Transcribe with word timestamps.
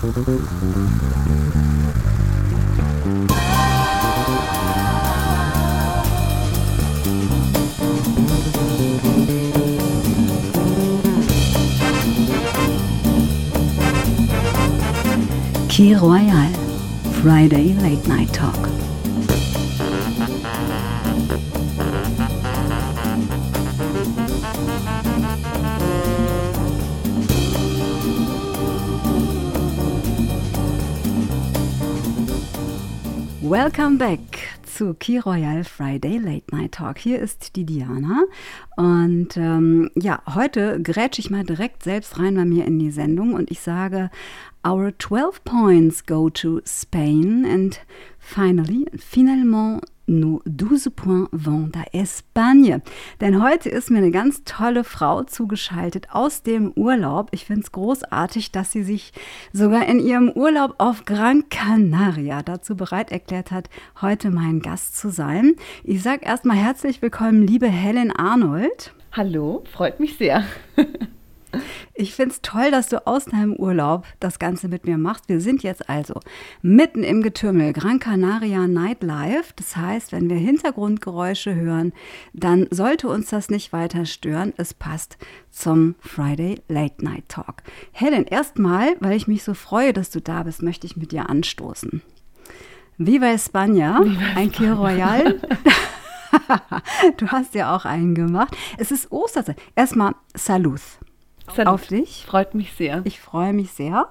Key 0.00 0.08
Royal, 15.94 16.48
Friday 17.20 17.74
Late 17.74 18.06
Night 18.08 18.32
Talk. 18.32 18.89
Welcome 33.50 33.98
back 33.98 34.20
zu 34.62 34.94
Key 34.94 35.18
Royal 35.18 35.64
Friday 35.64 36.18
Late 36.18 36.54
Night 36.54 36.70
Talk. 36.70 36.98
Hier 36.98 37.18
ist 37.18 37.56
die 37.56 37.66
Diana 37.66 38.22
und 38.76 39.36
ähm, 39.36 39.90
ja, 39.96 40.22
heute 40.36 40.80
grätsche 40.80 41.20
ich 41.20 41.30
mal 41.30 41.42
direkt 41.42 41.82
selbst 41.82 42.20
rein 42.20 42.36
bei 42.36 42.44
mir 42.44 42.64
in 42.64 42.78
die 42.78 42.92
Sendung 42.92 43.34
und 43.34 43.50
ich 43.50 43.58
sage, 43.58 44.08
our 44.64 44.96
12 44.96 45.42
points 45.42 46.06
go 46.06 46.30
to 46.30 46.60
Spain 46.64 47.44
and 47.44 47.80
finally, 48.20 48.86
finalement 48.96 49.82
Nos 50.10 50.42
12 50.44 50.90
points 50.96 51.30
à 51.76 51.84
Espagne. 51.92 52.82
Denn 53.20 53.40
heute 53.40 53.68
ist 53.68 53.92
mir 53.92 53.98
eine 53.98 54.10
ganz 54.10 54.42
tolle 54.44 54.82
Frau 54.82 55.22
zugeschaltet 55.22 56.08
aus 56.10 56.42
dem 56.42 56.72
Urlaub. 56.72 57.28
Ich 57.30 57.44
finde 57.44 57.60
es 57.60 57.70
großartig, 57.70 58.50
dass 58.50 58.72
sie 58.72 58.82
sich 58.82 59.12
sogar 59.52 59.86
in 59.86 60.00
ihrem 60.00 60.28
Urlaub 60.28 60.74
auf 60.78 61.04
Gran 61.04 61.48
Canaria 61.48 62.42
dazu 62.42 62.76
bereit 62.76 63.12
erklärt 63.12 63.52
hat, 63.52 63.70
heute 64.00 64.30
mein 64.30 64.58
Gast 64.58 64.98
zu 64.98 65.10
sein. 65.10 65.54
Ich 65.84 66.02
sage 66.02 66.24
erstmal 66.24 66.56
herzlich 66.56 67.02
willkommen, 67.02 67.46
liebe 67.46 67.68
Helen 67.68 68.10
Arnold. 68.10 68.92
Hallo, 69.12 69.62
freut 69.70 70.00
mich 70.00 70.16
sehr. 70.16 70.44
Ich 71.94 72.14
finde 72.14 72.32
es 72.32 72.42
toll, 72.42 72.70
dass 72.70 72.88
du 72.88 73.06
aus 73.06 73.26
deinem 73.26 73.54
Urlaub 73.54 74.06
das 74.20 74.38
Ganze 74.38 74.68
mit 74.68 74.86
mir 74.86 74.98
machst. 74.98 75.28
Wir 75.28 75.40
sind 75.40 75.62
jetzt 75.62 75.88
also 75.88 76.20
mitten 76.62 77.02
im 77.02 77.22
Getümmel 77.22 77.72
Gran 77.72 77.98
Canaria 77.98 78.66
Nightlife. 78.66 79.52
Das 79.56 79.76
heißt, 79.76 80.12
wenn 80.12 80.30
wir 80.30 80.36
Hintergrundgeräusche 80.36 81.54
hören, 81.54 81.92
dann 82.32 82.66
sollte 82.70 83.08
uns 83.08 83.30
das 83.30 83.50
nicht 83.50 83.72
weiter 83.72 84.06
stören. 84.06 84.54
Es 84.56 84.74
passt 84.74 85.18
zum 85.50 85.94
Friday 86.00 86.60
Late 86.68 87.04
Night 87.04 87.28
Talk. 87.28 87.62
Helen, 87.92 88.24
erstmal, 88.24 88.96
weil 89.00 89.16
ich 89.16 89.28
mich 89.28 89.42
so 89.42 89.54
freue, 89.54 89.92
dass 89.92 90.10
du 90.10 90.20
da 90.20 90.42
bist, 90.44 90.62
möchte 90.62 90.86
ich 90.86 90.96
mit 90.96 91.12
dir 91.12 91.28
anstoßen. 91.28 92.02
Viva 92.98 93.26
España, 93.26 94.04
Viva 94.04 94.36
ein 94.36 94.52
Kir 94.52 94.74
Royal. 94.74 95.40
du 97.16 97.26
hast 97.28 97.54
ja 97.54 97.74
auch 97.74 97.84
einen 97.84 98.14
gemacht. 98.14 98.56
Es 98.78 98.90
ist 98.90 99.10
Osterzeit. 99.10 99.56
Erstmal 99.74 100.14
Salud. 100.34 100.80
Salut. 101.54 101.74
Auf 101.74 101.86
dich. 101.86 102.24
Freut 102.26 102.54
mich 102.54 102.72
sehr. 102.72 103.02
Ich 103.04 103.20
freue 103.20 103.52
mich 103.52 103.72
sehr. 103.72 104.08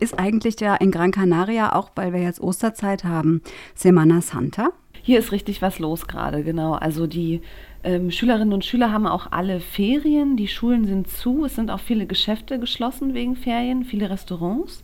Ist 0.00 0.18
eigentlich 0.18 0.60
ja 0.60 0.76
in 0.76 0.90
Gran 0.90 1.10
Canaria, 1.10 1.74
auch 1.74 1.90
weil 1.96 2.12
wir 2.12 2.20
jetzt 2.20 2.40
Osterzeit 2.40 3.04
haben, 3.04 3.42
Semana 3.74 4.20
Santa? 4.20 4.70
Hier 5.02 5.18
ist 5.18 5.32
richtig 5.32 5.60
was 5.62 5.78
los 5.78 6.06
gerade, 6.06 6.44
genau. 6.44 6.74
Also 6.74 7.06
die 7.06 7.40
ähm, 7.82 8.10
Schülerinnen 8.10 8.52
und 8.52 8.64
Schüler 8.64 8.92
haben 8.92 9.06
auch 9.06 9.32
alle 9.32 9.60
Ferien, 9.60 10.36
die 10.36 10.48
Schulen 10.48 10.84
sind 10.84 11.08
zu, 11.08 11.44
es 11.44 11.54
sind 11.56 11.70
auch 11.70 11.80
viele 11.80 12.06
Geschäfte 12.06 12.58
geschlossen 12.58 13.14
wegen 13.14 13.34
Ferien, 13.34 13.84
viele 13.84 14.10
Restaurants. 14.10 14.82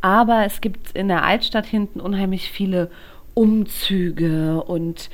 Aber 0.00 0.44
es 0.44 0.60
gibt 0.60 0.92
in 0.92 1.08
der 1.08 1.24
Altstadt 1.24 1.66
hinten 1.66 2.00
unheimlich 2.00 2.50
viele 2.50 2.90
Umzüge 3.34 4.62
und 4.62 5.10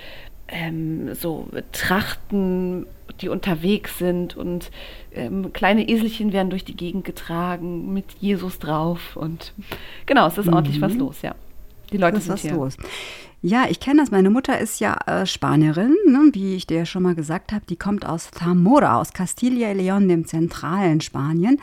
ähm, 0.53 1.15
so 1.15 1.49
Trachten 1.73 2.87
die 3.21 3.29
unterwegs 3.29 3.99
sind 3.99 4.37
und 4.37 4.71
ähm, 5.15 5.53
kleine 5.53 5.89
Eselchen 5.89 6.33
werden 6.33 6.51
durch 6.51 6.65
die 6.65 6.77
Gegend 6.77 7.05
getragen 7.05 7.93
mit 7.93 8.07
Jesus 8.21 8.59
drauf 8.59 9.17
und 9.17 9.53
genau, 10.07 10.27
es 10.27 10.39
ist 10.39 10.47
mhm. 10.47 10.55
ordentlich 10.55 10.81
was 10.81 10.95
los, 10.95 11.23
ja. 11.23 11.35
Die 11.93 11.99
Leute 11.99 12.15
das 12.15 12.25
sind 12.25 12.33
was 12.33 12.43
hier. 12.43 12.53
los. 12.53 12.77
Ja, 13.43 13.67
ich 13.69 13.81
kenne 13.81 14.01
das. 14.01 14.12
Meine 14.12 14.31
Mutter 14.31 14.59
ist 14.59 14.81
ja 14.81 14.97
äh, 15.07 15.27
Spanierin, 15.27 15.95
ne, 16.07 16.31
wie 16.33 16.55
ich 16.55 16.67
dir 16.67 16.79
ja 16.79 16.87
schon 16.87 17.03
mal 17.03 17.17
gesagt 17.17 17.53
habe. 17.53 17.67
Die 17.69 17.77
kommt 17.77 18.07
aus 18.07 18.31
Zamora, 18.31 19.01
aus 19.01 19.12
Castilla 19.12 19.73
y 19.73 19.81
León, 19.81 20.09
dem 20.09 20.25
zentralen 20.27 21.01
Spanien. 21.01 21.59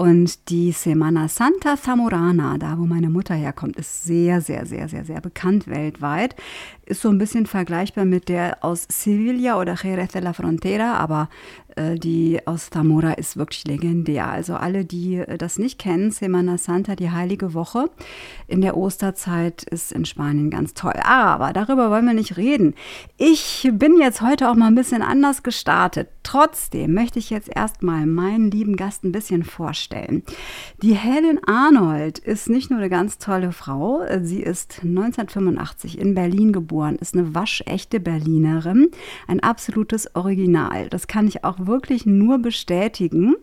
Und 0.00 0.48
die 0.48 0.70
Semana 0.70 1.26
Santa 1.26 1.76
Zamorana, 1.76 2.56
da 2.56 2.78
wo 2.78 2.84
meine 2.84 3.10
Mutter 3.10 3.34
herkommt, 3.34 3.76
ist 3.78 4.04
sehr, 4.04 4.40
sehr, 4.40 4.64
sehr, 4.64 4.88
sehr, 4.88 5.04
sehr 5.04 5.20
bekannt 5.20 5.66
weltweit. 5.66 6.36
Ist 6.86 7.02
so 7.02 7.08
ein 7.08 7.18
bisschen 7.18 7.46
vergleichbar 7.46 8.04
mit 8.04 8.28
der 8.28 8.58
aus 8.64 8.86
Sevilla 8.88 9.60
oder 9.60 9.74
Jerez 9.74 10.12
de 10.12 10.22
la 10.22 10.34
Frontera, 10.34 10.94
aber 10.94 11.28
äh, 11.74 11.96
die 11.96 12.38
aus 12.46 12.70
Zamora 12.70 13.14
ist 13.14 13.36
wirklich 13.36 13.66
legendär. 13.66 14.28
Also 14.28 14.54
alle, 14.54 14.84
die 14.84 15.16
äh, 15.16 15.36
das 15.36 15.58
nicht 15.58 15.80
kennen, 15.80 16.12
Semana 16.12 16.58
Santa, 16.58 16.94
die 16.94 17.10
heilige 17.10 17.52
Woche 17.52 17.90
in 18.46 18.60
der 18.60 18.76
Osterzeit, 18.76 19.64
ist 19.64 19.90
in 19.90 20.04
Spanien 20.04 20.48
ganz 20.48 20.74
toll. 20.74 20.94
Aber 21.02 21.52
darüber 21.52 21.90
wollen 21.90 22.06
wir 22.06 22.14
nicht 22.14 22.36
reden. 22.36 22.76
Ich 23.16 23.68
bin 23.72 23.98
jetzt 23.98 24.22
heute 24.22 24.48
auch 24.48 24.54
mal 24.54 24.68
ein 24.68 24.76
bisschen 24.76 25.02
anders 25.02 25.42
gestartet. 25.42 26.08
Trotzdem 26.22 26.94
möchte 26.94 27.18
ich 27.18 27.30
jetzt 27.30 27.50
erstmal 27.54 28.06
meinen 28.06 28.50
lieben 28.52 28.76
Gast 28.76 29.02
ein 29.02 29.12
bisschen 29.12 29.42
vorstellen. 29.42 29.87
Die 30.82 30.94
Helen 30.94 31.40
Arnold 31.46 32.18
ist 32.18 32.48
nicht 32.48 32.70
nur 32.70 32.78
eine 32.78 32.88
ganz 32.88 33.18
tolle 33.18 33.52
Frau, 33.52 34.02
sie 34.22 34.40
ist 34.42 34.80
1985 34.84 35.98
in 35.98 36.14
Berlin 36.14 36.52
geboren, 36.52 36.96
ist 36.96 37.14
eine 37.14 37.34
waschechte 37.34 38.00
Berlinerin, 38.00 38.90
ein 39.26 39.40
absolutes 39.40 40.14
Original. 40.14 40.88
Das 40.88 41.06
kann 41.06 41.26
ich 41.26 41.44
auch 41.44 41.66
wirklich 41.66 42.06
nur 42.06 42.38
bestätigen. 42.38 43.36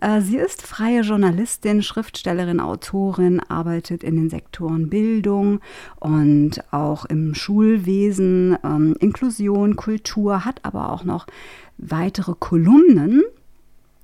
Äh, 0.00 0.20
sie 0.20 0.36
ist 0.36 0.62
freie 0.62 1.02
Journalistin, 1.02 1.82
Schriftstellerin, 1.82 2.60
Autorin, 2.60 3.40
arbeitet 3.40 4.02
in 4.02 4.16
den 4.16 4.30
Sektoren 4.30 4.88
Bildung 4.88 5.60
und 5.98 6.62
auch 6.72 7.04
im 7.04 7.34
Schulwesen, 7.34 8.56
ähm, 8.64 8.96
Inklusion, 9.00 9.76
Kultur, 9.76 10.44
hat 10.44 10.64
aber 10.64 10.92
auch 10.92 11.04
noch 11.04 11.26
weitere 11.78 12.34
Kolumnen 12.38 13.22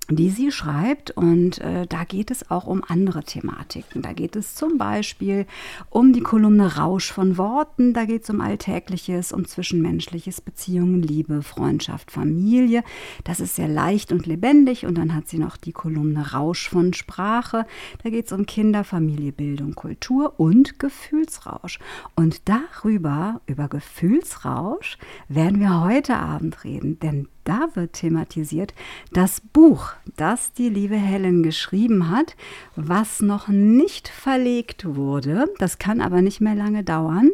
die 0.08 0.30
sie 0.30 0.52
schreibt. 0.52 1.10
Und 1.10 1.58
äh, 1.58 1.86
da 1.86 2.04
geht 2.04 2.30
es 2.30 2.50
auch 2.50 2.66
um 2.66 2.82
andere 2.86 3.24
Thematiken. 3.24 4.02
Da 4.02 4.12
geht 4.12 4.36
es 4.36 4.54
zum 4.54 4.78
Beispiel 4.78 5.46
um 5.90 6.12
die 6.12 6.20
Kolumne 6.20 6.76
Rausch 6.76 7.12
von 7.12 7.38
Worten. 7.38 7.92
Da 7.92 8.04
geht 8.04 8.24
es 8.24 8.30
um 8.30 8.40
Alltägliches, 8.40 9.32
um 9.32 9.46
Zwischenmenschliches, 9.46 10.40
Beziehungen, 10.40 11.02
Liebe, 11.02 11.42
Freundschaft, 11.42 12.10
Familie. 12.10 12.84
Das 13.24 13.40
ist 13.40 13.56
sehr 13.56 13.68
leicht 13.68 14.12
und 14.12 14.26
lebendig. 14.26 14.86
Und 14.86 14.96
dann 14.96 15.14
hat 15.14 15.28
sie 15.28 15.38
noch 15.38 15.56
die 15.56 15.72
Kolumne 15.72 16.32
Rausch 16.32 16.68
von 16.68 16.92
Sprache. 16.92 17.66
Da 18.02 18.10
geht 18.10 18.26
es 18.26 18.32
um 18.32 18.46
Kinder, 18.46 18.84
Familie, 18.84 19.32
Bildung, 19.32 19.74
Kultur 19.74 20.38
und 20.38 20.78
Gefühlsrausch. 20.78 21.78
Und 22.14 22.48
darüber, 22.48 23.40
über 23.46 23.68
Gefühlsrausch, 23.68 24.98
werden 25.28 25.60
wir 25.60 25.80
heute 25.82 26.16
Abend 26.16 26.64
reden. 26.64 26.98
Denn 27.00 27.28
da 27.44 27.68
wird 27.74 27.94
thematisiert 27.94 28.74
das 29.12 29.40
Buch, 29.40 29.92
das 30.16 30.52
die 30.52 30.68
liebe 30.68 30.96
Helen 30.96 31.42
geschrieben 31.42 32.10
hat, 32.10 32.36
was 32.74 33.20
noch 33.20 33.48
nicht 33.48 34.08
verlegt 34.08 34.84
wurde. 34.96 35.46
Das 35.58 35.78
kann 35.78 36.00
aber 36.00 36.22
nicht 36.22 36.40
mehr 36.40 36.54
lange 36.54 36.84
dauern. 36.84 37.30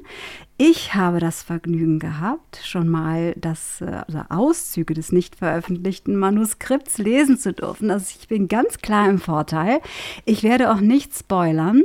Ich 0.56 0.94
habe 0.94 1.18
das 1.18 1.42
Vergnügen 1.42 1.98
gehabt, 1.98 2.60
schon 2.64 2.88
mal 2.88 3.34
das 3.36 3.82
also 3.82 4.20
Auszüge 4.28 4.94
des 4.94 5.12
nicht 5.12 5.36
veröffentlichten 5.36 6.16
Manuskripts 6.16 6.98
lesen 6.98 7.38
zu 7.38 7.52
dürfen. 7.52 7.90
Also 7.90 8.14
ich 8.18 8.28
bin 8.28 8.48
ganz 8.48 8.78
klar 8.78 9.08
im 9.08 9.18
Vorteil. 9.18 9.80
Ich 10.24 10.42
werde 10.42 10.72
auch 10.72 10.80
nicht 10.80 11.16
spoilern. 11.16 11.82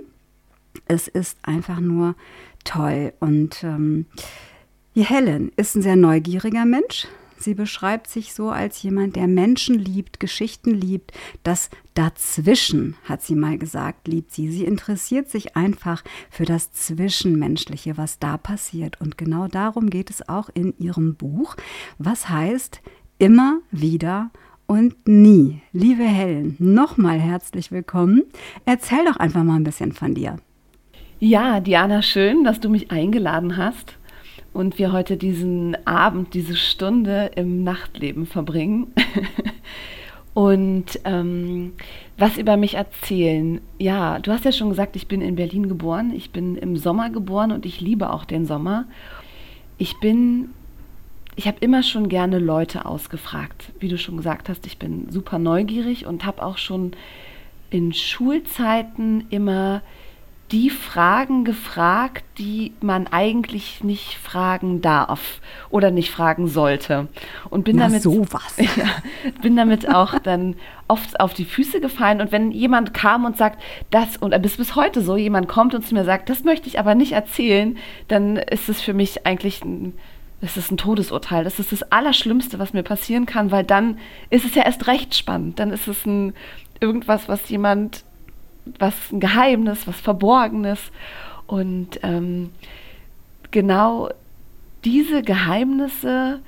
Es 0.85 1.07
ist 1.07 1.37
einfach 1.43 1.79
nur 1.79 2.15
toll. 2.63 3.13
Und 3.19 3.63
ähm, 3.63 4.05
Helen 4.95 5.51
ist 5.55 5.75
ein 5.75 5.81
sehr 5.81 5.95
neugieriger 5.95 6.65
Mensch. 6.65 7.07
Sie 7.39 7.53
beschreibt 7.53 8.07
sich 8.07 8.33
so 8.33 8.49
als 8.49 8.81
jemand, 8.81 9.15
der 9.15 9.27
Menschen 9.27 9.77
liebt, 9.77 10.19
Geschichten 10.19 10.71
liebt. 10.71 11.11
Das 11.43 11.69
Dazwischen, 11.93 12.95
hat 13.03 13.21
sie 13.21 13.35
mal 13.35 13.57
gesagt, 13.57 14.07
liebt 14.07 14.31
sie. 14.31 14.51
Sie 14.51 14.65
interessiert 14.65 15.29
sich 15.29 15.55
einfach 15.55 16.03
für 16.29 16.45
das 16.45 16.71
Zwischenmenschliche, 16.71 17.97
was 17.97 18.19
da 18.19 18.37
passiert. 18.37 18.99
Und 19.01 19.17
genau 19.17 19.47
darum 19.47 19.89
geht 19.89 20.09
es 20.09 20.27
auch 20.27 20.49
in 20.53 20.73
ihrem 20.77 21.15
Buch. 21.15 21.55
Was 21.97 22.29
heißt 22.29 22.81
immer 23.19 23.59
wieder 23.71 24.31
und 24.67 25.07
nie. 25.07 25.61
Liebe 25.71 26.03
Helen, 26.03 26.55
nochmal 26.59 27.19
herzlich 27.19 27.71
willkommen. 27.71 28.23
Erzähl 28.65 29.05
doch 29.05 29.17
einfach 29.17 29.43
mal 29.43 29.55
ein 29.55 29.63
bisschen 29.63 29.93
von 29.93 30.13
dir. 30.13 30.37
Ja, 31.19 31.59
Diana, 31.61 32.01
schön, 32.03 32.43
dass 32.43 32.59
du 32.59 32.69
mich 32.69 32.91
eingeladen 32.91 33.57
hast 33.57 33.97
und 34.57 34.79
wir 34.79 34.91
heute 34.91 35.17
diesen 35.17 35.77
Abend, 35.85 36.33
diese 36.33 36.55
Stunde 36.55 37.29
im 37.35 37.63
Nachtleben 37.63 38.25
verbringen. 38.25 38.87
Und 40.33 40.99
ähm, 41.03 41.73
was 42.17 42.39
über 42.39 42.57
mich 42.57 42.73
erzählen? 42.73 43.61
Ja, 43.77 44.17
du 44.17 44.31
hast 44.31 44.45
ja 44.45 44.51
schon 44.51 44.69
gesagt, 44.69 44.95
ich 44.95 45.07
bin 45.07 45.21
in 45.21 45.35
Berlin 45.35 45.69
geboren. 45.69 46.11
Ich 46.11 46.31
bin 46.31 46.55
im 46.57 46.75
Sommer 46.75 47.11
geboren 47.11 47.51
und 47.51 47.67
ich 47.67 47.81
liebe 47.81 48.11
auch 48.11 48.25
den 48.25 48.47
Sommer. 48.47 48.85
Ich 49.77 49.99
bin, 49.99 50.49
ich 51.35 51.47
habe 51.47 51.57
immer 51.59 51.83
schon 51.83 52.09
gerne 52.09 52.39
Leute 52.39 52.87
ausgefragt. 52.87 53.71
Wie 53.79 53.89
du 53.89 53.99
schon 53.99 54.17
gesagt 54.17 54.49
hast, 54.49 54.65
ich 54.65 54.79
bin 54.79 55.11
super 55.11 55.37
neugierig 55.37 56.07
und 56.07 56.25
habe 56.25 56.43
auch 56.43 56.57
schon 56.57 56.93
in 57.69 57.93
Schulzeiten 57.93 59.25
immer 59.29 59.83
die 60.51 60.69
Fragen 60.69 61.43
gefragt, 61.43 62.23
die 62.37 62.71
man 62.79 63.07
eigentlich 63.07 63.83
nicht 63.83 64.17
fragen 64.17 64.81
darf 64.81 65.41
oder 65.69 65.91
nicht 65.91 66.09
fragen 66.09 66.47
sollte. 66.47 67.09
Und 67.49 67.65
bin 67.65 67.75
Na, 67.75 67.87
damit 67.87 68.03
sowas. 68.03 68.55
Ja, 68.77 68.85
bin 69.41 69.55
damit 69.55 69.93
auch 69.93 70.19
dann 70.19 70.55
oft 70.87 71.19
auf 71.19 71.33
die 71.33 71.45
Füße 71.45 71.81
gefallen. 71.81 72.21
Und 72.21 72.31
wenn 72.31 72.51
jemand 72.51 72.93
kam 72.93 73.25
und 73.25 73.37
sagt, 73.37 73.61
das, 73.89 74.17
und 74.17 74.39
bis 74.41 74.57
bis 74.57 74.75
heute 74.75 75.01
so, 75.01 75.17
jemand 75.17 75.47
kommt 75.49 75.73
und 75.73 75.85
zu 75.85 75.93
mir 75.93 76.05
sagt, 76.05 76.29
das 76.29 76.43
möchte 76.43 76.67
ich 76.67 76.79
aber 76.79 76.95
nicht 76.95 77.11
erzählen, 77.11 77.77
dann 78.07 78.37
ist 78.37 78.69
es 78.69 78.81
für 78.81 78.93
mich 78.93 79.25
eigentlich 79.25 79.63
ein, 79.65 79.93
das 80.39 80.55
ist 80.55 80.71
ein 80.71 80.77
Todesurteil. 80.77 81.43
Das 81.43 81.59
ist 81.59 81.73
das 81.73 81.91
Allerschlimmste, 81.91 82.57
was 82.57 82.71
mir 82.71 82.83
passieren 82.83 83.25
kann, 83.25 83.51
weil 83.51 83.63
dann 83.65 83.97
ist 84.29 84.45
es 84.45 84.55
ja 84.55 84.63
erst 84.63 84.87
recht 84.87 85.13
spannend. 85.15 85.59
Dann 85.59 85.71
ist 85.71 85.87
es 85.87 86.05
ein 86.05 86.33
irgendwas, 86.79 87.27
was 87.27 87.49
jemand 87.49 88.05
was 88.79 89.11
ein 89.11 89.19
Geheimnis, 89.19 89.87
was 89.87 89.99
Verborgenes. 89.99 90.91
Und 91.45 91.99
ähm, 92.03 92.51
genau 93.51 94.09
diese 94.83 95.21
Geheimnisse, 95.21 96.41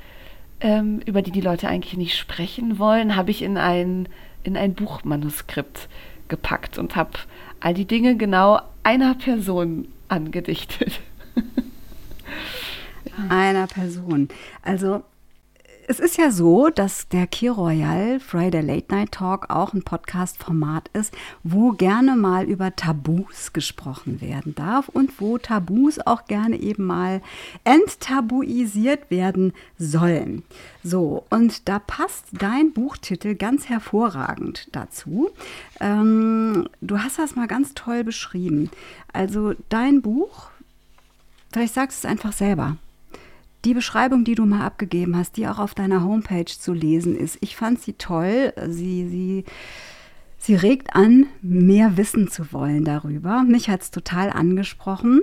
ähm, 0.62 1.00
über 1.06 1.21
die 1.21 1.31
die 1.31 1.42
Leute 1.42 1.68
eigentlich 1.68 1.98
nicht 1.98 2.18
sprechen 2.18 2.80
wollen, 2.80 3.16
habe 3.16 3.31
ich 3.31 3.42
in 3.42 3.57
ein, 3.57 4.07
in 4.44 4.57
ein 4.57 4.74
Buchmanuskript 4.74 5.88
gepackt 6.27 6.77
und 6.77 6.95
habe 6.95 7.12
all 7.60 7.74
die 7.74 7.86
Dinge 7.86 8.16
genau 8.18 8.62
einer 8.83 9.16
Person 9.16 9.88
angedichtet. 10.07 11.01
einer 13.30 13.68
Person. 13.68 14.30
Also 14.62 15.04
es 15.90 16.00
ist 16.00 16.20
ja 16.20 16.30
so, 16.30 16.70
dass 16.70 17.08
der 17.08 17.26
Key 17.26 17.48
Royal 17.48 18.20
Friday 18.20 18.62
Late 18.62 18.94
Night 18.94 19.12
Talk 19.12 19.50
auch 19.50 19.74
ein 19.74 19.82
Podcast-Format 19.82 20.88
ist, 20.94 21.12
wo 21.42 21.72
gerne 21.72 22.16
mal 22.16 22.46
über 22.46 22.76
Tabus 22.76 23.54
gesprochen 23.54 24.22
werden 24.22 24.54
darf 24.54 24.88
und 24.88 25.20
wo 25.20 25.40
Tabus 25.40 25.98
auch 25.98 26.26
gerne 26.26 26.58
eben 26.58 26.86
mal 26.86 27.24
enttabuisiert 27.64 29.10
werden 29.10 29.54
sollen. 29.80 30.44
So, 30.84 31.26
und 31.32 31.68
da 31.68 31.80
passt 31.80 32.26
dein 32.34 32.72
Buchtitel 32.72 33.34
ganz 33.34 33.68
hervorragend 33.68 34.68
dazu. 34.74 35.32
Ähm, 35.80 36.70
du 36.82 37.00
hast 37.00 37.18
das 37.18 37.36
mal 37.36 37.48
ganz 37.48 37.74
toll 37.74 38.04
beschrieben. 38.04 38.70
Also 39.12 39.56
dein 39.70 40.04
Buch, 40.04 40.52
vielleicht 41.52 41.74
sagst 41.74 42.04
du 42.04 42.08
es 42.08 42.12
einfach 42.12 42.34
selber 42.34 42.78
die 43.66 43.74
Beschreibung, 43.74 44.24
die 44.24 44.36
du 44.36 44.46
mal 44.46 44.66
abgegeben 44.66 45.18
hast, 45.18 45.38
die 45.38 45.48
auch 45.48 45.60
auf 45.60 45.76
deiner 45.76 46.04
Homepage 46.04 46.46
zu 46.46 46.74
lesen 46.74 47.16
ist, 47.16 47.38
ich 47.42 47.56
fand 47.56 47.82
sie 47.82 47.94
toll. 47.94 48.54
Sie, 48.68 49.08
sie, 49.08 49.46
sie 50.38 50.56
regt 50.56 50.96
an, 50.96 51.28
mehr 51.42 51.98
wissen 51.98 52.30
zu 52.30 52.54
wollen 52.54 52.86
darüber. 52.86 53.44
Mich 53.44 53.70
hat 53.70 53.82
es 53.82 53.92
total 53.92 54.30
angesprochen. 54.30 55.22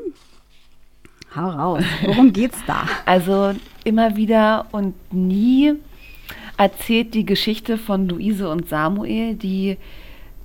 Hau 1.35 1.49
raus. 1.49 1.85
Worum 2.05 2.33
geht's 2.33 2.59
da? 2.67 2.87
Also 3.07 3.55
immer 3.85 4.17
wieder 4.17 4.67
und 4.73 4.95
nie 5.13 5.75
erzählt 6.57 7.15
die 7.15 7.27
Geschichte 7.27 7.79
von 7.79 8.09
Luise 8.09 8.49
und 8.49 8.69
Samuel, 8.69 9.35
die 9.35 9.77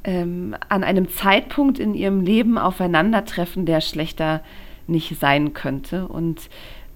ähm, 0.04 0.56
an 0.70 0.84
einem 0.84 1.10
Zeitpunkt 1.10 1.80
in 1.80 1.94
ihrem 1.94 2.22
Leben 2.22 2.58
aufeinandertreffen, 2.58 3.66
der 3.66 3.82
schlechter 3.82 4.44
nicht 4.88 5.20
sein 5.20 5.54
könnte. 5.54 6.08
Und 6.08 6.50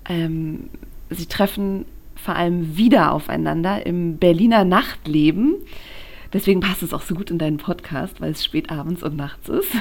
ähm, 0.07 0.69
sie 1.09 1.25
treffen 1.25 1.85
vor 2.15 2.35
allem 2.35 2.77
wieder 2.77 3.11
aufeinander 3.11 3.85
im 3.85 4.17
Berliner 4.17 4.65
Nachtleben. 4.65 5.55
Deswegen 6.33 6.59
passt 6.59 6.83
es 6.83 6.93
auch 6.93 7.01
so 7.01 7.15
gut 7.15 7.31
in 7.31 7.37
deinen 7.37 7.57
Podcast, 7.57 8.19
weil 8.19 8.31
es 8.31 8.43
spät 8.43 8.71
abends 8.71 9.03
und 9.03 9.15
nachts 9.15 9.47
ist. 9.47 9.71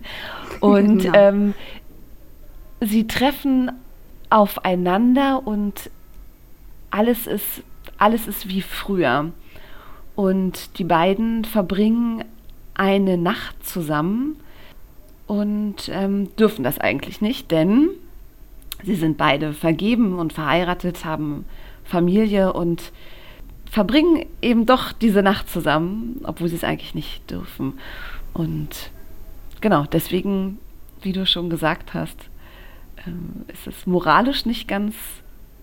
und 0.60 1.04
ja. 1.04 1.14
ähm, 1.14 1.54
sie 2.80 3.06
treffen 3.06 3.70
aufeinander 4.30 5.46
und 5.46 5.90
alles 6.90 7.26
ist, 7.26 7.62
alles 7.98 8.26
ist 8.26 8.48
wie 8.48 8.62
früher. 8.62 9.32
Und 10.16 10.78
die 10.78 10.84
beiden 10.84 11.44
verbringen 11.44 12.24
eine 12.74 13.16
Nacht 13.18 13.66
zusammen 13.66 14.36
und 15.26 15.88
ähm, 15.92 16.34
dürfen 16.36 16.64
das 16.64 16.78
eigentlich 16.78 17.20
nicht, 17.20 17.50
denn 17.50 17.90
Sie 18.84 18.94
sind 18.94 19.16
beide 19.16 19.52
vergeben 19.52 20.18
und 20.18 20.32
verheiratet, 20.32 21.04
haben 21.04 21.44
Familie 21.84 22.52
und 22.52 22.92
verbringen 23.70 24.26
eben 24.42 24.66
doch 24.66 24.92
diese 24.92 25.22
Nacht 25.22 25.48
zusammen, 25.48 26.20
obwohl 26.24 26.48
sie 26.48 26.56
es 26.56 26.64
eigentlich 26.64 26.94
nicht 26.94 27.30
dürfen. 27.30 27.74
Und 28.32 28.90
genau, 29.60 29.84
deswegen, 29.84 30.58
wie 31.02 31.12
du 31.12 31.26
schon 31.26 31.50
gesagt 31.50 31.94
hast, 31.94 32.30
ähm, 33.06 33.44
ist 33.48 33.66
es 33.66 33.86
moralisch 33.86 34.44
nicht 34.44 34.66
ganz, 34.66 34.94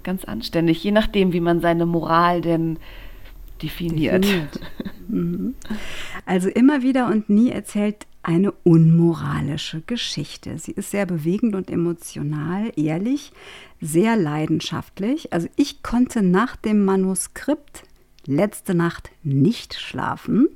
ganz 0.03 0.23
anständig, 0.23 0.83
je 0.83 0.91
nachdem, 0.91 1.33
wie 1.33 1.41
man 1.41 1.59
seine 1.59 1.85
Moral 1.85 2.41
denn 2.41 2.79
definiert. 3.61 4.23
definiert. 4.23 4.59
Mhm. 5.09 5.55
Also 6.25 6.49
immer 6.49 6.81
wieder 6.81 7.07
und 7.07 7.29
nie 7.29 7.49
erzählt 7.49 8.07
eine 8.23 8.51
unmoralische 8.51 9.81
Geschichte. 9.87 10.57
Sie 10.57 10.73
ist 10.73 10.91
sehr 10.91 11.05
bewegend 11.05 11.55
und 11.55 11.71
emotional, 11.71 12.73
ehrlich, 12.75 13.31
sehr 13.79 14.17
leidenschaftlich. 14.17 15.31
Also 15.31 15.47
ich 15.55 15.81
konnte 15.81 16.21
nach 16.21 16.57
dem 16.57 16.83
Manuskript 16.83 17.83
letzte 18.27 18.75
Nacht 18.75 19.09
nicht 19.23 19.73
schlafen. 19.73 20.49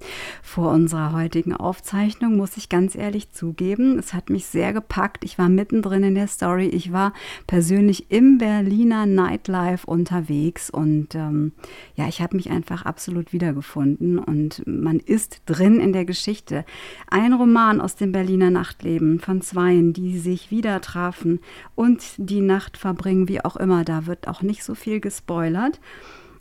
Vor 0.44 0.71
unserer 0.71 1.13
heutigen 1.13 1.56
Aufzeichnung 1.56 2.35
muss 2.35 2.57
ich 2.57 2.69
ganz 2.69 2.95
ehrlich 2.95 3.31
zugeben, 3.31 3.97
es 3.97 4.13
hat 4.13 4.29
mich 4.29 4.45
sehr 4.45 4.73
gepackt. 4.73 5.23
Ich 5.23 5.38
war 5.38 5.50
mittendrin 5.50 6.03
in 6.03 6.15
der 6.15 6.27
Story. 6.27 6.68
Ich 6.68 6.91
war 6.91 7.13
persönlich 7.47 8.12
im 8.12 8.38
Berliner 8.38 9.06
Nightlife 9.06 9.88
unterwegs 9.88 10.69
und 10.69 11.15
ähm, 11.15 11.53
ja, 11.95 12.07
ich 12.07 12.21
habe 12.21 12.35
mich 12.35 12.51
einfach 12.51 12.85
absolut 12.85 13.33
wiedergefunden 13.33 14.19
und 14.19 14.63
man 14.68 15.00
ist 15.00 15.41
drin 15.45 15.79
in 15.79 15.94
der 15.94 16.06
Geschichte. 16.06 16.65
Ein 17.09 17.33
Roman 17.33 17.81
aus 17.81 17.95
dem 17.95 18.11
Berliner 18.11 18.51
Nachtleben 18.51 19.19
von 19.19 19.42
Zweien, 19.42 19.94
die 19.94 20.18
sich 20.18 20.51
wieder 20.51 20.81
trafen 20.81 21.40
und 21.75 22.04
die 22.18 22.42
Nacht 22.42 22.78
verbringen, 22.78 23.30
wie 23.30 23.44
auch 23.44 23.56
immer. 23.56 23.85
Da 23.85 24.06
wird 24.06 24.28
auch 24.28 24.42
nicht 24.42 24.63
so 24.63 24.75
viel 24.75 24.99
gespoilert. 24.99 25.80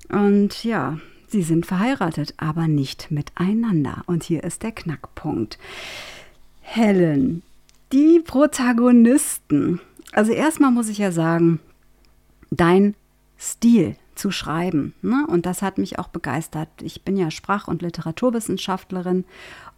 Und 0.09 0.65
ja, 0.65 0.99
Sie 1.31 1.43
sind 1.43 1.65
verheiratet, 1.65 2.35
aber 2.39 2.67
nicht 2.67 3.13
miteinander. 3.13 4.03
Und 4.07 4.25
hier 4.25 4.43
ist 4.43 4.65
der 4.65 4.73
Knackpunkt. 4.73 5.61
Helen, 6.61 7.45
die 7.93 8.19
Protagonisten. 8.19 9.81
Also 10.11 10.33
erstmal 10.33 10.73
muss 10.73 10.89
ich 10.89 10.99
ja 10.99 11.13
sagen, 11.13 11.61
dein 12.51 12.97
Stil 13.39 13.95
zu 14.17 14.33
schreiben. 14.33 14.93
Ne? 15.03 15.25
Und 15.29 15.47
das 15.47 15.63
hat 15.63 15.79
mich 15.79 16.01
auch 16.01 16.09
begeistert. 16.09 16.69
Ich 16.83 17.03
bin 17.05 17.17
ja 17.17 17.31
Sprach- 17.31 17.69
und 17.69 17.81
Literaturwissenschaftlerin 17.81 19.25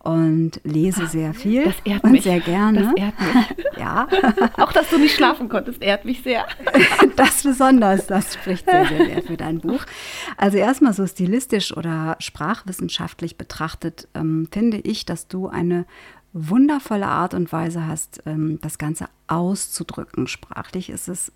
und 0.03 0.61
lese 0.65 1.07
sehr 1.07 1.33
viel 1.33 1.65
das 1.65 1.77
ehrt 1.85 2.03
und 2.03 2.13
mich. 2.13 2.25
sehr 2.25 2.41
gerne. 2.41 2.83
Das 2.83 2.93
ehrt 2.95 3.15
mich. 3.21 3.67
ja. 3.79 4.09
Auch, 4.59 4.73
dass 4.73 4.91
du 4.91 4.99
nicht 4.99 5.15
schlafen 5.15 5.49
konntest, 5.49 5.81
ehrt 5.81 6.05
mich 6.05 6.23
sehr. 6.23 6.45
das 7.17 7.45
besonders, 7.45 8.09
das 8.09 8.35
spricht 8.35 8.65
sehr, 8.65 8.87
sehr, 8.87 9.07
sehr 9.07 9.23
für 9.23 9.37
dein 9.37 9.61
Buch. 9.61 9.85
Also 10.37 10.59
erstmal 10.59 10.93
so 10.93 11.07
stilistisch 11.07 11.77
oder 11.77 12.17
sprachwissenschaftlich 12.19 13.39
betrachtet, 13.39 14.09
ähm, 14.15 14.49
finde 14.51 14.79
ich, 14.79 15.07
dass 15.07 15.29
du 15.29 15.47
eine 15.47 15.87
wundervolle 16.33 17.07
Art 17.07 17.35
und 17.35 17.53
Weise 17.53 17.87
hast, 17.87 18.23
ähm, 18.27 18.59
das 18.61 18.79
Ganze 18.79 19.07
auszudrücken. 19.29 20.27
Sprachlich 20.27 20.91
ist 20.91 21.09
es 21.09 21.33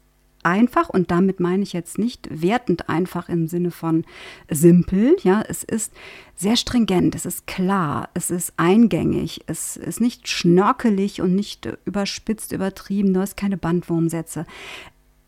einfach 0.46 0.88
und 0.88 1.10
damit 1.10 1.40
meine 1.40 1.64
ich 1.64 1.72
jetzt 1.72 1.98
nicht 1.98 2.28
wertend 2.30 2.88
einfach 2.88 3.28
im 3.28 3.48
Sinne 3.48 3.72
von 3.72 4.04
simpel, 4.48 5.16
ja, 5.22 5.42
es 5.46 5.64
ist 5.64 5.92
sehr 6.36 6.56
stringent, 6.56 7.16
es 7.16 7.26
ist 7.26 7.48
klar, 7.48 8.10
es 8.14 8.30
ist 8.30 8.52
eingängig, 8.56 9.42
es 9.48 9.76
ist 9.76 10.00
nicht 10.00 10.28
schnörkelig 10.28 11.20
und 11.20 11.34
nicht 11.34 11.68
überspitzt, 11.84 12.52
übertrieben, 12.52 13.12
du 13.12 13.20
hast 13.20 13.36
keine 13.36 13.56
Bandwurmsätze. 13.56 14.46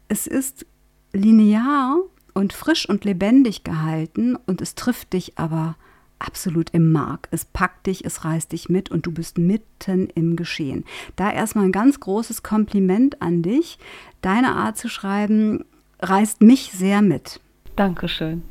Es 0.06 0.28
ist 0.28 0.64
linear 1.12 1.96
und 2.32 2.52
frisch 2.52 2.88
und 2.88 3.04
lebendig 3.04 3.64
gehalten 3.64 4.36
und 4.46 4.62
es 4.62 4.76
trifft 4.76 5.12
dich 5.14 5.36
aber 5.36 5.74
absolut 6.18 6.70
im 6.70 6.92
Mark. 6.92 7.28
Es 7.30 7.44
packt 7.44 7.86
dich, 7.86 8.04
es 8.04 8.24
reißt 8.24 8.52
dich 8.52 8.68
mit 8.68 8.90
und 8.90 9.06
du 9.06 9.12
bist 9.12 9.38
mitten 9.38 10.08
im 10.14 10.36
Geschehen. 10.36 10.84
Da 11.16 11.30
erstmal 11.30 11.64
ein 11.64 11.72
ganz 11.72 12.00
großes 12.00 12.42
Kompliment 12.42 13.22
an 13.22 13.42
dich. 13.42 13.78
Deine 14.20 14.52
Art 14.52 14.76
zu 14.76 14.88
schreiben 14.88 15.64
reißt 16.00 16.42
mich 16.42 16.72
sehr 16.72 17.02
mit. 17.02 17.40
Dankeschön. 17.76 18.42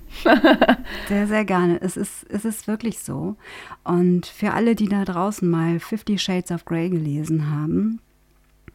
sehr, 1.10 1.28
sehr 1.28 1.44
gerne. 1.44 1.82
Es 1.82 1.98
ist, 1.98 2.26
es 2.30 2.46
ist 2.46 2.68
wirklich 2.68 3.00
so. 3.00 3.36
Und 3.84 4.26
für 4.26 4.54
alle, 4.54 4.74
die 4.74 4.88
da 4.88 5.04
draußen 5.04 5.50
mal 5.50 5.82
Fifty 5.82 6.18
Shades 6.18 6.52
of 6.52 6.64
Grey 6.64 6.90
gelesen 6.90 7.52
haben, 7.52 8.00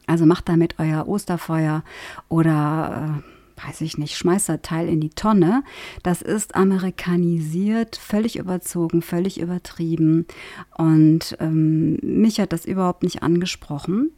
also 0.07 0.27
macht 0.27 0.51
damit 0.51 0.75
euer 0.79 1.09
Osterfeuer 1.09 1.83
oder 2.29 3.17
äh, 3.19 3.23
weiß 3.67 3.81
ich 3.83 3.99
nicht, 3.99 4.17
schmeißt 4.17 4.51
Teil 4.63 4.89
in 4.89 5.01
die 5.01 5.11
Tonne. 5.11 5.63
Das 6.03 6.23
ist 6.23 6.55
amerikanisiert, 6.55 7.97
völlig 7.97 8.37
überzogen, 8.37 9.03
völlig 9.03 9.41
übertrieben. 9.41 10.27
Und 10.77 11.37
ähm, 11.41 11.99
mich 12.03 12.41
hat 12.41 12.53
das 12.53 12.65
überhaupt 12.65 13.03
nicht 13.03 13.23
angesprochen. 13.23 14.11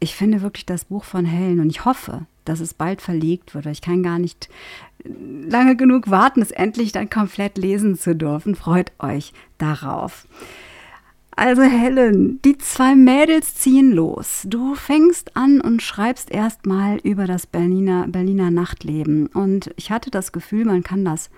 Ich 0.00 0.14
finde 0.14 0.42
wirklich 0.42 0.66
das 0.66 0.86
Buch 0.86 1.04
von 1.04 1.24
Helen 1.24 1.60
und 1.60 1.70
ich 1.70 1.84
hoffe, 1.84 2.26
dass 2.44 2.60
es 2.60 2.74
bald 2.74 3.00
verlegt 3.00 3.54
wird. 3.54 3.66
Ich 3.66 3.82
kann 3.82 4.02
gar 4.02 4.18
nicht 4.18 4.48
lange 5.04 5.76
genug 5.76 6.10
warten, 6.10 6.42
es 6.42 6.50
endlich 6.50 6.92
dann 6.92 7.10
komplett 7.10 7.58
lesen 7.58 7.96
zu 7.96 8.14
dürfen. 8.14 8.54
Freut 8.54 8.92
euch 8.98 9.32
darauf. 9.58 10.26
Also 11.34 11.62
Helen, 11.62 12.40
die 12.42 12.58
zwei 12.58 12.94
Mädels 12.94 13.54
ziehen 13.54 13.92
los. 13.92 14.42
Du 14.46 14.74
fängst 14.74 15.34
an 15.34 15.62
und 15.62 15.80
schreibst 15.80 16.30
erstmal 16.30 16.98
über 16.98 17.26
das 17.26 17.46
Berliner, 17.46 18.06
Berliner 18.06 18.50
Nachtleben. 18.50 19.28
Und 19.28 19.72
ich 19.76 19.90
hatte 19.90 20.10
das 20.10 20.32
Gefühl, 20.32 20.66
man 20.66 20.82
kann 20.82 21.04
das 21.06 21.30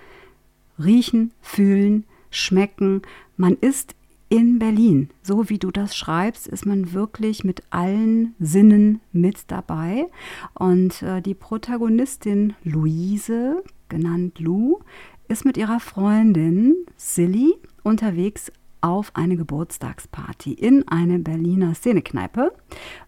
riechen, 0.83 1.33
fühlen, 1.41 2.05
schmecken. 2.31 3.03
Man 3.37 3.57
ist 3.61 3.95
in 4.29 4.59
Berlin. 4.59 5.11
So 5.23 5.49
wie 5.49 5.59
du 5.59 5.71
das 5.71 5.95
schreibst, 5.97 6.49
ist 6.49 6.67
man 6.67 6.93
wirklich 6.93 7.45
mit 7.45 7.63
allen 7.71 8.35
Sinnen 8.41 9.01
mit 9.13 9.45
dabei. 9.47 10.07
Und 10.55 11.03
äh, 11.03 11.23
die 11.23 11.35
Protagonistin 11.35 12.55
Luise, 12.65 13.63
genannt 13.89 14.41
Lou, 14.41 14.81
ist 15.29 15.45
mit 15.45 15.57
ihrer 15.57 15.79
Freundin 15.79 16.75
Silly 16.97 17.55
unterwegs 17.85 18.51
auf 18.85 19.12
eine 19.14 19.37
Geburtstagsparty 19.37 20.53
in 20.53 20.87
eine 20.88 21.19
Berliner 21.19 21.75
Szenekneipe, 21.75 22.53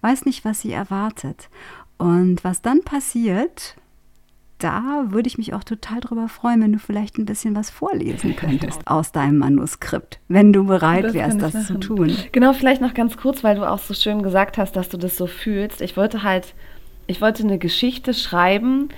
weiß 0.01 0.25
nicht, 0.25 0.43
was 0.47 0.63
sie 0.63 0.73
erwartet. 0.73 1.51
Und 1.99 2.43
was 2.45 2.63
dann 2.63 2.81
passiert, 2.81 3.77
da 4.57 5.05
würde 5.09 5.29
ich 5.29 5.37
mich 5.37 5.53
auch 5.53 5.65
total 5.65 6.01
drüber 6.01 6.29
freuen, 6.29 6.63
wenn 6.63 6.73
du 6.73 6.79
vielleicht 6.79 7.19
ein 7.19 7.27
bisschen 7.27 7.55
was 7.55 7.69
vorlesen 7.69 8.37
könntest 8.37 8.81
aus 8.87 9.13
deinem 9.13 9.37
Manuskript, 9.37 10.19
wenn 10.29 10.55
du 10.55 10.65
bereit 10.65 11.05
das 11.05 11.13
wärst, 11.13 11.43
das 11.43 11.53
machen. 11.53 11.67
zu 11.67 11.79
tun. 11.79 12.17
Genau, 12.33 12.55
vielleicht 12.55 12.81
noch 12.81 12.95
ganz 12.95 13.19
kurz, 13.19 13.45
weil 13.45 13.57
du 13.57 13.71
auch 13.71 13.79
so 13.79 13.93
schön 13.93 14.23
gesagt 14.23 14.57
hast, 14.57 14.77
dass 14.77 14.89
du 14.89 14.97
das 14.97 15.19
so 15.19 15.27
fühlst. 15.27 15.83
Ich 15.83 15.99
wollte 15.99 16.23
halt, 16.23 16.55
ich 17.07 17.21
wollte 17.21 17.43
eine 17.43 17.59
Geschichte 17.59 18.15
schreiben, 18.15 18.89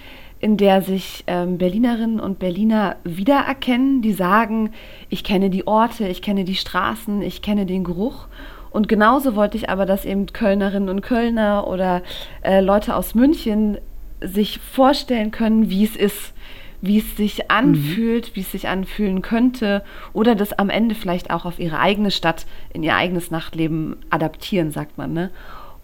in 0.41 0.57
der 0.57 0.83
sich 0.83 1.25
ähm, 1.27 1.59
Berlinerinnen 1.59 2.21
und 2.21 2.39
Berliner 2.39 2.97
wiedererkennen, 3.05 4.03
die 4.03 4.13
sagen, 4.13 4.71
ich 5.09 5.25
kenne 5.25 5.51
die 5.51 5.67
Orte, 5.67 6.07
ich 6.07 6.23
kenne 6.23 6.45
die 6.45 6.55
Straßen, 6.55 7.23
ich 7.23 7.43
kenne 7.43 7.67
den 7.67 7.85
Geruch. 7.85 8.29
Und 8.71 8.89
genauso 8.89 9.35
wollte 9.35 9.57
ich 9.57 9.69
aber, 9.69 9.87
dass 9.87 10.05
eben 10.05 10.27
Kölnerinnen 10.27 10.89
und 10.89 11.01
Kölner 11.01 11.67
oder 11.67 12.03
äh, 12.43 12.61
Leute 12.61 12.95
aus 12.95 13.15
München 13.15 13.79
sich 14.21 14.59
vorstellen 14.61 15.31
können, 15.31 15.71
wie 15.71 15.85
es 15.85 15.97
ist, 15.97 16.35
wie 16.81 16.99
es 16.99 17.17
sich 17.17 17.39
mhm. 17.39 17.45
anfühlt, 17.49 18.29
mhm. 18.29 18.37
wie 18.37 18.41
es 18.41 18.53
sich 18.53 18.69
anfühlen 18.69 19.23
könnte 19.23 19.83
oder 20.13 20.35
das 20.35 20.53
am 20.53 20.71
Ende 20.71 20.95
vielleicht 20.95 21.31
auch 21.31 21.45
auf 21.45 21.59
ihre 21.59 21.79
eigene 21.81 22.11
Stadt, 22.11 22.47
in 22.73 22.83
ihr 22.83 22.95
eigenes 22.95 23.31
Nachtleben 23.31 23.97
adaptieren, 24.11 24.71
sagt 24.71 24.99
man. 24.99 25.13
Ne? 25.13 25.31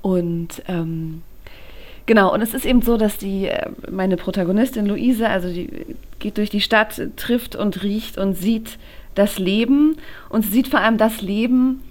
Und 0.02 0.62
ähm, 0.68 1.22
genau, 2.06 2.32
und 2.32 2.40
es 2.42 2.54
ist 2.54 2.64
eben 2.64 2.82
so, 2.82 2.96
dass 2.96 3.18
die, 3.18 3.48
äh, 3.48 3.70
meine 3.90 4.16
Protagonistin 4.16 4.86
Luise, 4.86 5.28
also 5.28 5.48
die 5.48 5.68
geht 6.18 6.38
durch 6.38 6.50
die 6.50 6.60
Stadt, 6.60 7.00
trifft 7.16 7.56
und 7.56 7.82
riecht 7.82 8.18
und 8.18 8.34
sieht 8.34 8.78
das 9.14 9.38
Leben 9.38 9.96
und 10.28 10.42
sie 10.42 10.50
sieht 10.50 10.68
vor 10.68 10.80
allem 10.80 10.98
das 10.98 11.20
Leben, 11.22 11.82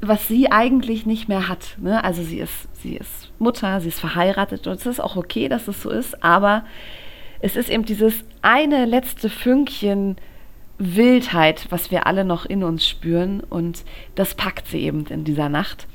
was 0.00 0.28
sie 0.28 0.50
eigentlich 0.50 1.06
nicht 1.06 1.28
mehr 1.28 1.48
hat. 1.48 1.76
Ne? 1.78 2.02
Also 2.04 2.22
sie 2.22 2.38
ist, 2.38 2.68
sie 2.74 2.96
ist 2.96 3.30
Mutter, 3.38 3.80
sie 3.80 3.88
ist 3.88 4.00
verheiratet 4.00 4.66
und 4.66 4.74
es 4.74 4.86
ist 4.86 5.00
auch 5.00 5.16
okay, 5.16 5.48
dass 5.48 5.68
es 5.68 5.82
so 5.82 5.90
ist, 5.90 6.22
aber 6.22 6.64
es 7.40 7.56
ist 7.56 7.68
eben 7.68 7.84
dieses 7.84 8.24
eine 8.42 8.86
letzte 8.86 9.28
Fünkchen 9.28 10.16
Wildheit, 10.78 11.66
was 11.70 11.90
wir 11.90 12.06
alle 12.06 12.24
noch 12.24 12.46
in 12.46 12.64
uns 12.64 12.86
spüren 12.86 13.40
und 13.40 13.84
das 14.14 14.34
packt 14.34 14.66
sie 14.68 14.80
eben 14.80 15.06
in 15.06 15.24
dieser 15.24 15.48
Nacht. 15.48 15.86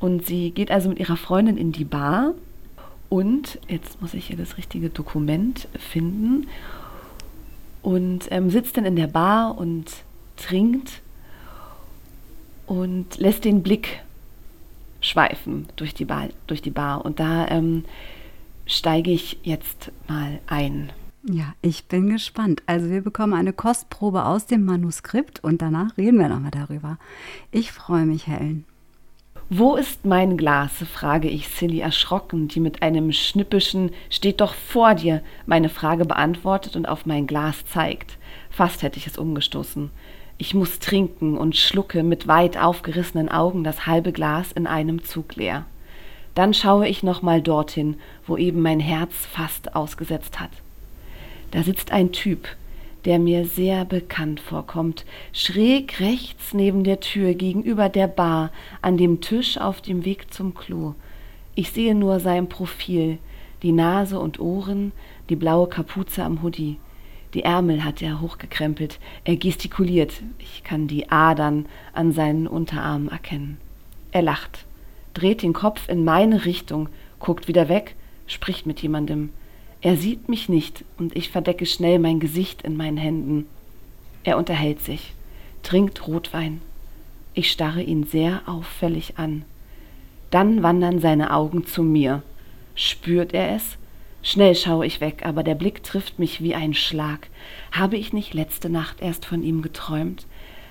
Und 0.00 0.26
sie 0.26 0.50
geht 0.50 0.70
also 0.70 0.88
mit 0.88 0.98
ihrer 0.98 1.16
Freundin 1.16 1.56
in 1.56 1.70
die 1.70 1.84
Bar 1.84 2.34
und 3.12 3.58
jetzt 3.68 4.00
muss 4.00 4.14
ich 4.14 4.28
hier 4.28 4.38
das 4.38 4.56
richtige 4.56 4.88
Dokument 4.88 5.68
finden 5.78 6.46
und 7.82 8.20
ähm, 8.30 8.48
sitzt 8.48 8.78
dann 8.78 8.86
in 8.86 8.96
der 8.96 9.06
Bar 9.06 9.58
und 9.58 9.92
trinkt 10.38 11.02
und 12.66 13.18
lässt 13.18 13.44
den 13.44 13.62
Blick 13.62 14.00
schweifen 15.02 15.66
durch 15.76 15.92
die 15.92 16.06
Bar. 16.06 16.30
Durch 16.46 16.62
die 16.62 16.70
Bar. 16.70 17.04
Und 17.04 17.20
da 17.20 17.46
ähm, 17.48 17.84
steige 18.64 19.10
ich 19.10 19.38
jetzt 19.42 19.92
mal 20.08 20.38
ein. 20.46 20.90
Ja, 21.24 21.52
ich 21.60 21.88
bin 21.88 22.08
gespannt. 22.08 22.62
Also 22.64 22.88
wir 22.88 23.02
bekommen 23.02 23.34
eine 23.34 23.52
Kostprobe 23.52 24.24
aus 24.24 24.46
dem 24.46 24.64
Manuskript 24.64 25.44
und 25.44 25.60
danach 25.60 25.98
reden 25.98 26.18
wir 26.18 26.30
nochmal 26.30 26.50
darüber. 26.50 26.96
Ich 27.50 27.72
freue 27.72 28.06
mich, 28.06 28.26
Helen. 28.26 28.64
Wo 29.54 29.76
ist 29.76 30.06
mein 30.06 30.38
Glas? 30.38 30.72
frage 30.90 31.28
ich 31.28 31.46
Silly 31.48 31.80
erschrocken, 31.80 32.48
die 32.48 32.58
mit 32.58 32.80
einem 32.80 33.12
schnippischen 33.12 33.90
Steht 34.08 34.40
doch 34.40 34.54
vor 34.54 34.94
dir 34.94 35.20
meine 35.44 35.68
Frage 35.68 36.06
beantwortet 36.06 36.74
und 36.74 36.88
auf 36.88 37.04
mein 37.04 37.26
Glas 37.26 37.66
zeigt. 37.66 38.16
Fast 38.48 38.82
hätte 38.82 38.96
ich 38.96 39.06
es 39.06 39.18
umgestoßen. 39.18 39.90
Ich 40.38 40.54
muss 40.54 40.78
trinken 40.78 41.36
und 41.36 41.54
schlucke 41.54 42.02
mit 42.02 42.26
weit 42.26 42.56
aufgerissenen 42.56 43.28
Augen 43.28 43.62
das 43.62 43.86
halbe 43.86 44.12
Glas 44.12 44.52
in 44.52 44.66
einem 44.66 45.04
Zug 45.04 45.36
leer. 45.36 45.66
Dann 46.34 46.54
schaue 46.54 46.88
ich 46.88 47.02
nochmal 47.02 47.42
dorthin, 47.42 47.96
wo 48.26 48.38
eben 48.38 48.62
mein 48.62 48.80
Herz 48.80 49.12
fast 49.30 49.76
ausgesetzt 49.76 50.40
hat. 50.40 50.52
Da 51.50 51.62
sitzt 51.62 51.92
ein 51.92 52.12
Typ, 52.12 52.48
der 53.04 53.18
mir 53.18 53.46
sehr 53.46 53.84
bekannt 53.84 54.40
vorkommt, 54.40 55.04
schräg 55.32 56.00
rechts 56.00 56.54
neben 56.54 56.84
der 56.84 57.00
Tür 57.00 57.34
gegenüber 57.34 57.88
der 57.88 58.06
Bar, 58.06 58.50
an 58.80 58.96
dem 58.96 59.20
Tisch 59.20 59.58
auf 59.58 59.80
dem 59.80 60.04
Weg 60.04 60.32
zum 60.32 60.54
Klo. 60.54 60.94
Ich 61.54 61.70
sehe 61.70 61.94
nur 61.94 62.20
sein 62.20 62.48
Profil, 62.48 63.18
die 63.62 63.72
Nase 63.72 64.18
und 64.18 64.40
Ohren, 64.40 64.92
die 65.28 65.36
blaue 65.36 65.68
Kapuze 65.68 66.24
am 66.24 66.42
Hoodie. 66.42 66.78
Die 67.34 67.44
Ärmel 67.44 67.84
hat 67.84 68.02
er 68.02 68.20
hochgekrempelt. 68.20 68.98
Er 69.24 69.36
gestikuliert. 69.36 70.22
Ich 70.38 70.64
kann 70.64 70.86
die 70.86 71.10
Adern 71.10 71.66
an 71.94 72.12
seinen 72.12 72.46
Unterarmen 72.46 73.08
erkennen. 73.08 73.58
Er 74.10 74.22
lacht, 74.22 74.66
dreht 75.14 75.42
den 75.42 75.54
Kopf 75.54 75.88
in 75.88 76.04
meine 76.04 76.44
Richtung, 76.44 76.90
guckt 77.18 77.48
wieder 77.48 77.68
weg, 77.68 77.96
spricht 78.26 78.66
mit 78.66 78.82
jemandem. 78.82 79.30
Er 79.82 79.96
sieht 79.96 80.28
mich 80.28 80.48
nicht 80.48 80.84
und 80.96 81.16
ich 81.16 81.28
verdecke 81.28 81.66
schnell 81.66 81.98
mein 81.98 82.20
Gesicht 82.20 82.62
in 82.62 82.76
meinen 82.76 82.96
Händen. 82.96 83.46
Er 84.22 84.38
unterhält 84.38 84.80
sich, 84.80 85.12
trinkt 85.64 86.06
Rotwein. 86.06 86.62
Ich 87.34 87.50
starre 87.50 87.82
ihn 87.82 88.04
sehr 88.04 88.42
auffällig 88.46 89.18
an. 89.18 89.44
Dann 90.30 90.62
wandern 90.62 91.00
seine 91.00 91.34
Augen 91.34 91.66
zu 91.66 91.82
mir. 91.82 92.22
Spürt 92.76 93.34
er 93.34 93.56
es? 93.56 93.76
Schnell 94.22 94.54
schaue 94.54 94.86
ich 94.86 95.00
weg, 95.00 95.26
aber 95.26 95.42
der 95.42 95.56
Blick 95.56 95.82
trifft 95.82 96.20
mich 96.20 96.40
wie 96.40 96.54
ein 96.54 96.74
Schlag. 96.74 97.28
Habe 97.72 97.96
ich 97.96 98.12
nicht 98.12 98.34
letzte 98.34 98.70
Nacht 98.70 99.00
erst 99.00 99.26
von 99.26 99.42
ihm 99.42 99.62
geträumt? 99.62 100.26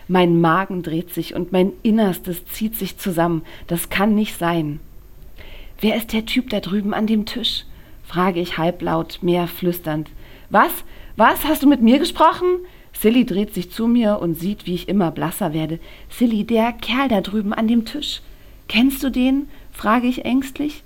Mein 0.08 0.40
Magen 0.40 0.84
dreht 0.84 1.14
sich 1.14 1.36
und 1.36 1.52
mein 1.52 1.74
Innerstes 1.84 2.46
zieht 2.46 2.78
sich 2.78 2.98
zusammen. 2.98 3.44
Das 3.68 3.90
kann 3.90 4.16
nicht 4.16 4.38
sein. 4.38 4.80
Wer 5.82 5.98
ist 5.98 6.14
der 6.14 6.26
Typ 6.26 6.50
da 6.50 6.62
drüben 6.62 6.94
an 6.94 7.08
dem 7.08 7.26
Tisch? 7.26 7.66
Frage 8.12 8.40
ich 8.40 8.58
halblaut, 8.58 9.20
mehr 9.22 9.48
flüsternd. 9.48 10.10
Was? 10.50 10.72
Was? 11.16 11.46
Hast 11.46 11.64
du 11.64 11.68
mit 11.68 11.82
mir 11.82 12.00
gesprochen? 12.00 12.48
Silly 12.94 13.26
dreht 13.26 13.54
sich 13.54 13.72
zu 13.72 13.88
mir 13.88 14.20
und 14.20 14.36
sieht, 14.36 14.66
wie 14.66 14.76
ich 14.76 14.90
immer 14.90 15.12
blasser 15.12 15.54
werde. 15.54 15.80
Silly, 16.10 16.44
der 16.44 16.74
Kerl 16.74 17.08
da 17.08 17.22
drüben 17.22 17.54
an 17.54 17.68
dem 17.68 17.86
Tisch. 17.86 18.22
Kennst 18.68 19.02
du 19.04 19.10
den? 19.10 19.48
frage 19.72 20.08
ich 20.08 20.26
ängstlich. 20.26 20.84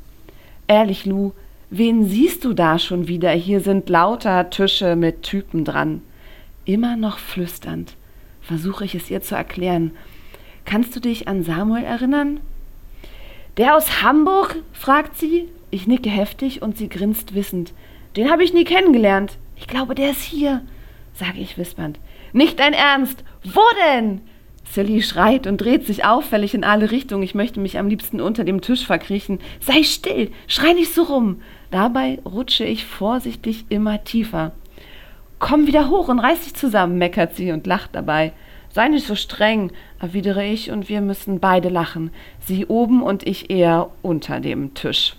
Ehrlich, 0.67 1.05
Lou, 1.05 1.32
Wen 1.72 2.05
siehst 2.05 2.46
du 2.46 2.53
da 2.53 2.77
schon 2.77 3.08
wieder? 3.08 3.32
Hier 3.32 3.60
sind 3.60 3.89
lauter 3.89 4.51
Tische 4.51 4.96
mit 4.96 5.24
Typen 5.24 5.65
dran. 5.65 6.01
Immer 6.63 6.96
noch 6.96 7.17
flüsternd 7.17 7.96
versuche 8.46 8.86
ich 8.86 8.94
es 8.94 9.10
ihr 9.10 9.22
zu 9.22 9.36
erklären. 9.36 9.91
Kannst 10.65 10.96
du 10.96 11.00
dich 11.00 11.27
an 11.27 11.44
Samuel 11.44 11.84
erinnern? 11.84 12.39
Der 13.58 13.75
aus 13.75 14.03
Hamburg? 14.03 14.58
fragt 14.72 15.17
sie. 15.17 15.50
Ich 15.75 15.88
nicke 15.88 16.10
heftig 16.10 16.62
und 16.62 16.77
sie 16.77 16.88
grinst 16.88 17.36
wissend. 17.36 17.74
Den 18.15 18.32
habe 18.32 18.46
ich 18.46 18.53
nie 18.53 18.63
kennengelernt. 18.63 19.38
Ich 19.58 19.67
glaube, 19.67 19.94
der 19.94 20.12
ist 20.12 20.22
hier, 20.22 20.62
sage 21.12 21.39
ich 21.39 21.58
wispernd. 21.58 22.00
Nicht 22.32 22.62
dein 22.62 22.72
Ernst. 22.72 23.25
Wo 23.44 23.60
denn? 23.86 24.22
Sally 24.63 25.01
schreit 25.01 25.48
und 25.48 25.58
dreht 25.58 25.86
sich 25.86 26.05
auffällig 26.05 26.53
in 26.53 26.63
alle 26.63 26.91
Richtungen. 26.91 27.24
Ich 27.24 27.36
möchte 27.36 27.60
mich 27.60 27.77
am 27.77 27.89
liebsten 27.89 28.22
unter 28.22 28.46
dem 28.46 28.62
Tisch 28.62 28.86
verkriechen. 28.86 29.39
Sei 29.60 29.84
still, 29.84 30.32
schrei 30.48 30.72
nicht 30.72 30.94
so 30.94 31.03
rum. 31.03 31.41
Dabei 31.72 32.20
rutsche 32.24 32.63
ich 32.63 32.86
vorsichtig 32.86 33.65
immer 33.67 34.01
tiefer. 34.05 34.53
Komm 35.39 35.67
wieder 35.67 35.89
hoch 35.89 36.08
und 36.08 36.20
reiß 36.20 36.39
dich 36.39 36.53
zusammen, 36.53 36.98
meckert 36.98 37.36
sie 37.36 37.51
und 37.51 37.67
lacht 37.67 37.96
dabei. 37.96 38.32
Sei 38.70 38.88
nicht 38.88 39.08
so 39.08 39.15
streng, 39.15 39.74
erwidere 40.00 40.46
ich, 40.46 40.72
und 40.72 40.88
wir 40.88 41.01
müssen 41.01 41.41
beide 41.41 41.67
lachen. 41.67 42.12
Sie 42.39 42.65
oben 42.65 43.03
und 43.03 43.27
ich 43.27 43.50
eher 43.50 43.89
unter 44.01 44.39
dem 44.39 44.74
Tisch. 44.74 45.17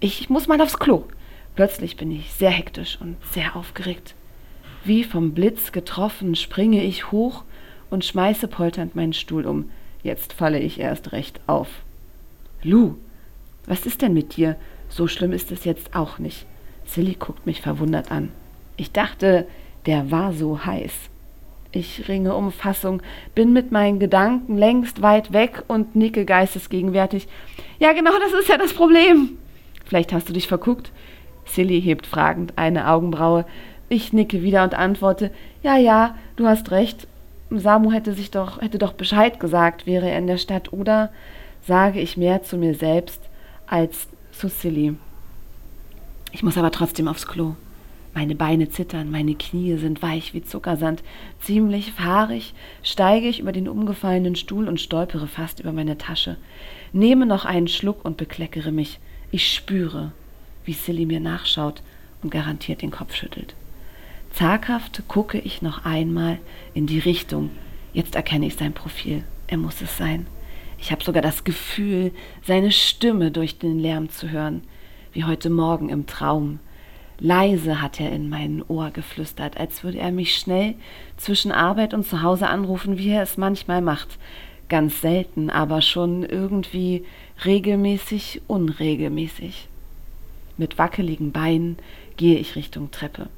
Ich 0.00 0.30
muss 0.30 0.46
mal 0.46 0.60
aufs 0.60 0.78
Klo. 0.78 1.04
Plötzlich 1.56 1.96
bin 1.96 2.12
ich 2.12 2.32
sehr 2.32 2.50
hektisch 2.50 2.98
und 3.00 3.16
sehr 3.32 3.56
aufgeregt. 3.56 4.14
Wie 4.84 5.02
vom 5.02 5.32
Blitz 5.34 5.72
getroffen 5.72 6.36
springe 6.36 6.84
ich 6.84 7.10
hoch 7.10 7.42
und 7.90 8.04
schmeiße 8.04 8.46
polternd 8.46 8.94
meinen 8.94 9.12
Stuhl 9.12 9.44
um. 9.44 9.70
Jetzt 10.04 10.34
falle 10.34 10.60
ich 10.60 10.78
erst 10.78 11.10
recht 11.10 11.40
auf. 11.48 11.66
Lou, 12.62 12.94
was 13.66 13.86
ist 13.86 14.00
denn 14.00 14.14
mit 14.14 14.36
dir? 14.36 14.54
So 14.88 15.08
schlimm 15.08 15.32
ist 15.32 15.50
es 15.50 15.64
jetzt 15.64 15.96
auch 15.96 16.20
nicht. 16.20 16.46
Silly 16.84 17.16
guckt 17.18 17.44
mich 17.44 17.60
verwundert 17.60 18.12
an. 18.12 18.30
Ich 18.76 18.92
dachte, 18.92 19.48
der 19.86 20.12
war 20.12 20.32
so 20.32 20.64
heiß. 20.64 20.92
Ich 21.72 22.06
ringe 22.06 22.36
um 22.36 22.52
Fassung, 22.52 23.02
bin 23.34 23.52
mit 23.52 23.72
meinen 23.72 23.98
Gedanken 23.98 24.58
längst 24.58 25.02
weit 25.02 25.32
weg 25.32 25.64
und 25.66 25.96
nicke 25.96 26.24
geistesgegenwärtig. 26.24 27.26
Ja, 27.80 27.92
genau 27.94 28.12
das 28.20 28.32
ist 28.32 28.48
ja 28.48 28.56
das 28.56 28.72
Problem. 28.72 29.38
Vielleicht 29.88 30.12
hast 30.12 30.28
du 30.28 30.34
dich 30.34 30.46
verguckt. 30.46 30.92
Silly 31.46 31.80
hebt 31.80 32.06
fragend 32.06 32.52
eine 32.56 32.90
Augenbraue. 32.90 33.46
Ich 33.88 34.12
nicke 34.12 34.42
wieder 34.42 34.62
und 34.64 34.74
antworte, 34.74 35.30
ja, 35.62 35.78
ja, 35.78 36.14
du 36.36 36.46
hast 36.46 36.70
recht. 36.70 37.08
Samu 37.50 37.90
hätte 37.90 38.12
sich 38.12 38.30
doch, 38.30 38.60
hätte 38.60 38.78
doch 38.78 38.92
Bescheid 38.92 39.40
gesagt, 39.40 39.86
wäre 39.86 40.10
er 40.10 40.18
in 40.18 40.26
der 40.26 40.36
Stadt, 40.36 40.74
oder 40.74 41.10
sage 41.62 42.00
ich 42.00 42.18
mehr 42.18 42.42
zu 42.42 42.58
mir 42.58 42.74
selbst 42.74 43.22
als 43.66 44.08
zu 44.30 44.48
Silly. 44.48 44.94
Ich 46.32 46.42
muss 46.42 46.58
aber 46.58 46.70
trotzdem 46.70 47.08
aufs 47.08 47.26
Klo. 47.26 47.54
Meine 48.12 48.34
Beine 48.34 48.68
zittern, 48.68 49.10
meine 49.10 49.36
Knie 49.36 49.76
sind 49.76 50.02
weich 50.02 50.34
wie 50.34 50.42
Zuckersand. 50.42 51.02
Ziemlich 51.40 51.92
fahrig 51.92 52.52
steige 52.82 53.26
ich 53.26 53.40
über 53.40 53.52
den 53.52 53.68
umgefallenen 53.68 54.36
Stuhl 54.36 54.68
und 54.68 54.80
stolpere 54.80 55.28
fast 55.28 55.60
über 55.60 55.72
meine 55.72 55.96
Tasche. 55.96 56.36
Nehme 56.92 57.24
noch 57.24 57.46
einen 57.46 57.68
Schluck 57.68 58.04
und 58.04 58.18
bekleckere 58.18 58.70
mich. 58.70 59.00
Ich 59.30 59.52
spüre, 59.52 60.12
wie 60.64 60.72
Silly 60.72 61.06
mir 61.06 61.20
nachschaut 61.20 61.82
und 62.22 62.30
garantiert 62.30 62.82
den 62.82 62.90
Kopf 62.90 63.14
schüttelt. 63.14 63.54
Zaghaft 64.32 65.02
gucke 65.08 65.38
ich 65.38 65.62
noch 65.62 65.84
einmal 65.84 66.38
in 66.74 66.86
die 66.86 66.98
Richtung. 66.98 67.50
Jetzt 67.92 68.14
erkenne 68.14 68.46
ich 68.46 68.56
sein 68.56 68.72
Profil. 68.72 69.24
Er 69.46 69.56
muss 69.56 69.80
es 69.80 69.96
sein. 69.96 70.26
Ich 70.78 70.92
habe 70.92 71.02
sogar 71.02 71.22
das 71.22 71.44
Gefühl, 71.44 72.12
seine 72.44 72.70
Stimme 72.70 73.30
durch 73.30 73.58
den 73.58 73.78
Lärm 73.78 74.10
zu 74.10 74.30
hören, 74.30 74.62
wie 75.12 75.24
heute 75.24 75.50
Morgen 75.50 75.88
im 75.88 76.06
Traum. 76.06 76.60
Leise 77.18 77.82
hat 77.82 77.98
er 77.98 78.12
in 78.12 78.28
mein 78.28 78.62
Ohr 78.68 78.90
geflüstert, 78.90 79.56
als 79.58 79.82
würde 79.82 79.98
er 79.98 80.12
mich 80.12 80.36
schnell 80.36 80.76
zwischen 81.16 81.50
Arbeit 81.50 81.94
und 81.94 82.06
Zuhause 82.06 82.46
anrufen, 82.48 82.96
wie 82.96 83.10
er 83.10 83.22
es 83.22 83.36
manchmal 83.36 83.82
macht. 83.82 84.18
Ganz 84.68 85.00
selten, 85.00 85.50
aber 85.50 85.82
schon 85.82 86.22
irgendwie 86.22 87.04
regelmäßig, 87.44 88.42
unregelmäßig. 88.46 89.68
Mit 90.56 90.78
wackeligen 90.78 91.32
Beinen 91.32 91.76
gehe 92.16 92.38
ich 92.38 92.56
Richtung 92.56 92.90
Treppe. 92.90 93.28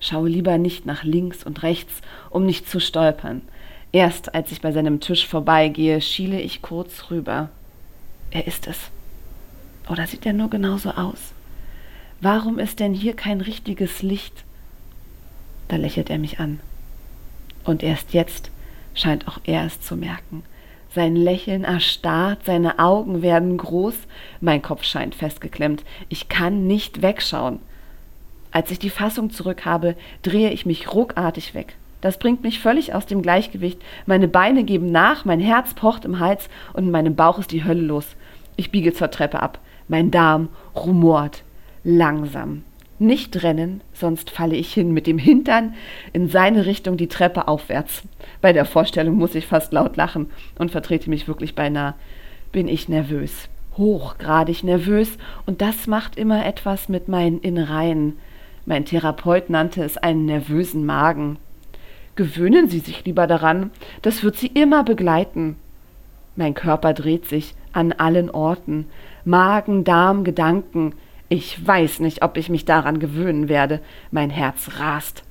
Schaue 0.00 0.28
lieber 0.28 0.58
nicht 0.58 0.86
nach 0.86 1.04
links 1.04 1.44
und 1.44 1.62
rechts, 1.62 2.00
um 2.30 2.46
nicht 2.46 2.68
zu 2.68 2.80
stolpern. 2.80 3.42
Erst 3.92 4.34
als 4.34 4.50
ich 4.50 4.60
bei 4.60 4.72
seinem 4.72 5.00
Tisch 5.00 5.26
vorbeigehe, 5.26 6.00
schiele 6.00 6.40
ich 6.40 6.62
kurz 6.62 7.10
rüber. 7.10 7.50
Er 8.30 8.46
ist 8.46 8.66
es. 8.66 8.90
Oder 9.88 10.06
sieht 10.06 10.26
er 10.26 10.32
nur 10.32 10.50
genauso 10.50 10.90
aus? 10.90 11.32
Warum 12.20 12.58
ist 12.58 12.80
denn 12.80 12.94
hier 12.94 13.14
kein 13.14 13.40
richtiges 13.40 14.02
Licht? 14.02 14.44
Da 15.68 15.76
lächelt 15.76 16.10
er 16.10 16.18
mich 16.18 16.40
an. 16.40 16.60
Und 17.64 17.82
erst 17.82 18.14
jetzt 18.14 18.50
scheint 18.94 19.28
auch 19.28 19.38
er 19.44 19.64
es 19.64 19.80
zu 19.80 19.96
merken. 19.96 20.42
Sein 20.94 21.16
Lächeln 21.16 21.64
erstarrt, 21.64 22.44
seine 22.44 22.78
Augen 22.78 23.20
werden 23.20 23.56
groß, 23.56 23.96
mein 24.40 24.62
Kopf 24.62 24.84
scheint 24.84 25.16
festgeklemmt. 25.16 25.82
Ich 26.08 26.28
kann 26.28 26.68
nicht 26.68 27.02
wegschauen. 27.02 27.58
Als 28.52 28.70
ich 28.70 28.78
die 28.78 28.90
Fassung 28.90 29.30
zurück 29.30 29.64
habe, 29.64 29.96
drehe 30.22 30.50
ich 30.50 30.66
mich 30.66 30.94
ruckartig 30.94 31.52
weg. 31.52 31.74
Das 32.00 32.18
bringt 32.18 32.44
mich 32.44 32.60
völlig 32.60 32.94
aus 32.94 33.06
dem 33.06 33.22
Gleichgewicht. 33.22 33.80
Meine 34.06 34.28
Beine 34.28 34.62
geben 34.62 34.92
nach, 34.92 35.24
mein 35.24 35.40
Herz 35.40 35.74
pocht 35.74 36.04
im 36.04 36.20
Hals 36.20 36.48
und 36.74 36.84
in 36.84 36.90
meinem 36.92 37.16
Bauch 37.16 37.40
ist 37.40 37.50
die 37.50 37.64
Hölle 37.64 37.82
los. 37.82 38.14
Ich 38.54 38.70
biege 38.70 38.94
zur 38.94 39.10
Treppe 39.10 39.42
ab. 39.42 39.58
Mein 39.88 40.12
Darm 40.12 40.48
rumort. 40.76 41.42
Langsam. 41.82 42.62
Nicht 42.98 43.42
rennen, 43.42 43.80
sonst 43.92 44.30
falle 44.30 44.54
ich 44.54 44.72
hin 44.72 44.92
mit 44.92 45.06
dem 45.06 45.18
Hintern 45.18 45.74
in 46.12 46.28
seine 46.28 46.64
Richtung 46.64 46.96
die 46.96 47.08
Treppe 47.08 47.48
aufwärts. 47.48 48.04
Bei 48.40 48.52
der 48.52 48.64
Vorstellung 48.64 49.16
muss 49.16 49.34
ich 49.34 49.46
fast 49.46 49.72
laut 49.72 49.96
lachen 49.96 50.30
und 50.58 50.70
vertrete 50.70 51.10
mich 51.10 51.26
wirklich 51.26 51.54
beinahe. 51.54 51.94
Bin 52.52 52.68
ich 52.68 52.88
nervös. 52.88 53.48
Hochgradig 53.76 54.62
nervös 54.62 55.18
und 55.46 55.60
das 55.60 55.88
macht 55.88 56.16
immer 56.16 56.46
etwas 56.46 56.88
mit 56.88 57.08
meinen 57.08 57.40
Innereien. 57.40 58.16
Mein 58.64 58.84
Therapeut 58.84 59.50
nannte 59.50 59.82
es 59.82 59.96
einen 59.98 60.26
nervösen 60.26 60.86
Magen. 60.86 61.38
Gewöhnen 62.14 62.68
Sie 62.68 62.78
sich 62.78 63.04
lieber 63.04 63.26
daran, 63.26 63.72
das 64.02 64.22
wird 64.22 64.36
Sie 64.36 64.46
immer 64.46 64.84
begleiten. 64.84 65.56
Mein 66.36 66.54
Körper 66.54 66.94
dreht 66.94 67.26
sich 67.26 67.54
an 67.72 67.92
allen 67.92 68.30
Orten. 68.30 68.86
Magen, 69.24 69.82
Darm, 69.82 70.22
Gedanken. 70.22 70.94
Ich 71.36 71.66
weiß 71.66 71.98
nicht, 71.98 72.22
ob 72.22 72.36
ich 72.36 72.48
mich 72.48 72.64
daran 72.64 73.00
gewöhnen 73.00 73.48
werde. 73.48 73.80
Mein 74.12 74.30
Herz 74.30 74.78
rast. 74.78 75.24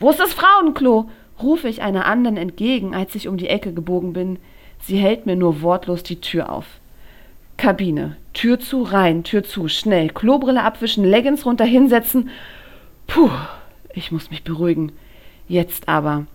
Wo 0.00 0.10
ist 0.10 0.18
das 0.18 0.32
Frauenklo? 0.32 1.08
rufe 1.40 1.68
ich 1.68 1.80
einer 1.80 2.06
anderen 2.06 2.36
entgegen, 2.36 2.92
als 2.92 3.14
ich 3.14 3.28
um 3.28 3.36
die 3.36 3.46
Ecke 3.46 3.72
gebogen 3.72 4.14
bin. 4.14 4.40
Sie 4.80 4.96
hält 4.96 5.26
mir 5.26 5.36
nur 5.36 5.62
wortlos 5.62 6.02
die 6.02 6.20
Tür 6.20 6.50
auf. 6.50 6.66
Kabine. 7.56 8.16
Tür 8.32 8.58
zu, 8.58 8.82
rein, 8.82 9.22
Tür 9.22 9.44
zu, 9.44 9.68
schnell. 9.68 10.08
Klobrille 10.08 10.60
abwischen, 10.60 11.04
Leggings 11.04 11.46
runter 11.46 11.64
hinsetzen. 11.64 12.30
Puh, 13.06 13.30
ich 13.92 14.10
muss 14.10 14.30
mich 14.30 14.42
beruhigen. 14.42 14.90
Jetzt 15.46 15.88
aber. 15.88 16.26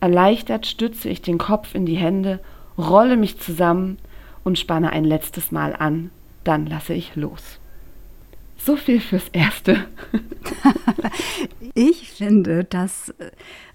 Erleichtert 0.00 0.66
stütze 0.66 1.08
ich 1.08 1.22
den 1.22 1.38
Kopf 1.38 1.76
in 1.76 1.86
die 1.86 1.94
Hände, 1.94 2.40
rolle 2.76 3.16
mich 3.16 3.38
zusammen 3.38 3.98
und 4.42 4.58
spanne 4.58 4.90
ein 4.90 5.04
letztes 5.04 5.52
Mal 5.52 5.76
an. 5.76 6.10
Dann 6.42 6.66
lasse 6.66 6.92
ich 6.92 7.14
los. 7.14 7.60
So 8.64 8.76
viel 8.76 9.00
fürs 9.00 9.28
Erste. 9.32 9.86
ich 11.74 12.10
finde, 12.12 12.64
das 12.64 13.12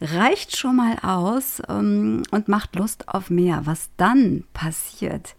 reicht 0.02 0.58
schon 0.58 0.78
mal 0.78 0.97
aus 1.04 1.62
ähm, 1.69 2.23
und 2.32 2.47
macht 2.47 2.75
Lust 2.75 3.08
auf 3.08 3.30
mehr. 3.30 3.62
Was 3.65 3.89
dann 3.97 4.45
passiert, 4.54 5.36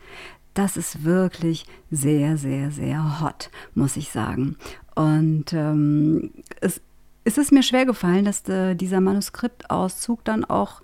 das 0.54 0.76
ist 0.76 1.04
wirklich 1.04 1.66
sehr, 1.90 2.36
sehr, 2.36 2.70
sehr 2.70 3.20
hot, 3.20 3.50
muss 3.74 3.96
ich 3.96 4.10
sagen. 4.10 4.56
Und 4.94 5.52
ähm, 5.52 6.30
es 6.60 6.80
es 7.24 7.38
ist 7.38 7.52
mir 7.52 7.62
schwer 7.62 7.84
gefallen, 7.84 8.24
dass 8.24 8.48
äh, 8.48 8.74
dieser 8.74 9.00
Manuskriptauszug 9.00 10.24
dann 10.24 10.44
auch 10.44 10.80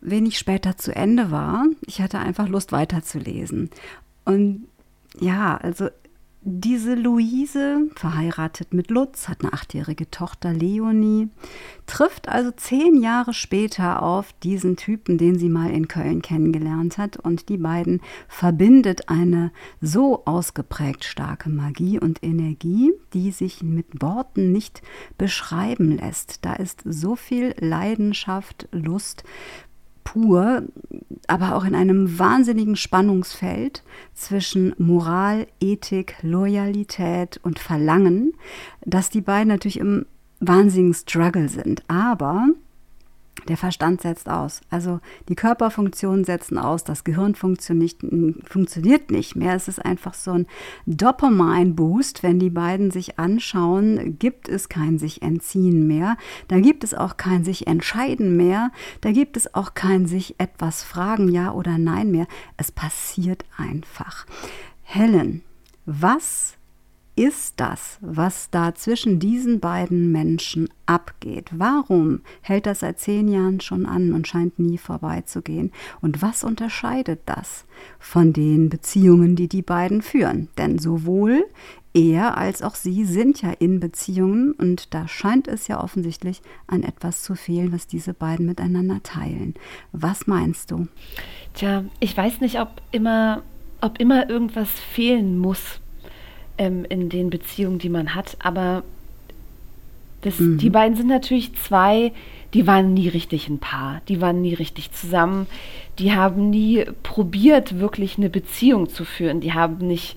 wenig 0.00 0.38
später 0.38 0.76
zu 0.76 0.94
Ende 0.94 1.30
war. 1.30 1.66
Ich 1.86 2.00
hatte 2.00 2.18
einfach 2.18 2.48
Lust 2.48 2.72
weiterzulesen. 2.72 3.70
Und 4.24 4.68
ja, 5.18 5.56
also 5.56 5.88
diese 6.42 6.94
Luise, 6.94 7.88
verheiratet 7.96 8.72
mit 8.72 8.90
Lutz, 8.90 9.28
hat 9.28 9.42
eine 9.42 9.52
achtjährige 9.52 10.08
Tochter 10.10 10.52
Leonie, 10.52 11.28
trifft 11.86 12.28
also 12.28 12.52
zehn 12.52 13.02
Jahre 13.02 13.34
später 13.34 14.02
auf 14.02 14.32
diesen 14.44 14.76
Typen, 14.76 15.18
den 15.18 15.38
sie 15.38 15.48
mal 15.48 15.70
in 15.70 15.88
Köln 15.88 16.22
kennengelernt 16.22 16.96
hat. 16.96 17.16
Und 17.16 17.48
die 17.48 17.58
beiden 17.58 18.00
verbindet 18.28 19.08
eine 19.08 19.50
so 19.80 20.24
ausgeprägt 20.26 21.04
starke 21.04 21.50
Magie 21.50 21.98
und 21.98 22.22
Energie, 22.22 22.92
die 23.14 23.32
sich 23.32 23.62
mit 23.62 24.00
Worten 24.00 24.52
nicht 24.52 24.82
beschreiben 25.18 25.96
lässt. 25.96 26.44
Da 26.44 26.54
ist 26.54 26.82
so 26.84 27.16
viel 27.16 27.54
Leidenschaft, 27.58 28.68
Lust, 28.70 29.24
pur, 30.12 30.62
aber 31.26 31.54
auch 31.54 31.64
in 31.64 31.74
einem 31.74 32.18
wahnsinnigen 32.18 32.76
Spannungsfeld 32.76 33.82
zwischen 34.14 34.74
Moral, 34.78 35.46
Ethik, 35.60 36.16
Loyalität 36.22 37.38
und 37.42 37.58
Verlangen, 37.58 38.32
dass 38.86 39.10
die 39.10 39.20
beiden 39.20 39.48
natürlich 39.48 39.78
im 39.78 40.06
wahnsinnigen 40.40 40.94
Struggle 40.94 41.50
sind. 41.50 41.82
Aber 41.88 42.48
der 43.46 43.56
Verstand 43.56 44.00
setzt 44.00 44.28
aus. 44.28 44.60
Also 44.70 45.00
die 45.28 45.34
Körperfunktionen 45.34 46.24
setzen 46.24 46.58
aus, 46.58 46.84
das 46.84 47.04
Gehirn 47.04 47.34
funktioniert, 47.34 47.96
funktioniert 48.44 49.10
nicht 49.10 49.36
mehr. 49.36 49.54
Es 49.54 49.68
ist 49.68 49.84
einfach 49.84 50.14
so 50.14 50.32
ein 50.32 50.46
Dopamine-Boost. 50.86 52.22
Wenn 52.22 52.38
die 52.38 52.50
beiden 52.50 52.90
sich 52.90 53.18
anschauen, 53.18 54.18
gibt 54.18 54.48
es 54.48 54.68
kein 54.68 54.98
sich 54.98 55.22
entziehen 55.22 55.86
mehr. 55.86 56.16
Da 56.48 56.60
gibt 56.60 56.84
es 56.84 56.94
auch 56.94 57.16
kein 57.16 57.44
sich 57.44 57.66
entscheiden 57.66 58.36
mehr. 58.36 58.70
Da 59.00 59.12
gibt 59.12 59.36
es 59.36 59.54
auch 59.54 59.74
kein 59.74 60.06
sich 60.06 60.38
etwas 60.38 60.82
fragen, 60.82 61.28
ja 61.28 61.52
oder 61.52 61.78
nein 61.78 62.10
mehr. 62.10 62.26
Es 62.56 62.72
passiert 62.72 63.44
einfach. 63.56 64.26
Helen, 64.82 65.42
was 65.86 66.57
ist 67.18 67.54
das, 67.56 67.98
was 68.00 68.48
da 68.50 68.76
zwischen 68.76 69.18
diesen 69.18 69.58
beiden 69.58 70.12
Menschen 70.12 70.68
abgeht? 70.86 71.50
Warum 71.50 72.20
hält 72.42 72.66
das 72.66 72.80
seit 72.80 73.00
zehn 73.00 73.26
Jahren 73.26 73.60
schon 73.60 73.86
an 73.86 74.12
und 74.12 74.28
scheint 74.28 74.60
nie 74.60 74.78
vorbeizugehen? 74.78 75.72
Und 76.00 76.22
was 76.22 76.44
unterscheidet 76.44 77.22
das 77.26 77.64
von 77.98 78.32
den 78.32 78.68
Beziehungen, 78.68 79.34
die 79.34 79.48
die 79.48 79.62
beiden 79.62 80.00
führen? 80.00 80.48
Denn 80.58 80.78
sowohl 80.78 81.44
er 81.92 82.36
als 82.36 82.62
auch 82.62 82.76
sie 82.76 83.04
sind 83.04 83.42
ja 83.42 83.50
in 83.50 83.80
Beziehungen 83.80 84.52
und 84.52 84.94
da 84.94 85.08
scheint 85.08 85.48
es 85.48 85.66
ja 85.66 85.82
offensichtlich 85.82 86.40
an 86.68 86.84
etwas 86.84 87.24
zu 87.24 87.34
fehlen, 87.34 87.72
was 87.72 87.88
diese 87.88 88.14
beiden 88.14 88.46
miteinander 88.46 89.02
teilen. 89.02 89.54
Was 89.90 90.28
meinst 90.28 90.70
du? 90.70 90.86
Tja, 91.54 91.84
ich 91.98 92.16
weiß 92.16 92.40
nicht, 92.40 92.60
ob 92.60 92.80
immer, 92.92 93.42
ob 93.80 93.98
immer 93.98 94.30
irgendwas 94.30 94.70
fehlen 94.70 95.36
muss 95.36 95.80
ähm, 96.58 96.84
in 96.88 97.08
den 97.08 97.30
Beziehungen, 97.30 97.78
die 97.78 97.88
man 97.88 98.14
hat, 98.14 98.36
aber 98.40 98.82
das, 100.22 100.38
mhm. 100.38 100.58
die 100.58 100.70
beiden 100.70 100.96
sind 100.96 101.08
natürlich 101.08 101.54
zwei, 101.54 102.12
die 102.54 102.66
waren 102.66 102.94
nie 102.94 103.08
richtig 103.08 103.48
ein 103.48 103.58
Paar, 103.58 104.00
die 104.08 104.20
waren 104.20 104.40
nie 104.40 104.54
richtig 104.54 104.90
zusammen, 104.92 105.46
die 105.98 106.12
haben 106.12 106.50
nie 106.50 106.84
probiert, 107.02 107.78
wirklich 107.78 108.18
eine 108.18 108.30
Beziehung 108.30 108.88
zu 108.88 109.04
führen, 109.04 109.40
die 109.40 109.52
haben 109.52 109.86
nicht 109.86 110.16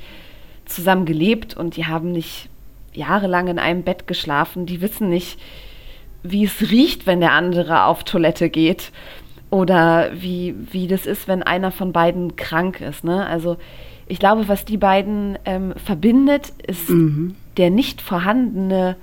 zusammen 0.66 1.06
gelebt 1.06 1.56
und 1.56 1.76
die 1.76 1.86
haben 1.86 2.12
nicht 2.12 2.50
jahrelang 2.94 3.48
in 3.48 3.60
einem 3.60 3.84
Bett 3.84 4.08
geschlafen, 4.08 4.66
die 4.66 4.82
wissen 4.82 5.10
nicht, 5.10 5.40
wie 6.24 6.46
es 6.46 6.72
riecht, 6.72 7.08
wenn 7.08 7.20
der 7.20 7.34
andere 7.34 7.86
auf 7.86 8.04
Toilette 8.04 8.50
geht 8.50 8.92
oder 9.50 10.12
wie, 10.14 10.56
wie 10.72 10.88
das 10.88 11.06
ist, 11.06 11.28
wenn 11.28 11.44
einer 11.44 11.72
von 11.72 11.92
beiden 11.92 12.36
krank 12.36 12.82
ist. 12.82 13.04
Ne? 13.04 13.26
Also 13.26 13.58
ich 14.12 14.20
glaube, 14.20 14.50
was 14.50 14.66
die 14.66 14.76
beiden 14.76 15.40
ähm, 15.46 15.74
verbindet, 15.78 16.52
ist 16.68 16.90
mhm. 16.90 17.36
der 17.56 17.70
nicht 17.70 18.02
vorhandene 18.02 18.98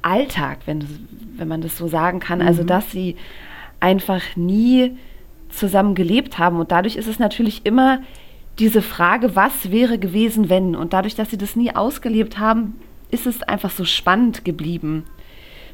Alltag, 0.00 0.60
wenn, 0.64 0.82
wenn 1.36 1.48
man 1.48 1.60
das 1.60 1.76
so 1.76 1.86
sagen 1.86 2.18
kann. 2.18 2.40
Also, 2.40 2.62
mhm. 2.62 2.70
Also 2.70 2.86
dass 2.86 2.90
sie 2.90 3.16
einfach 3.78 4.22
nie 4.36 4.96
zusammen 5.50 5.94
gelebt 5.94 6.38
haben. 6.38 6.58
Und 6.58 6.72
dadurch 6.72 6.96
ist 6.96 7.08
es 7.08 7.18
natürlich 7.18 7.66
immer 7.66 8.00
diese 8.58 8.80
Frage, 8.80 9.36
was 9.36 9.70
wäre 9.70 9.98
gewesen, 9.98 10.48
wenn? 10.48 10.76
Und 10.76 10.94
dadurch, 10.94 11.14
dass 11.14 11.28
sie 11.28 11.36
das 11.36 11.54
nie 11.54 11.76
ausgelebt 11.76 12.38
haben, 12.38 12.76
ist 13.10 13.26
es 13.26 13.42
einfach 13.42 13.70
so 13.70 13.84
spannend 13.84 14.46
geblieben. 14.46 15.04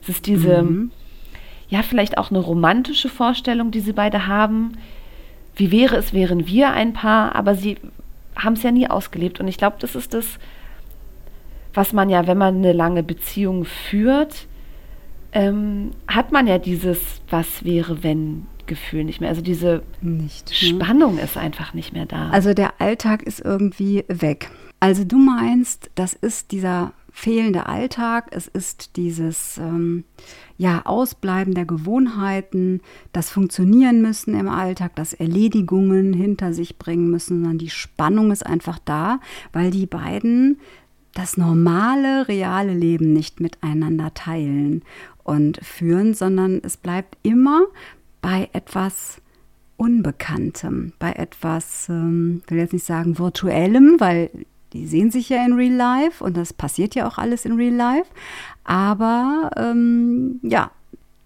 Es 0.03 0.09
ist 0.09 0.27
diese, 0.27 0.65
mhm. 0.65 0.91
ja, 1.69 1.85
vielleicht 1.85 2.19
auch 2.19 2.31
eine 2.31 2.41
romantische 2.41 3.09
Vorstellung, 3.09 3.71
die 3.71 3.81
sie 3.81 3.93
beide 3.93 4.27
haben. 4.27 4.73
Wie 5.55 5.71
wäre 5.71 5.95
es, 5.95 6.13
wären 6.13 6.49
wir 6.49 6.73
ein 6.73 6.93
Paar, 6.93 7.37
aber 7.37 7.55
sie 7.55 7.77
haben 8.39 8.55
es 8.55 8.63
ja 8.63 8.71
nie 8.71 8.89
ausgelebt. 8.89 9.41
Und 9.41 9.49
ich 9.49 9.59
glaube, 9.59 9.77
das 9.81 9.95
ist 9.95 10.15
das, 10.15 10.39
was 11.75 11.93
man 11.93 12.09
ja, 12.09 12.27
wenn 12.27 12.39
man 12.39 12.57
eine 12.57 12.73
lange 12.73 13.03
Beziehung 13.03 13.65
führt, 13.65 14.47
ähm, 15.33 15.91
hat 16.07 16.33
man 16.33 16.47
ja 16.47 16.59
dieses 16.59 17.21
Was 17.29 17.65
wäre, 17.65 18.03
wenn 18.03 18.47
Gefühl 18.69 19.03
nicht 19.05 19.21
mehr. 19.21 19.31
Also 19.31 19.43
diese 19.43 19.83
nicht, 20.01 20.51
ne? 20.51 20.55
Spannung 20.55 21.19
ist 21.19 21.37
einfach 21.37 21.75
nicht 21.75 21.93
mehr 21.93 22.07
da. 22.07 22.31
Also 22.31 22.55
der 22.55 22.81
Alltag 22.81 23.25
ist 23.25 23.41
irgendwie 23.41 24.05
weg. 24.09 24.51
Also 24.81 25.05
du 25.05 25.19
meinst, 25.19 25.91
das 25.95 26.15
ist 26.15 26.53
dieser 26.53 26.93
fehlende 27.11 27.67
Alltag, 27.67 28.29
es 28.31 28.47
ist 28.47 28.97
dieses 28.97 29.59
ähm, 29.59 30.05
ja, 30.57 30.83
Ausbleiben 30.85 31.55
der 31.55 31.65
Gewohnheiten, 31.65 32.81
das 33.13 33.29
Funktionieren 33.31 34.03
müssen 34.03 34.39
im 34.39 34.49
Alltag, 34.49 34.95
das 34.95 35.15
Erledigungen 35.15 36.13
hinter 36.13 36.53
sich 36.53 36.79
bringen 36.79 37.11
müssen, 37.11 37.41
sondern 37.41 37.59
die 37.59 37.71
Spannung 37.71 38.31
ist 38.31 38.47
einfach 38.47 38.79
da, 38.85 39.19
weil 39.53 39.73
die 39.73 39.87
beiden 39.87 40.61
das 41.15 41.37
normale, 41.37 42.29
reale 42.29 42.75
Leben 42.75 43.13
nicht 43.13 43.41
miteinander 43.41 44.15
teilen 44.15 44.83
und 45.25 45.59
führen, 45.65 46.15
sondern 46.15 46.61
es 46.63 46.77
bleibt 46.77 47.19
immer 47.25 47.63
bei 48.21 48.49
etwas 48.53 49.21
Unbekanntem, 49.77 50.93
bei 51.01 51.13
etwas, 51.13 51.89
ähm, 51.89 52.43
will 52.47 52.59
jetzt 52.59 52.73
nicht 52.73 52.87
sagen 52.87 53.19
virtuellem, 53.19 53.97
weil 53.99 54.31
die 54.73 54.87
sehen 54.87 55.11
sich 55.11 55.29
ja 55.29 55.45
in 55.45 55.55
Real 55.55 55.73
Life 55.73 56.23
und 56.23 56.37
das 56.37 56.53
passiert 56.53 56.95
ja 56.95 57.09
auch 57.09 57.19
alles 57.19 57.45
in 57.45 57.53
Real 57.53 57.75
Life. 57.75 58.11
Aber 58.65 59.51
ähm, 59.57 60.41
ja, 60.43 60.71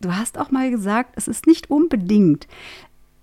du 0.01 0.15
hast 0.15 0.39
auch 0.39 0.51
mal 0.51 0.71
gesagt, 0.71 1.15
es 1.17 1.29
ist 1.29 1.47
nicht 1.47 1.71
unbedingt 1.71 2.47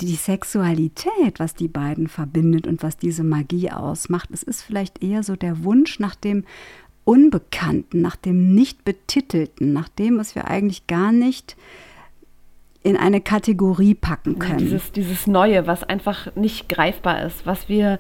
die 0.02 0.16
Sexualität, 0.16 1.40
was 1.40 1.56
die 1.56 1.68
beiden 1.68 2.08
verbindet 2.08 2.68
und 2.68 2.84
was 2.84 2.98
diese 2.98 3.24
Magie 3.24 3.72
ausmacht. 3.72 4.30
Es 4.32 4.44
ist 4.44 4.62
vielleicht 4.62 5.04
eher 5.04 5.24
so 5.24 5.36
der 5.36 5.64
Wunsch 5.64 6.00
nach 6.00 6.16
dem 6.16 6.46
Unbekannten, 7.04 8.02
nach 8.02 8.16
dem 8.16 8.54
Nicht-Betitelten, 8.54 9.74
nach 9.74 9.90
dem, 9.90 10.18
was 10.18 10.36
wir 10.36 10.48
eigentlich 10.48 10.88
gar 10.88 11.12
nicht 11.12 11.58
in 12.82 12.96
eine 12.96 13.20
Kategorie 13.20 13.94
packen 13.94 14.40
können. 14.40 14.60
Ja, 14.60 14.66
dieses, 14.66 14.92
dieses 14.92 15.28
Neue, 15.28 15.68
was 15.68 15.84
einfach 15.84 16.34
nicht 16.36 16.70
greifbar 16.70 17.26
ist, 17.26 17.46
was 17.46 17.68
wir 17.68 18.00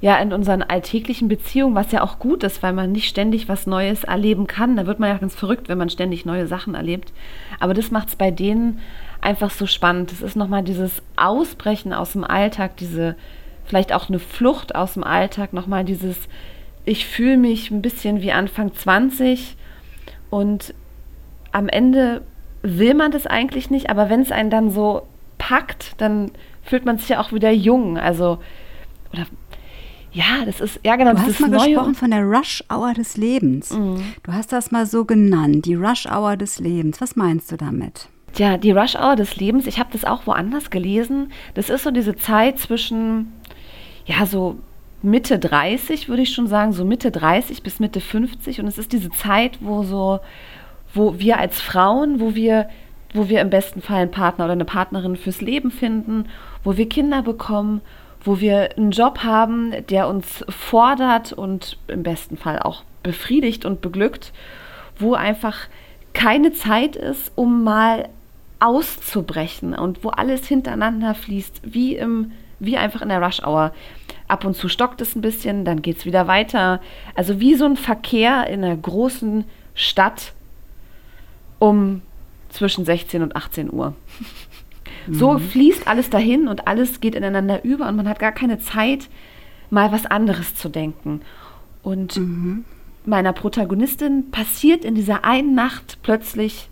ja 0.00 0.16
in 0.18 0.32
unseren 0.32 0.62
alltäglichen 0.62 1.28
Beziehungen, 1.28 1.74
was 1.74 1.90
ja 1.90 2.02
auch 2.02 2.18
gut 2.18 2.44
ist, 2.44 2.62
weil 2.62 2.72
man 2.72 2.92
nicht 2.92 3.08
ständig 3.08 3.48
was 3.48 3.66
Neues 3.66 4.04
erleben 4.04 4.46
kann. 4.46 4.76
Da 4.76 4.86
wird 4.86 5.00
man 5.00 5.10
ja 5.10 5.18
ganz 5.18 5.34
verrückt, 5.34 5.68
wenn 5.68 5.78
man 5.78 5.90
ständig 5.90 6.24
neue 6.24 6.46
Sachen 6.46 6.74
erlebt. 6.74 7.12
Aber 7.58 7.74
das 7.74 7.90
macht 7.90 8.08
es 8.08 8.16
bei 8.16 8.30
denen 8.30 8.80
einfach 9.20 9.50
so 9.50 9.66
spannend. 9.66 10.12
Es 10.12 10.22
ist 10.22 10.36
nochmal 10.36 10.62
dieses 10.62 11.02
Ausbrechen 11.16 11.92
aus 11.92 12.12
dem 12.12 12.24
Alltag, 12.24 12.76
diese 12.76 13.16
vielleicht 13.64 13.92
auch 13.92 14.08
eine 14.08 14.18
Flucht 14.18 14.74
aus 14.74 14.94
dem 14.94 15.04
Alltag, 15.04 15.52
nochmal 15.52 15.84
dieses, 15.84 16.16
ich 16.84 17.06
fühle 17.06 17.36
mich 17.36 17.70
ein 17.70 17.82
bisschen 17.82 18.22
wie 18.22 18.32
Anfang 18.32 18.72
20 18.72 19.56
und 20.30 20.74
am 21.52 21.68
Ende 21.68 22.22
will 22.62 22.94
man 22.94 23.10
das 23.10 23.26
eigentlich 23.26 23.70
nicht, 23.70 23.90
aber 23.90 24.08
wenn 24.08 24.22
es 24.22 24.32
einen 24.32 24.50
dann 24.50 24.70
so 24.70 25.02
packt, 25.36 26.00
dann 26.00 26.30
fühlt 26.62 26.84
man 26.84 26.98
sich 26.98 27.10
ja 27.10 27.20
auch 27.20 27.32
wieder 27.32 27.50
jung. 27.50 27.98
Also, 27.98 28.38
oder 29.12 29.26
ja, 30.12 30.44
das 30.44 30.60
ist, 30.60 30.80
ja 30.84 30.96
genau, 30.96 31.12
du 31.12 31.20
hast 31.20 31.40
mal 31.40 31.50
Neue. 31.50 31.68
gesprochen 31.68 31.94
von 31.94 32.10
der 32.10 32.22
Rush 32.22 32.64
Hour 32.72 32.94
des 32.94 33.16
Lebens. 33.16 33.72
Mhm. 33.72 34.02
Du 34.22 34.32
hast 34.32 34.52
das 34.52 34.70
mal 34.70 34.86
so 34.86 35.04
genannt, 35.04 35.66
die 35.66 35.74
Rush 35.74 36.06
Hour 36.06 36.36
des 36.36 36.58
Lebens. 36.58 37.00
Was 37.00 37.16
meinst 37.16 37.52
du 37.52 37.56
damit? 37.56 38.08
Ja, 38.36 38.56
die 38.56 38.72
Rush 38.72 38.94
Hour 38.96 39.16
des 39.16 39.36
Lebens, 39.36 39.66
ich 39.66 39.78
habe 39.78 39.90
das 39.92 40.04
auch 40.04 40.26
woanders 40.26 40.70
gelesen. 40.70 41.32
Das 41.54 41.70
ist 41.70 41.84
so 41.84 41.90
diese 41.90 42.16
Zeit 42.16 42.58
zwischen, 42.58 43.32
ja, 44.06 44.26
so 44.26 44.58
Mitte 45.02 45.38
30, 45.38 46.08
würde 46.08 46.22
ich 46.22 46.34
schon 46.34 46.46
sagen, 46.46 46.72
so 46.72 46.84
Mitte 46.84 47.10
30 47.10 47.62
bis 47.62 47.80
Mitte 47.80 48.00
50. 48.00 48.60
Und 48.60 48.66
es 48.66 48.78
ist 48.78 48.92
diese 48.92 49.10
Zeit, 49.10 49.58
wo 49.60 49.82
so 49.82 50.20
wo 50.94 51.18
wir 51.18 51.38
als 51.38 51.60
Frauen, 51.60 52.20
wo 52.20 52.34
wir, 52.34 52.68
wo 53.14 53.28
wir 53.28 53.40
im 53.40 53.50
besten 53.50 53.82
Fall 53.82 54.02
einen 54.02 54.10
Partner 54.10 54.44
oder 54.44 54.52
eine 54.52 54.64
Partnerin 54.64 55.16
fürs 55.16 55.40
Leben 55.40 55.70
finden, 55.70 56.26
wo 56.64 56.76
wir 56.76 56.88
Kinder 56.88 57.22
bekommen, 57.22 57.80
wo 58.22 58.40
wir 58.40 58.76
einen 58.76 58.90
Job 58.90 59.20
haben, 59.22 59.72
der 59.88 60.08
uns 60.08 60.44
fordert 60.48 61.32
und 61.32 61.78
im 61.88 62.02
besten 62.02 62.36
Fall 62.36 62.58
auch 62.58 62.82
befriedigt 63.02 63.64
und 63.64 63.80
beglückt, 63.80 64.32
wo 64.98 65.14
einfach 65.14 65.68
keine 66.12 66.52
Zeit 66.52 66.96
ist, 66.96 67.32
um 67.36 67.62
mal 67.62 68.08
auszubrechen 68.60 69.74
und 69.74 70.02
wo 70.02 70.08
alles 70.08 70.46
hintereinander 70.46 71.14
fließt, 71.14 71.60
wie 71.64 71.96
im 71.96 72.32
wie 72.60 72.76
einfach 72.76 73.02
in 73.02 73.08
der 73.08 73.22
Rush 73.22 73.42
Hour. 73.42 73.72
Ab 74.26 74.44
und 74.44 74.54
zu 74.54 74.68
stockt 74.68 75.00
es 75.00 75.14
ein 75.14 75.20
bisschen, 75.20 75.64
dann 75.64 75.82
geht 75.82 75.98
es 75.98 76.06
wieder 76.06 76.26
weiter. 76.26 76.80
Also 77.14 77.40
wie 77.40 77.54
so 77.54 77.64
ein 77.64 77.76
Verkehr 77.76 78.46
in 78.48 78.64
einer 78.64 78.76
großen 78.76 79.44
Stadt, 79.74 80.32
um 81.58 82.02
zwischen 82.48 82.84
16 82.84 83.22
und 83.22 83.36
18 83.36 83.72
Uhr. 83.72 83.94
So 85.10 85.34
mhm. 85.34 85.40
fließt 85.40 85.86
alles 85.86 86.10
dahin 86.10 86.48
und 86.48 86.66
alles 86.66 87.00
geht 87.00 87.14
ineinander 87.14 87.64
über 87.64 87.88
und 87.88 87.96
man 87.96 88.08
hat 88.08 88.18
gar 88.18 88.32
keine 88.32 88.58
Zeit, 88.58 89.08
mal 89.70 89.92
was 89.92 90.06
anderes 90.06 90.54
zu 90.54 90.68
denken. 90.68 91.20
Und 91.82 92.16
mhm. 92.16 92.64
meiner 93.04 93.32
Protagonistin 93.32 94.30
passiert 94.30 94.84
in 94.84 94.94
dieser 94.94 95.24
einen 95.24 95.54
Nacht 95.54 95.98
plötzlich 96.02 96.68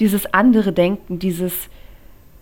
dieses 0.00 0.32
andere 0.32 0.72
Denken, 0.72 1.18
dieses, 1.18 1.68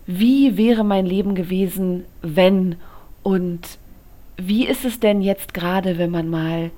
wie 0.05 0.57
wäre 0.57 0.83
mein 0.83 1.05
Leben 1.05 1.35
gewesen, 1.35 2.05
wenn 2.21 2.75
und 3.23 3.79
wie 4.37 4.67
ist 4.67 4.85
es 4.85 4.99
denn 4.99 5.21
jetzt 5.21 5.53
gerade, 5.53 5.97
wenn 5.97 6.11
man 6.11 6.29
mal 6.29 6.71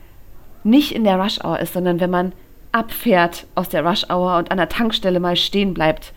nicht 0.63 0.93
in 0.93 1.03
der 1.03 1.19
Rush 1.19 1.43
Hour 1.43 1.59
ist, 1.59 1.73
sondern 1.73 1.99
wenn 1.99 2.09
man 2.09 2.33
abfährt 2.71 3.47
aus 3.55 3.69
der 3.69 3.85
Rush 3.85 4.05
Hour 4.09 4.37
und 4.37 4.51
an 4.51 4.57
der 4.57 4.69
Tankstelle 4.69 5.19
mal 5.19 5.35
stehen 5.35 5.73
bleibt, 5.73 6.13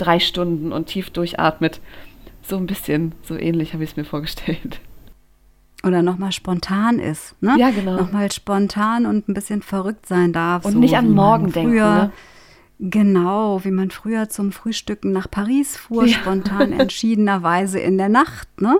drei 0.00 0.18
Stunden 0.18 0.72
und 0.72 0.86
tief 0.86 1.10
durchatmet. 1.10 1.80
So 2.42 2.56
ein 2.56 2.66
bisschen, 2.66 3.12
so 3.22 3.36
ähnlich 3.36 3.74
habe 3.74 3.84
ich 3.84 3.90
es 3.90 3.96
mir 3.96 4.04
vorgestellt. 4.04 4.80
Oder 5.82 6.02
nochmal 6.02 6.32
spontan 6.32 6.98
ist, 6.98 7.34
ne? 7.40 7.56
Ja, 7.58 7.70
genau. 7.70 7.96
Nochmal 7.96 8.30
spontan 8.32 9.06
und 9.06 9.28
ein 9.28 9.34
bisschen 9.34 9.62
verrückt 9.62 10.06
sein 10.06 10.32
darf. 10.32 10.64
Und 10.64 10.72
so, 10.72 10.78
nicht 10.78 10.96
an 10.96 11.10
morgen 11.10 11.52
denken, 11.52 11.74
ne? 11.74 12.12
Genau, 12.82 13.62
wie 13.64 13.70
man 13.70 13.90
früher 13.90 14.30
zum 14.30 14.52
Frühstücken 14.52 15.12
nach 15.12 15.30
Paris 15.30 15.76
fuhr, 15.76 16.06
ja. 16.06 16.18
spontan 16.18 16.72
entschiedenerweise 16.72 17.78
in 17.78 17.98
der 17.98 18.08
Nacht, 18.08 18.48
ne? 18.60 18.78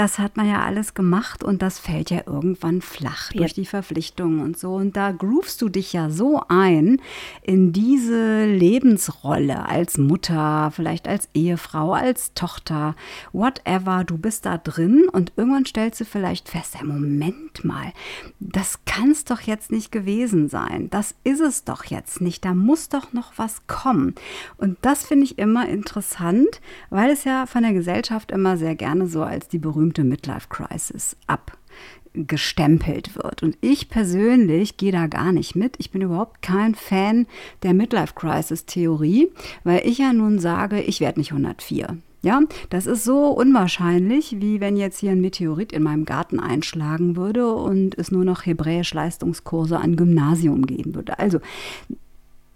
Das 0.00 0.18
hat 0.18 0.38
man 0.38 0.48
ja 0.48 0.62
alles 0.62 0.94
gemacht 0.94 1.44
und 1.44 1.60
das 1.60 1.78
fällt 1.78 2.08
ja 2.08 2.22
irgendwann 2.24 2.80
flach 2.80 3.34
durch 3.34 3.52
die 3.52 3.66
Verpflichtungen 3.66 4.40
und 4.40 4.58
so. 4.58 4.76
Und 4.76 4.96
da 4.96 5.12
groovst 5.12 5.60
du 5.60 5.68
dich 5.68 5.92
ja 5.92 6.08
so 6.08 6.40
ein 6.48 7.02
in 7.42 7.74
diese 7.74 8.46
Lebensrolle 8.46 9.68
als 9.68 9.98
Mutter, 9.98 10.72
vielleicht 10.74 11.06
als 11.06 11.28
Ehefrau, 11.34 11.92
als 11.92 12.32
Tochter, 12.32 12.96
whatever. 13.34 14.04
Du 14.04 14.16
bist 14.16 14.46
da 14.46 14.56
drin 14.56 15.06
und 15.12 15.34
irgendwann 15.36 15.66
stellst 15.66 16.00
du 16.00 16.06
vielleicht 16.06 16.48
fest, 16.48 16.76
ja, 16.80 16.86
Moment 16.86 17.62
mal, 17.62 17.92
das 18.38 18.78
kann 18.86 19.10
es 19.10 19.24
doch 19.24 19.42
jetzt 19.42 19.70
nicht 19.70 19.92
gewesen 19.92 20.48
sein. 20.48 20.88
Das 20.88 21.14
ist 21.24 21.40
es 21.40 21.64
doch 21.64 21.84
jetzt 21.84 22.22
nicht. 22.22 22.46
Da 22.46 22.54
muss 22.54 22.88
doch 22.88 23.12
noch 23.12 23.34
was 23.36 23.66
kommen. 23.66 24.14
Und 24.56 24.78
das 24.80 25.04
finde 25.04 25.24
ich 25.24 25.38
immer 25.38 25.68
interessant, 25.68 26.62
weil 26.88 27.10
es 27.10 27.24
ja 27.24 27.44
von 27.44 27.64
der 27.64 27.74
Gesellschaft 27.74 28.30
immer 28.30 28.56
sehr 28.56 28.76
gerne 28.76 29.06
so 29.06 29.22
als 29.22 29.48
die 29.48 29.58
berühmte 29.58 29.89
Midlife 29.98 30.48
Crisis 30.48 31.16
abgestempelt 31.26 33.14
wird. 33.16 33.42
Und 33.42 33.56
ich 33.60 33.88
persönlich 33.88 34.76
gehe 34.76 34.92
da 34.92 35.06
gar 35.06 35.32
nicht 35.32 35.56
mit. 35.56 35.76
Ich 35.78 35.90
bin 35.90 36.02
überhaupt 36.02 36.42
kein 36.42 36.74
Fan 36.74 37.26
der 37.62 37.74
Midlife 37.74 38.14
Crisis 38.14 38.66
Theorie, 38.66 39.28
weil 39.64 39.86
ich 39.86 39.98
ja 39.98 40.12
nun 40.12 40.38
sage, 40.38 40.80
ich 40.80 41.00
werde 41.00 41.20
nicht 41.20 41.32
104. 41.32 41.98
Ja, 42.22 42.42
das 42.68 42.86
ist 42.86 43.04
so 43.04 43.28
unwahrscheinlich, 43.28 44.36
wie 44.40 44.60
wenn 44.60 44.76
jetzt 44.76 44.98
hier 44.98 45.12
ein 45.12 45.22
Meteorit 45.22 45.72
in 45.72 45.82
meinem 45.82 46.04
Garten 46.04 46.38
einschlagen 46.38 47.16
würde 47.16 47.54
und 47.54 47.96
es 47.96 48.10
nur 48.10 48.26
noch 48.26 48.44
hebräisch 48.44 48.92
Leistungskurse 48.92 49.78
an 49.78 49.96
Gymnasium 49.96 50.66
geben 50.66 50.94
würde. 50.94 51.18
Also 51.18 51.40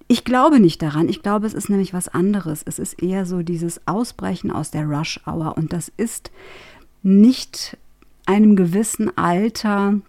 ich 0.07 0.25
glaube 0.25 0.61
nicht 0.61 0.83
daran. 0.83 1.09
Ich 1.09 1.23
glaube, 1.23 1.47
es 1.47 1.55
ist 1.55 1.71
nämlich 1.71 1.95
was 1.95 2.09
anderes. 2.09 2.63
Es 2.63 2.79
ist 2.79 3.03
eher 3.03 3.25
so 3.25 3.43
dieses 3.43 3.81
Ausbrechen 3.87 4.51
aus 4.51 4.71
der 4.71 4.85
Rush 4.85 5.19
Hour 5.27 5.57
und 5.57 5.73
das 5.73 5.91
ist 5.97 6.31
nicht 7.05 7.77
einem 8.27 8.57
gewissen 8.57 9.17
Alter 9.17 10.01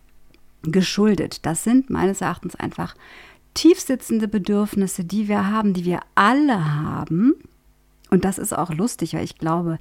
geschuldet. 0.63 1.45
Das 1.45 1.63
sind 1.63 1.89
meines 1.89 2.21
Erachtens 2.21 2.55
einfach 2.55 2.95
tiefsitzende 3.53 4.27
Bedürfnisse, 4.27 5.03
die 5.03 5.27
wir 5.27 5.47
haben, 5.47 5.73
die 5.73 5.86
wir 5.86 5.99
alle 6.15 6.75
haben. 6.81 7.34
Und 8.10 8.25
das 8.25 8.38
ist 8.38 8.58
auch 8.58 8.71
lustig, 8.71 9.13
weil 9.13 9.23
ich 9.23 9.38
glaube, 9.38 9.77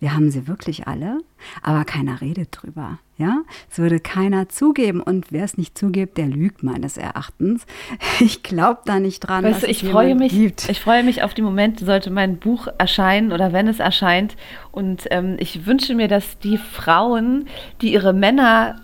wir 0.00 0.14
haben 0.14 0.30
sie 0.30 0.46
wirklich 0.46 0.86
alle, 0.86 1.18
aber 1.62 1.84
keiner 1.84 2.20
redet 2.20 2.48
drüber. 2.52 2.98
Ja, 3.16 3.42
es 3.68 3.78
würde 3.78 3.98
keiner 3.98 4.48
zugeben 4.48 5.00
und 5.00 5.32
wer 5.32 5.44
es 5.44 5.58
nicht 5.58 5.76
zugibt, 5.76 6.18
der 6.18 6.26
lügt 6.26 6.62
meines 6.62 6.96
Erachtens. 6.96 7.66
Ich 8.20 8.42
glaube 8.42 8.80
da 8.84 8.98
nicht 8.98 9.20
dran. 9.20 9.44
Weißt 9.44 9.62
du, 9.62 9.66
ich 9.66 9.84
freue 9.84 10.14
mich, 10.14 10.32
gibt. 10.32 10.68
ich 10.68 10.80
freue 10.80 11.04
mich 11.04 11.22
auf 11.22 11.34
die 11.34 11.42
Momente, 11.42 11.84
sollte 11.84 12.10
mein 12.10 12.38
Buch 12.38 12.66
erscheinen 12.78 13.32
oder 13.32 13.52
wenn 13.52 13.68
es 13.68 13.78
erscheint. 13.78 14.36
Und 14.72 15.04
ähm, 15.10 15.36
ich 15.38 15.66
wünsche 15.66 15.94
mir, 15.94 16.08
dass 16.08 16.38
die 16.38 16.58
Frauen, 16.58 17.46
die 17.80 17.92
ihre 17.92 18.12
Männer 18.12 18.80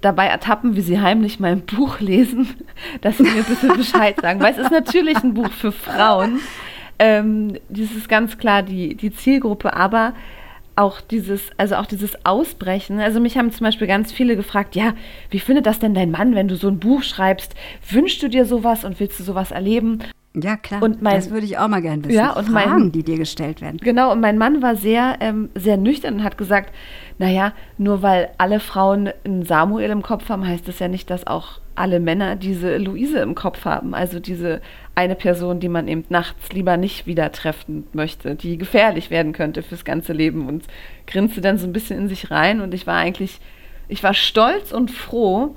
dabei 0.00 0.26
ertappen, 0.26 0.76
wie 0.76 0.80
sie 0.80 1.00
heimlich 1.00 1.40
mein 1.40 1.62
Buch 1.62 2.00
lesen, 2.00 2.48
dass 3.00 3.18
sie 3.18 3.24
mir 3.24 3.42
bitte 3.42 3.74
Bescheid 3.76 4.20
sagen. 4.20 4.40
Weil 4.40 4.52
es 4.52 4.58
ist 4.58 4.70
natürlich 4.70 5.18
ein 5.18 5.34
Buch 5.34 5.50
für 5.50 5.72
Frauen. 5.72 6.40
Ähm, 6.98 7.54
das 7.68 7.92
ist 7.92 8.08
ganz 8.08 8.38
klar 8.38 8.62
die, 8.62 8.94
die 8.94 9.12
Zielgruppe, 9.12 9.74
aber 9.74 10.14
auch 10.78 11.00
dieses, 11.00 11.42
also 11.56 11.74
auch 11.74 11.86
dieses 11.86 12.24
Ausbrechen. 12.24 13.00
Also 13.00 13.20
mich 13.20 13.36
haben 13.36 13.50
zum 13.50 13.64
Beispiel 13.64 13.88
ganz 13.88 14.12
viele 14.12 14.36
gefragt, 14.36 14.76
ja, 14.76 14.94
wie 15.30 15.40
findet 15.40 15.66
das 15.66 15.80
denn 15.80 15.92
dein 15.92 16.10
Mann, 16.10 16.34
wenn 16.34 16.48
du 16.48 16.56
so 16.56 16.68
ein 16.68 16.78
Buch 16.78 17.02
schreibst? 17.02 17.54
Wünschst 17.90 18.22
du 18.22 18.28
dir 18.28 18.44
sowas 18.44 18.84
und 18.84 19.00
willst 19.00 19.18
du 19.18 19.24
sowas 19.24 19.50
erleben? 19.50 19.98
Ja, 20.34 20.56
klar. 20.56 20.82
Und 20.82 21.02
mein, 21.02 21.16
das 21.16 21.30
würde 21.30 21.46
ich 21.46 21.58
auch 21.58 21.68
mal 21.68 21.82
gerne 21.82 22.04
wissen. 22.04 22.14
Ja, 22.14 22.32
und 22.32 22.48
Fragen, 22.48 22.82
mein, 22.82 22.92
die 22.92 23.02
dir 23.02 23.16
gestellt 23.16 23.60
werden. 23.60 23.78
Genau, 23.78 24.12
und 24.12 24.20
mein 24.20 24.38
Mann 24.38 24.62
war 24.62 24.76
sehr, 24.76 25.16
ähm, 25.20 25.48
sehr 25.54 25.76
nüchtern 25.76 26.14
und 26.14 26.24
hat 26.24 26.38
gesagt, 26.38 26.72
naja, 27.18 27.52
nur 27.76 28.02
weil 28.02 28.30
alle 28.38 28.60
Frauen 28.60 29.10
einen 29.24 29.44
Samuel 29.44 29.90
im 29.90 30.02
Kopf 30.02 30.28
haben, 30.28 30.46
heißt 30.46 30.68
das 30.68 30.78
ja 30.78 30.86
nicht, 30.86 31.10
dass 31.10 31.26
auch 31.26 31.60
alle 31.74 31.98
Männer 31.98 32.36
diese 32.36 32.76
Luise 32.76 33.18
im 33.18 33.34
Kopf 33.34 33.64
haben. 33.64 33.94
Also 33.94 34.20
diese 34.20 34.60
eine 34.98 35.14
Person, 35.14 35.60
die 35.60 35.68
man 35.68 35.86
eben 35.86 36.04
nachts 36.08 36.50
lieber 36.50 36.76
nicht 36.76 37.06
wieder 37.06 37.30
treffen 37.30 37.86
möchte, 37.92 38.34
die 38.34 38.58
gefährlich 38.58 39.10
werden 39.10 39.32
könnte 39.32 39.62
fürs 39.62 39.84
ganze 39.84 40.12
Leben 40.12 40.48
und 40.48 40.64
grinste 41.06 41.40
dann 41.40 41.56
so 41.56 41.68
ein 41.68 41.72
bisschen 41.72 42.00
in 42.00 42.08
sich 42.08 42.32
rein. 42.32 42.60
Und 42.60 42.74
ich 42.74 42.84
war 42.88 42.96
eigentlich, 42.96 43.38
ich 43.86 44.02
war 44.02 44.12
stolz 44.12 44.72
und 44.72 44.90
froh, 44.90 45.54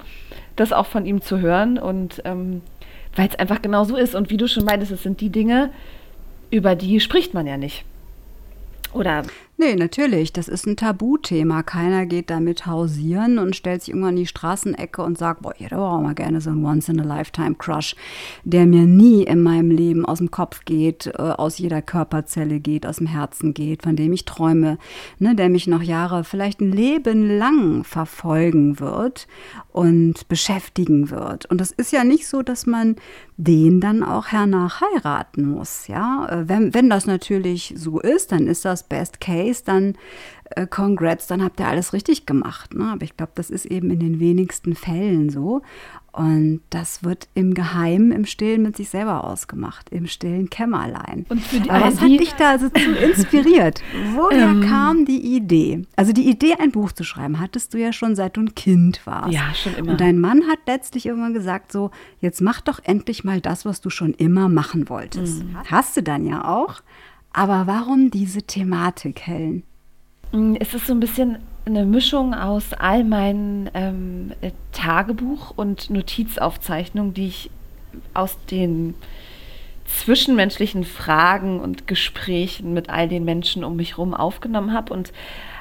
das 0.56 0.72
auch 0.72 0.86
von 0.86 1.08
ihm 1.08 1.22
zu 1.22 1.40
hören. 1.40 1.80
Und 1.80 2.22
ähm, 2.24 2.62
weil 3.16 3.30
es 3.30 3.40
einfach 3.40 3.64
genau 3.64 3.84
so 3.84 3.98
ist. 3.98 4.14
Und 4.14 4.30
wie 4.30 4.38
du 4.38 4.48
schon 4.48 4.64
meintest, 4.64 4.92
es 4.92 5.02
sind 5.02 5.22
die 5.22 5.32
Dinge, 5.32 5.72
über 6.52 6.76
die 6.76 7.00
spricht 7.00 7.34
man 7.34 7.48
ja 7.48 7.58
nicht. 7.58 7.84
Oder 8.94 9.24
Nee, 9.62 9.76
natürlich. 9.76 10.34
Das 10.34 10.48
ist 10.48 10.66
ein 10.66 10.76
Tabuthema. 10.76 11.62
Keiner 11.62 12.08
geht 12.08 12.32
damit 12.32 12.66
hausieren 12.66 13.38
und 13.38 13.56
stellt 13.56 13.84
sich 13.84 13.90
irgendwann 13.90 14.16
in 14.16 14.24
die 14.24 14.26
Straßenecke 14.26 15.04
und 15.04 15.20
sagt, 15.20 15.44
boah, 15.44 15.54
ich 15.56 15.64
hätte 15.64 15.78
auch 15.78 16.02
mal 16.02 16.16
gerne 16.16 16.42
so 16.42 16.50
einen 16.50 16.66
Once-in-a-Lifetime-Crush, 16.66 17.96
der 18.44 18.66
mir 18.66 18.88
nie 18.88 19.22
in 19.22 19.44
meinem 19.44 19.70
Leben 19.70 20.04
aus 20.04 20.18
dem 20.18 20.32
Kopf 20.32 20.66
geht, 20.66 21.06
äh, 21.06 21.22
aus 21.22 21.60
jeder 21.60 21.84
Körperzelle 21.84 22.60
geht, 22.60 22.88
aus 22.88 22.98
dem 22.98 23.06
Herzen 23.06 23.54
geht, 23.54 23.84
von 23.84 23.96
dem 23.96 24.14
ich 24.14 24.26
träume, 24.26 24.80
ne, 25.20 25.36
der 25.36 25.50
mich 25.50 25.68
noch 25.68 25.84
Jahre, 25.84 26.24
vielleicht 26.24 26.60
ein 26.60 26.72
Leben 26.72 27.38
lang 27.38 27.84
verfolgen 27.84 28.80
wird 28.80 29.28
und 29.72 30.28
beschäftigen 30.28 31.12
wird. 31.12 31.46
Und 31.46 31.62
das 31.62 31.70
ist 31.70 31.92
ja 31.92 32.04
nicht 32.04 32.28
so, 32.28 32.42
dass 32.42 32.66
man 32.66 32.96
den 33.38 33.80
dann 33.80 34.04
auch 34.04 34.28
hernach 34.28 34.82
heiraten 34.82 35.46
muss. 35.50 35.88
Ja? 35.88 36.28
Äh, 36.30 36.50
wenn, 36.50 36.74
wenn 36.74 36.90
das 36.90 37.06
natürlich 37.06 37.76
so 37.78 38.00
ist, 38.00 38.32
dann 38.32 38.48
ist 38.48 38.66
das 38.66 38.81
Best 38.84 39.22
Case, 39.22 39.64
dann 39.66 39.96
äh, 40.56 40.68
congrats, 40.68 41.28
dann 41.28 41.44
habt 41.44 41.60
ihr 41.60 41.68
alles 41.68 41.94
richtig 41.94 42.26
gemacht. 42.26 42.74
Ne? 42.74 42.92
Aber 42.92 43.04
ich 43.04 43.16
glaube, 43.16 43.32
das 43.36 43.50
ist 43.50 43.66
eben 43.66 43.90
in 43.90 44.00
den 44.00 44.20
wenigsten 44.20 44.76
Fällen 44.76 45.30
so. 45.30 45.62
Und 46.14 46.60
das 46.70 47.06
wird 47.06 47.30
im 47.36 47.54
Geheimen, 47.54 48.12
im 48.12 48.26
Stillen 48.26 48.64
mit 48.64 48.76
sich 48.76 48.90
selber 48.90 49.24
ausgemacht, 49.24 49.90
im 49.92 50.08
stillen 50.08 50.50
Kämmerlein. 50.50 51.26
Aber 51.70 51.86
was 51.86 52.02
hat 52.02 52.10
dich 52.10 52.34
da 52.34 52.60
so 52.60 52.68
zu 52.68 52.92
inspiriert? 52.92 53.82
Woher 54.14 54.50
ähm, 54.50 54.62
kam 54.62 55.06
die 55.06 55.36
Idee? 55.38 55.86
Also 55.96 56.12
die 56.12 56.30
Idee, 56.30 56.56
ein 56.60 56.72
Buch 56.72 56.92
zu 56.92 57.06
schreiben, 57.06 57.40
hattest 57.40 57.74
du 57.74 57.78
ja 57.78 57.94
schon 57.94 58.18
seit 58.18 58.36
du 58.36 58.42
ein 58.42 58.56
Kind 58.56 59.08
warst. 59.08 59.32
Ja, 59.32 59.54
schon 59.54 59.74
immer. 59.76 59.92
Und 59.92 60.02
dein 60.02 60.20
Mann 60.20 60.44
hat 60.50 60.60
letztlich 60.68 61.06
irgendwann 61.06 61.34
gesagt, 61.34 61.72
so, 61.72 61.92
jetzt 62.20 62.42
mach 62.42 62.60
doch 62.60 62.82
endlich 62.84 63.24
mal 63.24 63.40
das, 63.40 63.64
was 63.64 63.80
du 63.80 63.90
schon 63.90 64.14
immer 64.14 64.50
machen 64.50 64.90
wolltest. 64.90 65.46
Mhm. 65.46 65.60
Hast 65.70 65.96
du 65.96 66.04
dann 66.04 66.26
ja 66.26 66.46
auch. 66.46 66.82
Aber 67.34 67.68
warum 67.68 68.12
diese 68.12 68.44
Thematik, 68.44 69.22
Helen? 69.22 69.64
Mm, 70.32 70.56
es 70.60 70.74
ist 70.74 70.88
so 70.88 70.94
ein 70.94 71.00
bisschen 71.00 71.40
eine 71.66 71.86
Mischung 71.86 72.34
aus 72.34 72.74
all 72.74 73.04
meinen 73.04 73.70
ähm, 73.74 74.32
Tagebuch- 74.74 75.52
und 75.56 75.90
Notizaufzeichnungen, 75.90 77.14
die 77.14 77.28
ich 77.28 77.52
aus 78.14 78.38
den 78.50 78.96
zwischenmenschlichen 79.86 80.86
Fragen 80.86 81.60
und 81.60 81.88
Gesprächen 81.88 82.74
mit 82.74 82.90
all 82.90 83.08
den 83.08 83.26
Menschen 83.26 83.64
um 83.64 83.76
mich 83.76 83.92
herum 83.92 84.14
aufgenommen 84.14 84.74
habe. 84.74 84.94
Und 84.94 85.12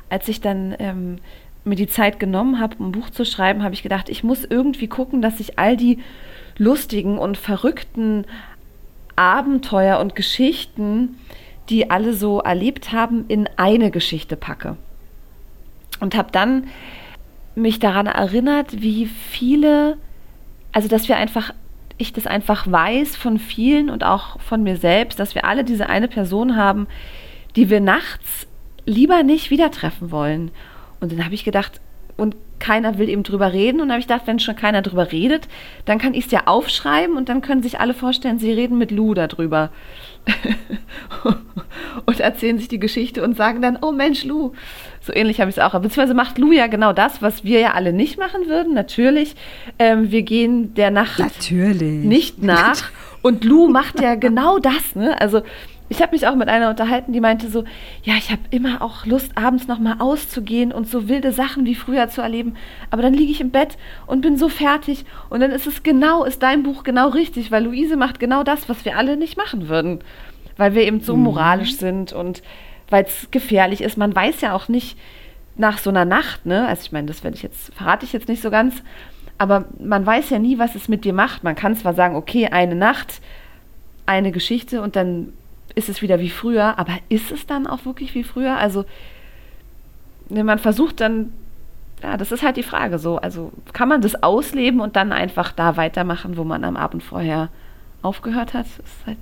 als 0.09 0.29
ich 0.29 0.41
dann 0.41 0.75
ähm, 0.79 1.19
mir 1.65 1.75
die 1.75 1.89
Zeit 1.89 2.21
genommen 2.21 2.61
habe, 2.61 2.83
ein 2.83 2.93
Buch 2.93 3.11
zu 3.11 3.25
schreiben, 3.25 3.63
habe 3.63 3.75
ich 3.75 3.83
gedacht, 3.83 4.09
ich 4.09 4.25
muss 4.25 4.45
irgendwie 4.45 4.89
gucken, 4.89 5.21
dass 5.21 5.41
ich 5.41 5.59
all 5.59 5.77
die 5.77 5.99
lustigen 6.57 7.19
und 7.19 7.37
verrückten 7.37 8.25
Abenteuer 9.17 9.99
und 9.99 10.15
Geschichten, 10.15 11.19
die 11.71 11.91
alle 11.91 12.13
so 12.13 12.41
erlebt 12.41 12.93
haben, 12.93 13.25
in 13.29 13.49
eine 13.57 13.91
Geschichte 13.91 14.37
packe 14.37 14.77
und 16.01 16.17
habe 16.17 16.31
dann 16.33 16.67
mich 17.55 17.79
daran 17.79 18.07
erinnert, 18.07 18.81
wie 18.83 19.07
viele, 19.07 19.97
also 20.73 20.89
dass 20.89 21.09
wir 21.09 21.17
einfach, 21.17 21.53
ich 21.99 22.13
das 22.13 22.27
einfach 22.27 22.71
weiß 22.71 23.17
von 23.17 23.39
vielen 23.39 23.91
und 23.91 24.05
auch 24.05 24.41
von 24.41 24.63
mir 24.63 24.77
selbst, 24.77 25.21
dass 25.21 25.35
wir 25.35 25.45
alle 25.45 25.65
diese 25.65 25.89
eine 25.89 26.09
Person 26.09 26.57
haben, 26.57 26.87
die 27.57 27.71
wir 27.71 27.81
nachts 27.81 28.47
lieber 28.87 29.23
nicht 29.23 29.51
wieder 29.51 29.71
treffen 29.71 30.11
wollen. 30.11 30.51
Und 31.01 31.13
dann 31.13 31.25
habe 31.25 31.35
ich 31.35 31.45
gedacht, 31.45 31.81
und 32.17 32.37
keiner 32.61 32.99
will 32.99 33.09
eben 33.09 33.25
drüber 33.25 33.53
reden. 33.53 33.81
Und 33.81 33.89
dann 33.89 33.93
habe 33.93 34.01
ich 34.01 34.07
gedacht, 34.07 34.27
wenn 34.27 34.39
schon 34.39 34.55
keiner 34.55 34.83
drüber 34.83 35.11
redet, 35.11 35.49
dann 35.87 35.99
kann 35.99 36.15
ich 36.15 36.27
es 36.27 36.31
ja 36.31 36.43
aufschreiben 36.47 37.17
und 37.17 37.29
dann 37.29 37.41
können 37.41 37.63
sich 37.63 37.81
alle 37.81 37.95
vorstellen, 37.95 38.39
sie 38.39 38.53
reden 38.53 38.79
mit 38.79 38.91
Lou 38.93 39.15
darüber. 39.15 39.71
und 42.07 42.21
erzählen 42.21 42.59
sich 42.59 42.69
die 42.69 42.79
Geschichte 42.79 43.23
und 43.25 43.37
sagen 43.37 43.63
dann, 43.63 43.79
oh 43.81 43.91
Mensch, 43.91 44.25
Lou. 44.25 44.53
So 45.01 45.13
ähnlich 45.15 45.41
habe 45.41 45.51
ich 45.51 45.57
es 45.57 45.63
auch. 45.63 45.73
Beziehungsweise 45.73 46.15
macht 46.15 46.39
Lou 46.39 46.53
ja 46.53 46.67
genau 46.67 46.93
das, 46.93 47.23
was 47.23 47.43
wir 47.43 47.59
ja 47.61 47.73
alle 47.73 47.93
nicht 47.93 48.19
machen 48.19 48.47
würden. 48.47 48.75
Natürlich. 48.75 49.35
Ähm, 49.79 50.11
wir 50.11 50.23
gehen 50.23 50.75
der 50.75 50.91
Nacht 50.91 51.19
Natürlich. 51.19 52.05
nicht 52.05 52.43
nach. 52.43 52.91
Und 53.23 53.45
Lou 53.45 53.69
macht 53.69 54.01
ja 54.01 54.15
genau 54.15 54.59
das. 54.59 54.95
Ne? 54.95 55.21
Also 55.21 55.43
ich 55.91 56.01
habe 56.01 56.13
mich 56.13 56.29
auch 56.29 56.37
mit 56.37 56.49
einer 56.49 56.71
unterhalten, 56.71 57.13
die 57.13 57.21
meinte 57.21 57.51
so, 57.51 57.65
ja, 58.05 58.15
ich 58.15 58.31
habe 58.31 58.43
immer 58.51 58.81
auch 58.81 59.07
Lust, 59.07 59.33
abends 59.37 59.67
nochmal 59.67 59.97
auszugehen 59.99 60.71
und 60.71 60.89
so 60.89 61.09
wilde 61.09 61.33
Sachen 61.33 61.67
wie 61.67 61.75
früher 61.75 62.09
zu 62.09 62.23
erleben. 62.23 62.55
Aber 62.91 63.03
dann 63.03 63.13
liege 63.13 63.33
ich 63.33 63.41
im 63.41 63.51
Bett 63.51 63.77
und 64.07 64.21
bin 64.21 64.37
so 64.37 64.49
fertig. 64.49 65.05
Und 65.31 65.41
dann 65.41 65.51
ist 65.51 65.67
es 65.67 65.83
genau, 65.83 66.25
ist 66.25 66.45
dein 66.45 66.63
Buch 66.63 66.85
genau 66.85 67.09
richtig, 67.09 67.51
weil 67.51 67.65
Luise 67.65 67.97
macht 67.97 68.21
genau 68.21 68.45
das, 68.45 68.69
was 68.69 68.85
wir 68.85 68.97
alle 68.97 69.17
nicht 69.17 69.37
machen 69.37 69.69
würden. 69.69 69.99
Weil 70.57 70.77
wir 70.77 70.83
eben 70.83 71.01
so 71.01 71.17
mhm. 71.17 71.25
moralisch 71.25 71.77
sind 71.77 72.13
und 72.13 72.43
weil 72.89 73.05
es 73.05 73.29
gefährlich 73.33 73.83
ist. 73.83 73.99
Man 73.99 74.15
weiß 74.15 74.43
ja 74.43 74.55
auch 74.55 74.69
nicht, 74.69 74.97
nach 75.57 75.79
so 75.79 75.91
einer 75.91 76.05
Nacht, 76.05 76.47
ne? 76.47 76.69
Also 76.69 76.83
ich 76.85 76.93
meine, 76.93 77.09
das 77.09 77.25
werde 77.25 77.37
ich 77.37 77.43
jetzt, 77.43 77.75
verrate 77.75 78.07
ich 78.07 78.13
jetzt 78.13 78.29
nicht 78.29 78.43
so 78.43 78.51
ganz, 78.51 78.83
aber 79.39 79.67
man 79.79 80.07
weiß 80.07 80.31
ja 80.31 80.39
nie, 80.39 80.59
was 80.59 80.77
es 80.77 80.89
mit 80.89 81.05
dir 81.05 81.13
macht. 81.13 81.43
Man 81.43 81.57
kann 81.57 81.75
zwar 81.75 81.95
sagen, 81.95 82.15
okay, 82.15 82.47
eine 82.47 82.77
Nacht, 82.77 83.21
eine 84.07 84.31
Geschichte 84.33 84.83
und 84.83 84.97
dann 84.97 85.33
ist 85.75 85.89
es 85.89 86.03
wieder 86.03 86.21
wie 86.21 86.31
früher, 86.31 86.79
aber 86.79 86.99
ist 87.09 87.31
es 87.31 87.47
dann 87.47 87.67
auch 87.67 87.85
wirklich 87.85 88.15
wie 88.15 88.25
früher? 88.25 88.57
Also, 88.57 88.85
wenn 90.29 90.47
man 90.47 90.59
versucht 90.59 91.01
dann, 91.01 91.33
ja, 92.03 92.17
das 92.17 92.33
ist 92.33 92.43
halt 92.43 92.57
die 92.57 92.63
Frage 92.63 92.99
so. 92.99 93.19
Also, 93.19 93.53
kann 93.73 93.89
man 93.89 94.01
das 94.01 94.23
ausleben 94.23 94.81
und 94.81 94.97
dann 94.97 95.13
einfach 95.13 95.53
da 95.53 95.77
weitermachen, 95.77 96.37
wo 96.37 96.45
man 96.45 96.65
am 96.65 96.77
Abend 96.77 97.03
vorher 97.03 97.51
aufgehört 98.03 98.55
hat? 98.55 98.67
Das 98.67 98.87
ist 98.87 99.07
halt 99.07 99.19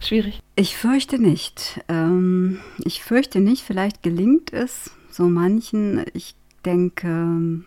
schwierig. 0.00 0.40
Ich 0.56 0.76
fürchte 0.76 1.18
nicht. 1.20 1.80
Ähm, 1.88 2.60
ich 2.84 3.02
fürchte 3.02 3.40
nicht, 3.40 3.62
vielleicht 3.62 4.02
gelingt 4.02 4.52
es 4.52 4.90
so 5.10 5.24
manchen. 5.24 6.04
Ich 6.14 6.34
denke, 6.64 7.64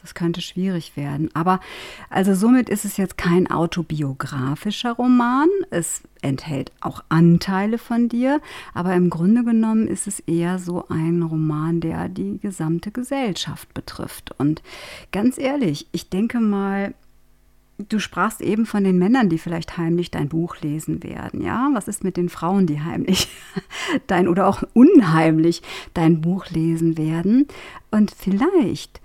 das 0.00 0.14
könnte 0.14 0.40
schwierig 0.40 0.96
werden. 0.96 1.30
Aber 1.34 1.60
also 2.08 2.34
somit 2.34 2.68
ist 2.68 2.84
es 2.84 2.96
jetzt 2.96 3.18
kein 3.18 3.50
autobiografischer 3.50 4.92
Roman. 4.92 5.48
Es 5.70 6.02
enthält 6.22 6.72
auch 6.80 7.02
Anteile 7.08 7.78
von 7.78 8.08
dir, 8.08 8.40
aber 8.74 8.94
im 8.94 9.10
Grunde 9.10 9.44
genommen 9.44 9.86
ist 9.86 10.06
es 10.06 10.20
eher 10.20 10.58
so 10.58 10.86
ein 10.88 11.22
Roman, 11.22 11.80
der 11.80 12.08
die 12.08 12.38
gesamte 12.38 12.90
Gesellschaft 12.90 13.72
betrifft. 13.74 14.34
Und 14.38 14.62
ganz 15.12 15.38
ehrlich, 15.38 15.86
ich 15.92 16.08
denke 16.08 16.40
mal, 16.40 16.94
Du 17.88 18.00
sprachst 18.00 18.40
eben 18.40 18.66
von 18.66 18.82
den 18.82 18.98
Männern, 18.98 19.28
die 19.28 19.38
vielleicht 19.38 19.78
heimlich 19.78 20.10
dein 20.10 20.28
Buch 20.28 20.56
lesen 20.62 21.04
werden. 21.04 21.40
Ja, 21.44 21.70
was 21.74 21.86
ist 21.86 22.02
mit 22.02 22.16
den 22.16 22.28
Frauen, 22.28 22.66
die 22.66 22.80
heimlich 22.80 23.28
dein 24.08 24.26
oder 24.26 24.48
auch 24.48 24.64
unheimlich 24.74 25.62
dein 25.94 26.20
Buch 26.20 26.50
lesen 26.50 26.98
werden? 26.98 27.46
Und 27.92 28.10
vielleicht 28.10 29.00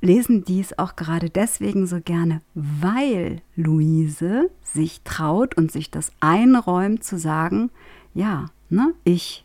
lesen 0.00 0.44
dies 0.44 0.78
auch 0.78 0.96
gerade 0.96 1.30
deswegen 1.30 1.86
so 1.86 2.00
gerne, 2.00 2.40
weil 2.54 3.42
Luise 3.56 4.50
sich 4.62 5.02
traut 5.02 5.56
und 5.56 5.70
sich 5.70 5.90
das 5.90 6.12
einräumt 6.20 7.04
zu 7.04 7.18
sagen, 7.18 7.70
ja, 8.14 8.46
ne, 8.70 8.94
ich 9.04 9.44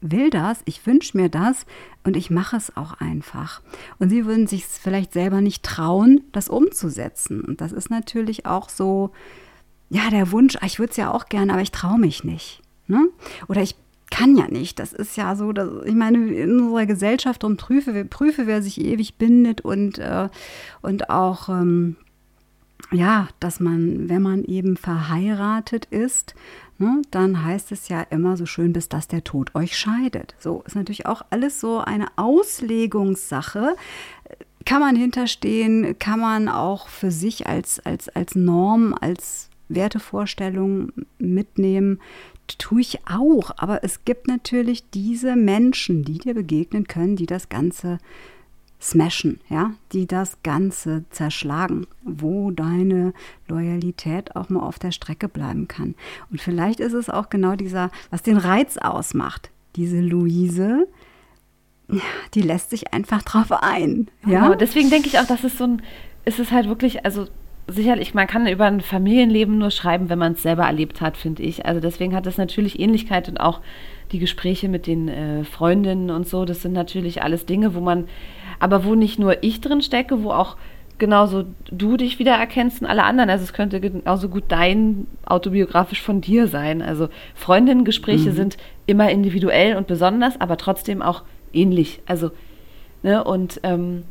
will 0.00 0.30
das, 0.30 0.60
ich 0.64 0.84
wünsche 0.86 1.16
mir 1.16 1.28
das 1.28 1.64
und 2.04 2.16
ich 2.16 2.30
mache 2.30 2.56
es 2.56 2.76
auch 2.76 2.94
einfach. 2.94 3.62
Und 3.98 4.08
sie 4.10 4.26
würden 4.26 4.46
sich 4.46 4.64
vielleicht 4.64 5.12
selber 5.12 5.40
nicht 5.40 5.62
trauen, 5.62 6.22
das 6.32 6.48
umzusetzen. 6.48 7.40
Und 7.40 7.60
das 7.60 7.72
ist 7.72 7.90
natürlich 7.90 8.46
auch 8.46 8.68
so, 8.68 9.10
ja, 9.90 10.10
der 10.10 10.32
Wunsch, 10.32 10.56
ah, 10.56 10.66
ich 10.66 10.78
würde 10.78 10.90
es 10.90 10.96
ja 10.96 11.12
auch 11.12 11.26
gerne, 11.26 11.52
aber 11.52 11.62
ich 11.62 11.70
traue 11.70 11.98
mich 11.98 12.24
nicht. 12.24 12.62
Ne? 12.88 13.08
Oder 13.46 13.62
ich 13.62 13.76
kann 14.12 14.36
ja 14.36 14.46
nicht. 14.46 14.78
Das 14.78 14.92
ist 14.92 15.16
ja 15.16 15.34
so, 15.34 15.52
dass, 15.52 15.68
ich 15.86 15.94
meine, 15.94 16.18
in 16.18 16.60
unserer 16.60 16.84
Gesellschaft 16.84 17.44
um 17.44 17.56
prüfe, 17.56 18.04
prüfe, 18.04 18.46
wer 18.46 18.62
sich 18.62 18.78
ewig 18.78 19.16
bindet 19.16 19.62
und, 19.62 19.98
äh, 19.98 20.28
und 20.82 21.08
auch, 21.08 21.48
ähm, 21.48 21.96
ja, 22.90 23.28
dass 23.40 23.58
man, 23.58 24.10
wenn 24.10 24.20
man 24.20 24.44
eben 24.44 24.76
verheiratet 24.76 25.86
ist, 25.86 26.34
ne, 26.76 27.00
dann 27.10 27.42
heißt 27.42 27.72
es 27.72 27.88
ja 27.88 28.02
immer 28.02 28.36
so 28.36 28.44
schön, 28.44 28.74
bis 28.74 28.90
dass 28.90 29.08
der 29.08 29.24
Tod 29.24 29.54
euch 29.54 29.78
scheidet. 29.78 30.34
So 30.38 30.62
ist 30.66 30.76
natürlich 30.76 31.06
auch 31.06 31.22
alles 31.30 31.58
so 31.58 31.78
eine 31.78 32.08
Auslegungssache. 32.16 33.76
Kann 34.66 34.80
man 34.80 34.94
hinterstehen, 34.94 35.98
kann 35.98 36.20
man 36.20 36.50
auch 36.50 36.88
für 36.88 37.10
sich 37.10 37.46
als, 37.46 37.80
als, 37.80 38.10
als 38.10 38.34
Norm, 38.34 38.94
als 39.00 39.48
Wertevorstellung 39.74 40.92
mitnehmen 41.18 42.00
tue 42.58 42.80
ich 42.80 42.98
auch. 43.06 43.50
Aber 43.56 43.84
es 43.84 44.04
gibt 44.04 44.28
natürlich 44.28 44.88
diese 44.90 45.36
Menschen, 45.36 46.04
die 46.04 46.18
dir 46.18 46.34
begegnen 46.34 46.86
können, 46.86 47.16
die 47.16 47.26
das 47.26 47.48
Ganze 47.48 47.98
smashen, 48.80 49.40
ja, 49.48 49.72
die 49.92 50.06
das 50.06 50.42
Ganze 50.42 51.04
zerschlagen, 51.10 51.86
wo 52.02 52.50
deine 52.50 53.14
Loyalität 53.46 54.34
auch 54.34 54.48
mal 54.48 54.60
auf 54.60 54.80
der 54.80 54.90
Strecke 54.90 55.28
bleiben 55.28 55.68
kann. 55.68 55.94
Und 56.30 56.40
vielleicht 56.40 56.80
ist 56.80 56.92
es 56.92 57.08
auch 57.08 57.30
genau 57.30 57.54
dieser, 57.54 57.90
was 58.10 58.22
den 58.22 58.36
Reiz 58.36 58.78
ausmacht. 58.78 59.50
Diese 59.76 60.00
Luise, 60.00 60.88
die 62.34 62.42
lässt 62.42 62.70
sich 62.70 62.92
einfach 62.92 63.22
drauf 63.22 63.52
ein. 63.52 64.08
Ja, 64.26 64.42
genau, 64.42 64.54
deswegen 64.56 64.90
denke 64.90 65.06
ich 65.06 65.20
auch, 65.20 65.26
dass 65.26 65.44
es 65.44 65.56
so 65.56 65.64
ein, 65.64 65.82
ist 66.24 66.40
es 66.40 66.50
halt 66.50 66.66
wirklich, 66.66 67.04
also 67.04 67.28
sicherlich, 67.72 68.14
man 68.14 68.26
kann 68.26 68.46
über 68.46 68.66
ein 68.66 68.80
Familienleben 68.80 69.58
nur 69.58 69.70
schreiben, 69.70 70.08
wenn 70.08 70.18
man 70.18 70.32
es 70.32 70.42
selber 70.42 70.64
erlebt 70.64 71.00
hat, 71.00 71.16
finde 71.16 71.42
ich. 71.42 71.66
Also 71.66 71.80
deswegen 71.80 72.14
hat 72.14 72.26
das 72.26 72.38
natürlich 72.38 72.78
Ähnlichkeit 72.78 73.28
und 73.28 73.38
auch 73.38 73.60
die 74.12 74.18
Gespräche 74.18 74.68
mit 74.68 74.86
den 74.86 75.08
äh, 75.08 75.44
Freundinnen 75.44 76.10
und 76.10 76.28
so, 76.28 76.44
das 76.44 76.62
sind 76.62 76.72
natürlich 76.72 77.22
alles 77.22 77.46
Dinge, 77.46 77.74
wo 77.74 77.80
man, 77.80 78.08
aber 78.58 78.84
wo 78.84 78.94
nicht 78.94 79.18
nur 79.18 79.42
ich 79.42 79.60
drin 79.60 79.82
stecke, 79.82 80.22
wo 80.22 80.30
auch 80.30 80.56
genauso 80.98 81.46
du 81.70 81.96
dich 81.96 82.18
wiedererkennst 82.18 82.82
und 82.82 82.86
alle 82.86 83.02
anderen. 83.02 83.28
Also 83.28 83.42
es 83.42 83.52
könnte 83.52 83.80
genauso 83.80 84.28
gut 84.28 84.44
dein 84.48 85.08
autobiografisch 85.26 86.00
von 86.00 86.20
dir 86.20 86.46
sein. 86.46 86.80
Also 86.80 87.08
Freundinnengespräche 87.34 88.30
mhm. 88.30 88.34
sind 88.34 88.56
immer 88.86 89.10
individuell 89.10 89.76
und 89.76 89.86
besonders, 89.88 90.40
aber 90.40 90.56
trotzdem 90.56 91.02
auch 91.02 91.22
ähnlich. 91.52 92.00
Also, 92.06 92.30
ne, 93.02 93.24
und 93.24 93.60
ähm, 93.64 94.04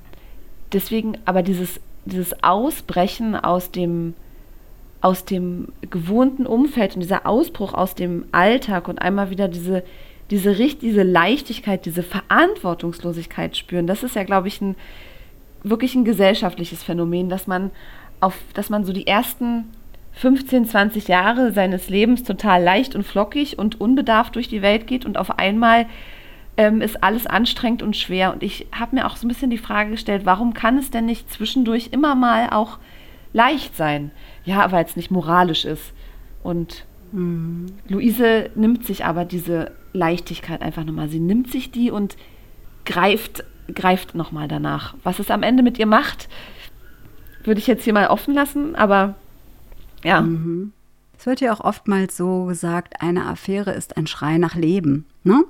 deswegen, 0.73 1.17
aber 1.23 1.43
dieses 1.43 1.79
dieses 2.05 2.43
Ausbrechen 2.43 3.35
aus 3.35 3.71
dem, 3.71 4.13
aus 5.01 5.25
dem 5.25 5.69
gewohnten 5.89 6.45
Umfeld 6.45 6.95
und 6.95 7.01
dieser 7.01 7.25
Ausbruch 7.25 7.73
aus 7.73 7.95
dem 7.95 8.25
Alltag 8.31 8.87
und 8.87 9.01
einmal 9.01 9.29
wieder 9.29 9.47
diese, 9.47 9.83
diese, 10.29 10.53
diese 10.53 11.03
Leichtigkeit, 11.03 11.85
diese 11.85 12.03
Verantwortungslosigkeit 12.03 13.57
spüren, 13.57 13.87
das 13.87 14.03
ist 14.03 14.15
ja, 14.15 14.23
glaube 14.23 14.47
ich, 14.47 14.61
ein 14.61 14.75
wirklich 15.63 15.93
ein 15.95 16.05
gesellschaftliches 16.05 16.83
Phänomen, 16.83 17.29
dass 17.29 17.47
man 17.47 17.71
auf, 18.19 18.37
dass 18.53 18.69
man 18.69 18.83
so 18.83 18.93
die 18.93 19.07
ersten 19.07 19.65
15, 20.13 20.65
20 20.65 21.07
Jahre 21.07 21.51
seines 21.53 21.89
Lebens 21.89 22.23
total 22.23 22.63
leicht 22.63 22.95
und 22.95 23.03
flockig 23.03 23.57
und 23.57 23.79
unbedarft 23.79 24.35
durch 24.35 24.47
die 24.47 24.61
Welt 24.61 24.87
geht 24.87 25.05
und 25.05 25.17
auf 25.17 25.37
einmal 25.37 25.85
ähm, 26.57 26.81
ist 26.81 27.03
alles 27.03 27.27
anstrengend 27.27 27.81
und 27.81 27.95
schwer. 27.95 28.33
Und 28.33 28.43
ich 28.43 28.67
habe 28.71 28.95
mir 28.95 29.05
auch 29.05 29.15
so 29.15 29.25
ein 29.25 29.29
bisschen 29.29 29.49
die 29.49 29.57
Frage 29.57 29.91
gestellt, 29.91 30.25
warum 30.25 30.53
kann 30.53 30.77
es 30.77 30.91
denn 30.91 31.05
nicht 31.05 31.31
zwischendurch 31.31 31.89
immer 31.91 32.15
mal 32.15 32.49
auch 32.49 32.79
leicht 33.33 33.75
sein? 33.75 34.11
Ja, 34.43 34.71
weil 34.71 34.85
es 34.85 34.95
nicht 34.95 35.11
moralisch 35.11 35.65
ist. 35.65 35.93
Und 36.43 36.85
mhm. 37.11 37.67
Luise 37.87 38.49
nimmt 38.55 38.85
sich 38.85 39.05
aber 39.05 39.25
diese 39.25 39.71
Leichtigkeit 39.93 40.61
einfach 40.61 40.83
nochmal. 40.83 41.09
Sie 41.09 41.19
nimmt 41.19 41.51
sich 41.51 41.71
die 41.71 41.91
und 41.91 42.17
greift, 42.85 43.43
greift 43.73 44.15
nochmal 44.15 44.47
danach. 44.47 44.95
Was 45.03 45.19
es 45.19 45.31
am 45.31 45.43
Ende 45.43 45.63
mit 45.63 45.79
ihr 45.79 45.85
macht, 45.85 46.29
würde 47.43 47.59
ich 47.59 47.67
jetzt 47.67 47.83
hier 47.83 47.93
mal 47.93 48.07
offen 48.07 48.33
lassen, 48.33 48.75
aber 48.75 49.15
ja. 50.03 50.21
Mhm. 50.21 50.73
Es 51.17 51.27
wird 51.27 51.39
ja 51.39 51.53
auch 51.53 51.59
oftmals 51.59 52.17
so 52.17 52.45
gesagt, 52.45 52.95
eine 52.99 53.27
Affäre 53.27 53.73
ist 53.73 53.95
ein 53.95 54.07
Schrei 54.07 54.39
nach 54.39 54.55
Leben. 54.55 55.05
Ne? 55.23 55.43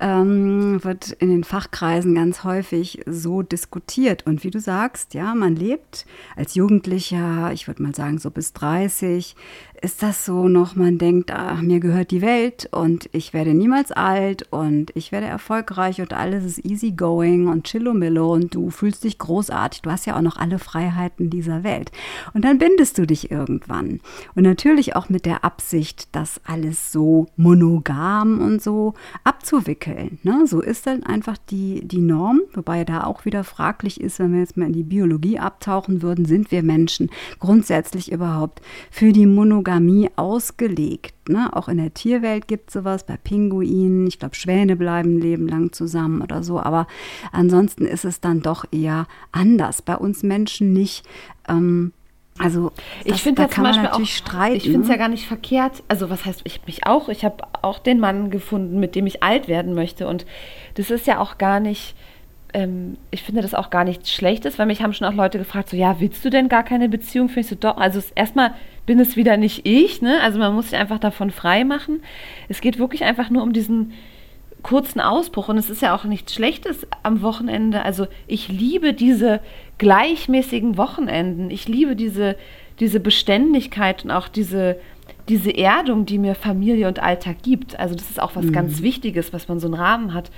ähm, 0.00 0.82
wird 0.84 1.10
in 1.12 1.28
den 1.28 1.44
Fachkreisen 1.44 2.14
ganz 2.14 2.44
häufig 2.44 3.00
so 3.06 3.42
diskutiert. 3.42 4.26
Und 4.26 4.44
wie 4.44 4.50
du 4.50 4.60
sagst, 4.60 5.14
ja, 5.14 5.34
man 5.34 5.56
lebt 5.56 6.06
als 6.36 6.54
Jugendlicher, 6.54 7.52
ich 7.52 7.66
würde 7.66 7.82
mal 7.82 7.94
sagen 7.94 8.18
so 8.18 8.30
bis 8.30 8.52
30, 8.52 9.34
ist 9.80 10.02
das 10.02 10.24
so 10.24 10.48
noch, 10.48 10.74
man 10.74 10.98
denkt, 10.98 11.30
ach, 11.32 11.62
mir 11.62 11.78
gehört 11.78 12.10
die 12.10 12.20
Welt 12.20 12.68
und 12.72 13.08
ich 13.12 13.32
werde 13.32 13.54
niemals 13.54 13.92
alt 13.92 14.44
und 14.50 14.90
ich 14.96 15.12
werde 15.12 15.26
erfolgreich 15.26 16.00
und 16.00 16.12
alles 16.12 16.44
ist 16.44 16.64
easy 16.64 16.90
going 16.90 17.46
und 17.46 17.64
chillomillo 17.64 18.32
und 18.32 18.54
du 18.54 18.70
fühlst 18.70 19.04
dich 19.04 19.18
großartig. 19.18 19.82
Du 19.82 19.90
hast 19.90 20.06
ja 20.06 20.16
auch 20.16 20.22
noch 20.22 20.36
alle 20.36 20.58
Freiheiten 20.58 21.30
dieser 21.30 21.62
Welt. 21.62 21.92
Und 22.34 22.44
dann 22.44 22.58
bindest 22.58 22.98
du 22.98 23.06
dich 23.06 23.30
irgendwann. 23.30 24.00
Und 24.34 24.42
natürlich 24.42 24.96
auch 24.96 25.08
mit 25.08 25.26
der 25.26 25.44
Absicht, 25.44 26.08
das 26.12 26.40
alles 26.44 26.90
so 26.90 27.26
monogam 27.36 28.40
und 28.40 28.60
so 28.60 28.94
abzuwickeln. 29.24 30.18
Ne? 30.22 30.46
So 30.46 30.60
ist 30.60 30.86
dann 30.86 31.02
einfach 31.02 31.36
die, 31.50 31.86
die 31.86 32.00
Norm, 32.00 32.40
wobei 32.52 32.84
da 32.84 33.04
auch 33.04 33.24
wieder 33.24 33.44
fraglich 33.44 34.00
ist, 34.00 34.18
wenn 34.18 34.32
wir 34.32 34.40
jetzt 34.40 34.56
mal 34.56 34.66
in 34.66 34.72
die 34.72 34.82
Biologie 34.82 35.38
abtauchen 35.38 36.02
würden, 36.02 36.24
sind 36.24 36.50
wir 36.50 36.62
Menschen 36.62 37.10
grundsätzlich 37.38 38.12
überhaupt 38.12 38.60
für 38.90 39.12
die 39.12 39.26
Monogamie 39.26 40.10
ausgelegt. 40.16 41.28
Ne? 41.28 41.54
Auch 41.54 41.68
in 41.68 41.78
der 41.78 41.94
Tierwelt 41.94 42.48
gibt 42.48 42.70
es 42.70 42.74
sowas, 42.74 43.04
bei 43.04 43.16
Pinguinen, 43.16 44.06
ich 44.06 44.18
glaube, 44.18 44.34
Schwäne 44.34 44.76
bleiben 44.76 45.18
Leben 45.18 45.48
lang 45.48 45.72
zusammen 45.72 46.22
oder 46.22 46.42
so, 46.42 46.60
aber 46.60 46.86
ansonsten 47.32 47.84
ist 47.84 48.04
es 48.04 48.20
dann 48.20 48.40
doch 48.40 48.64
eher 48.70 49.06
anders. 49.32 49.82
Bei 49.82 49.96
uns 49.96 50.22
Menschen 50.22 50.72
nicht. 50.72 51.06
Ähm, 51.48 51.92
also 52.38 52.72
ich 53.04 53.22
finde 53.22 53.42
da 53.42 53.50
zum 53.50 53.64
Beispiel 53.64 53.88
auch, 53.88 54.04
streiten. 54.04 54.56
ich 54.56 54.64
finde 54.64 54.82
es 54.82 54.88
ja 54.88 54.96
gar 54.96 55.08
nicht 55.08 55.26
verkehrt. 55.26 55.82
Also 55.88 56.10
was 56.10 56.24
heißt 56.24 56.42
ich 56.44 56.60
mich 56.66 56.86
auch? 56.86 57.08
Ich 57.08 57.24
habe 57.24 57.44
auch 57.62 57.78
den 57.78 58.00
Mann 58.00 58.30
gefunden, 58.30 58.80
mit 58.80 58.94
dem 58.94 59.06
ich 59.06 59.22
alt 59.22 59.48
werden 59.48 59.74
möchte 59.74 60.06
und 60.06 60.26
das 60.74 60.90
ist 60.90 61.06
ja 61.06 61.18
auch 61.18 61.38
gar 61.38 61.60
nicht. 61.60 61.94
Ähm, 62.54 62.96
ich 63.10 63.22
finde 63.22 63.42
das 63.42 63.54
auch 63.54 63.68
gar 63.68 63.84
nichts 63.84 64.10
Schlechtes, 64.12 64.58
weil 64.58 64.66
mich 64.66 64.82
haben 64.82 64.94
schon 64.94 65.06
auch 65.06 65.12
Leute 65.12 65.38
gefragt, 65.38 65.68
so 65.68 65.76
ja, 65.76 66.00
willst 66.00 66.24
du 66.24 66.30
denn 66.30 66.48
gar 66.48 66.62
keine 66.62 66.88
Beziehung? 66.88 67.28
Finde 67.28 67.40
ich 67.40 67.46
so 67.48 67.56
doch. 67.56 67.76
Also 67.76 68.00
erstmal 68.14 68.54
bin 68.86 68.98
es 69.00 69.16
wieder 69.16 69.36
nicht 69.36 69.66
ich, 69.66 70.00
ne? 70.00 70.20
Also 70.22 70.38
man 70.38 70.54
muss 70.54 70.70
sich 70.70 70.78
einfach 70.78 70.98
davon 70.98 71.30
frei 71.30 71.64
machen. 71.64 72.02
Es 72.48 72.62
geht 72.62 72.78
wirklich 72.78 73.04
einfach 73.04 73.28
nur 73.28 73.42
um 73.42 73.52
diesen 73.52 73.92
kurzen 74.62 75.00
Ausbruch. 75.00 75.48
Und 75.48 75.58
es 75.58 75.70
ist 75.70 75.82
ja 75.82 75.94
auch 75.94 76.04
nichts 76.04 76.34
Schlechtes 76.34 76.86
am 77.02 77.22
Wochenende. 77.22 77.82
Also 77.82 78.06
ich 78.26 78.48
liebe 78.48 78.92
diese 78.92 79.40
gleichmäßigen 79.78 80.76
Wochenenden. 80.76 81.50
Ich 81.50 81.68
liebe 81.68 81.96
diese, 81.96 82.36
diese 82.80 83.00
Beständigkeit 83.00 84.04
und 84.04 84.10
auch 84.10 84.28
diese, 84.28 84.76
diese 85.28 85.56
Erdung, 85.56 86.06
die 86.06 86.18
mir 86.18 86.34
Familie 86.34 86.88
und 86.88 87.02
Alltag 87.02 87.36
gibt. 87.42 87.78
Also 87.78 87.94
das 87.94 88.10
ist 88.10 88.20
auch 88.20 88.34
was 88.34 88.46
mhm. 88.46 88.52
ganz 88.52 88.82
Wichtiges, 88.82 89.32
was 89.32 89.48
man 89.48 89.60
so 89.60 89.68
einen 89.68 89.74
Rahmen 89.74 90.14
hat. 90.14 90.30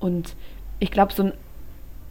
Und 0.00 0.34
ich 0.78 0.90
glaube, 0.90 1.12
so 1.12 1.24
ein, 1.24 1.32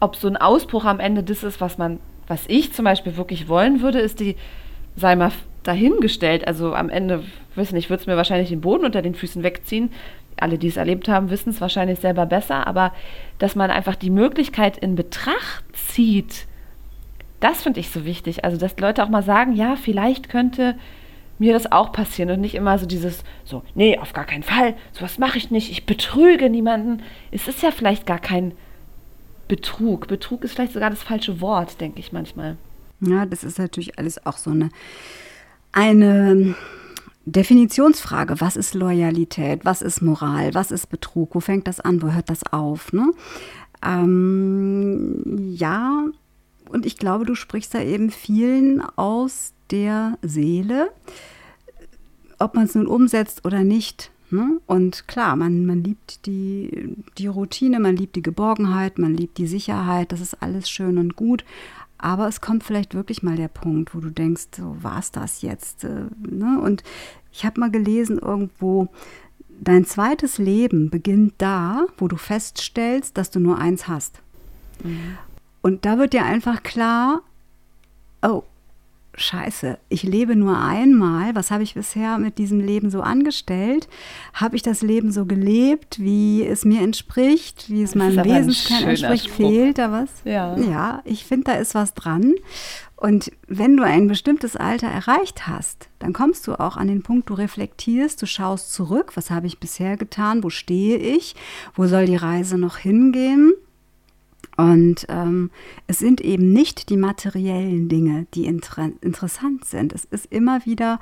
ob 0.00 0.16
so 0.16 0.28
ein 0.28 0.36
Ausbruch 0.36 0.84
am 0.84 0.98
Ende 0.98 1.22
das 1.22 1.44
ist, 1.44 1.60
was 1.60 1.78
man, 1.78 2.00
was 2.26 2.44
ich 2.48 2.72
zum 2.72 2.84
Beispiel 2.84 3.16
wirklich 3.16 3.48
wollen 3.48 3.82
würde, 3.82 4.00
ist 4.00 4.20
die, 4.20 4.36
sei 4.96 5.14
mal 5.14 5.32
dahingestellt. 5.62 6.46
Also 6.46 6.74
am 6.74 6.88
Ende, 6.88 7.22
weiß 7.54 7.72
nicht, 7.72 7.90
würde 7.90 8.00
es 8.00 8.06
mir 8.06 8.16
wahrscheinlich 8.16 8.48
den 8.48 8.60
Boden 8.60 8.84
unter 8.84 9.02
den 9.02 9.14
Füßen 9.14 9.42
wegziehen. 9.42 9.90
Alle, 10.42 10.58
die 10.58 10.68
es 10.68 10.76
erlebt 10.76 11.08
haben, 11.08 11.30
wissen 11.30 11.50
es 11.50 11.60
wahrscheinlich 11.60 12.00
selber 12.00 12.26
besser, 12.26 12.66
aber 12.66 12.92
dass 13.38 13.54
man 13.56 13.70
einfach 13.70 13.94
die 13.94 14.10
Möglichkeit 14.10 14.76
in 14.76 14.94
Betracht 14.94 15.64
zieht, 15.72 16.46
das 17.40 17.62
finde 17.62 17.80
ich 17.80 17.90
so 17.90 18.04
wichtig. 18.04 18.44
Also, 18.44 18.56
dass 18.56 18.78
Leute 18.78 19.02
auch 19.02 19.08
mal 19.08 19.22
sagen, 19.22 19.54
ja, 19.54 19.76
vielleicht 19.76 20.28
könnte 20.28 20.76
mir 21.38 21.52
das 21.52 21.70
auch 21.72 21.90
passieren 21.92 22.30
und 22.30 22.40
nicht 22.40 22.54
immer 22.54 22.78
so 22.78 22.86
dieses, 22.86 23.24
so, 23.44 23.62
nee, 23.74 23.98
auf 23.98 24.12
gar 24.12 24.24
keinen 24.24 24.44
Fall, 24.44 24.74
sowas 24.92 25.18
mache 25.18 25.38
ich 25.38 25.50
nicht, 25.50 25.70
ich 25.70 25.86
betrüge 25.86 26.48
niemanden. 26.48 27.02
Es 27.32 27.48
ist 27.48 27.62
ja 27.62 27.70
vielleicht 27.72 28.06
gar 28.06 28.20
kein 28.20 28.52
Betrug. 29.48 30.06
Betrug 30.06 30.44
ist 30.44 30.54
vielleicht 30.54 30.72
sogar 30.72 30.90
das 30.90 31.02
falsche 31.02 31.40
Wort, 31.40 31.80
denke 31.80 31.98
ich 31.98 32.12
manchmal. 32.12 32.56
Ja, 33.00 33.26
das 33.26 33.42
ist 33.42 33.58
natürlich 33.58 33.98
alles 33.98 34.24
auch 34.24 34.36
so 34.36 34.50
eine, 34.50 34.68
eine 35.72 36.54
Definitionsfrage. 37.24 38.40
Was 38.40 38.56
ist 38.56 38.74
Loyalität? 38.74 39.64
Was 39.64 39.82
ist 39.82 40.02
Moral? 40.02 40.54
Was 40.54 40.70
ist 40.70 40.88
Betrug? 40.88 41.34
Wo 41.34 41.40
fängt 41.40 41.68
das 41.68 41.80
an? 41.80 42.02
Wo 42.02 42.12
hört 42.12 42.30
das 42.30 42.42
auf? 42.52 42.92
Ne? 42.92 43.12
Ähm, 43.84 45.54
ja, 45.54 46.06
und 46.68 46.86
ich 46.86 46.96
glaube, 46.96 47.24
du 47.24 47.34
sprichst 47.34 47.74
da 47.74 47.80
eben 47.80 48.10
vielen 48.10 48.80
aus 48.96 49.52
der 49.70 50.18
Seele, 50.22 50.90
ob 52.38 52.54
man 52.54 52.64
es 52.64 52.74
nun 52.74 52.86
umsetzt 52.86 53.44
oder 53.44 53.62
nicht. 53.62 54.10
Ne? 54.30 54.60
Und 54.66 55.06
klar, 55.06 55.36
man, 55.36 55.66
man 55.66 55.84
liebt 55.84 56.24
die, 56.26 56.96
die 57.18 57.26
Routine, 57.26 57.78
man 57.78 57.96
liebt 57.96 58.16
die 58.16 58.22
Geborgenheit, 58.22 58.98
man 58.98 59.14
liebt 59.14 59.36
die 59.36 59.46
Sicherheit, 59.46 60.10
das 60.10 60.22
ist 60.22 60.42
alles 60.42 60.70
schön 60.70 60.96
und 60.96 61.16
gut. 61.16 61.44
Aber 62.02 62.28
es 62.28 62.40
kommt 62.40 62.64
vielleicht 62.64 62.94
wirklich 62.94 63.22
mal 63.22 63.36
der 63.36 63.48
Punkt, 63.48 63.94
wo 63.94 64.00
du 64.00 64.10
denkst, 64.10 64.48
so 64.56 64.76
war 64.82 64.98
es 64.98 65.12
das 65.12 65.40
jetzt. 65.42 65.84
Äh, 65.84 66.06
ne? 66.18 66.60
Und 66.60 66.82
ich 67.32 67.44
habe 67.44 67.60
mal 67.60 67.70
gelesen 67.70 68.18
irgendwo, 68.18 68.88
dein 69.60 69.84
zweites 69.84 70.38
Leben 70.38 70.90
beginnt 70.90 71.34
da, 71.38 71.86
wo 71.96 72.08
du 72.08 72.16
feststellst, 72.16 73.16
dass 73.16 73.30
du 73.30 73.40
nur 73.40 73.58
eins 73.58 73.88
hast. 73.88 74.20
Mhm. 74.82 75.16
Und 75.62 75.84
da 75.86 75.96
wird 75.96 76.12
dir 76.12 76.24
einfach 76.24 76.62
klar, 76.64 77.22
oh, 78.22 78.42
Scheiße, 79.14 79.78
ich 79.90 80.04
lebe 80.04 80.36
nur 80.36 80.58
einmal. 80.58 81.34
Was 81.34 81.50
habe 81.50 81.62
ich 81.62 81.74
bisher 81.74 82.16
mit 82.16 82.38
diesem 82.38 82.60
Leben 82.60 82.90
so 82.90 83.02
angestellt? 83.02 83.88
Habe 84.32 84.56
ich 84.56 84.62
das 84.62 84.80
Leben 84.80 85.12
so 85.12 85.26
gelebt, 85.26 86.00
wie 86.00 86.46
es 86.46 86.64
mir 86.64 86.80
entspricht, 86.80 87.68
wie 87.68 87.82
es 87.82 87.94
meinem 87.94 88.24
Wesenskern 88.24 88.84
entspricht? 88.84 89.24
Spruch. 89.26 89.36
Fehlt 89.36 89.78
da 89.78 89.92
was? 89.92 90.08
Ja, 90.24 90.56
ja 90.58 91.02
ich 91.04 91.26
finde, 91.26 91.44
da 91.44 91.52
ist 91.54 91.74
was 91.74 91.92
dran. 91.92 92.34
Und 92.96 93.32
wenn 93.48 93.76
du 93.76 93.82
ein 93.82 94.06
bestimmtes 94.06 94.56
Alter 94.56 94.86
erreicht 94.86 95.46
hast, 95.46 95.88
dann 95.98 96.12
kommst 96.12 96.46
du 96.46 96.58
auch 96.58 96.76
an 96.76 96.88
den 96.88 97.02
Punkt, 97.02 97.28
du 97.28 97.34
reflektierst, 97.34 98.22
du 98.22 98.26
schaust 98.26 98.72
zurück, 98.72 99.12
was 99.16 99.30
habe 99.30 99.46
ich 99.46 99.58
bisher 99.58 99.96
getan, 99.96 100.42
wo 100.42 100.48
stehe 100.48 100.96
ich, 100.96 101.34
wo 101.74 101.86
soll 101.86 102.06
die 102.06 102.16
Reise 102.16 102.56
noch 102.56 102.78
hingehen 102.78 103.52
und 104.56 105.06
ähm, 105.08 105.50
es 105.86 105.98
sind 105.98 106.20
eben 106.20 106.52
nicht 106.52 106.90
die 106.90 106.96
materiellen 106.96 107.88
Dinge, 107.88 108.26
die 108.34 108.44
inter 108.44 108.90
interessant 109.00 109.64
sind. 109.64 109.92
Es 109.92 110.04
ist 110.04 110.26
immer 110.26 110.66
wieder, 110.66 111.00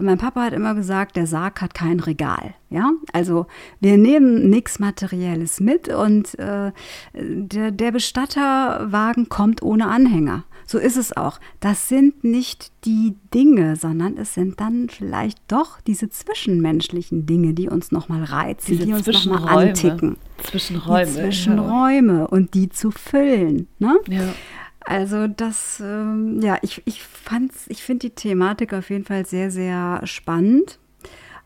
mein 0.00 0.18
Papa 0.18 0.42
hat 0.42 0.52
immer 0.54 0.74
gesagt, 0.74 1.16
der 1.16 1.26
Sarg 1.26 1.60
hat 1.60 1.74
kein 1.74 2.00
Regal. 2.00 2.54
Ja, 2.70 2.92
also 3.12 3.46
wir 3.80 3.98
nehmen 3.98 4.48
nichts 4.50 4.78
Materielles 4.78 5.60
mit 5.60 5.88
und 5.88 6.38
äh, 6.38 6.72
der, 7.14 7.70
der 7.70 7.92
Bestatterwagen 7.92 9.28
kommt 9.28 9.62
ohne 9.62 9.88
Anhänger. 9.88 10.44
So 10.66 10.78
ist 10.78 10.96
es 10.96 11.16
auch. 11.16 11.38
Das 11.60 11.88
sind 11.88 12.24
nicht 12.24 12.72
die 12.84 13.14
Dinge, 13.32 13.76
sondern 13.76 14.16
es 14.18 14.34
sind 14.34 14.60
dann 14.60 14.88
vielleicht 14.88 15.38
doch 15.48 15.80
diese 15.80 16.10
zwischenmenschlichen 16.10 17.24
Dinge, 17.24 17.54
die 17.54 17.68
uns 17.68 17.92
nochmal 17.92 18.24
reizen, 18.24 18.72
diese 18.72 18.86
die 18.86 18.92
uns 18.92 19.06
nochmal 19.06 19.68
anticken. 19.68 20.16
Zwischenräume. 20.42 21.06
Die 21.06 21.12
Zwischenräume 21.12 22.18
ja. 22.18 22.24
und 22.24 22.54
die 22.54 22.68
zu 22.68 22.90
füllen. 22.90 23.68
Ne? 23.78 23.96
Ja. 24.08 24.34
Also 24.80 25.26
das, 25.26 25.80
ähm, 25.84 26.40
ja, 26.42 26.58
ich, 26.62 26.82
ich 26.84 27.02
fand's, 27.02 27.66
ich 27.68 27.82
finde 27.82 28.08
die 28.08 28.14
Thematik 28.14 28.72
auf 28.72 28.90
jeden 28.90 29.04
Fall 29.04 29.24
sehr, 29.26 29.50
sehr 29.50 30.00
spannend. 30.04 30.78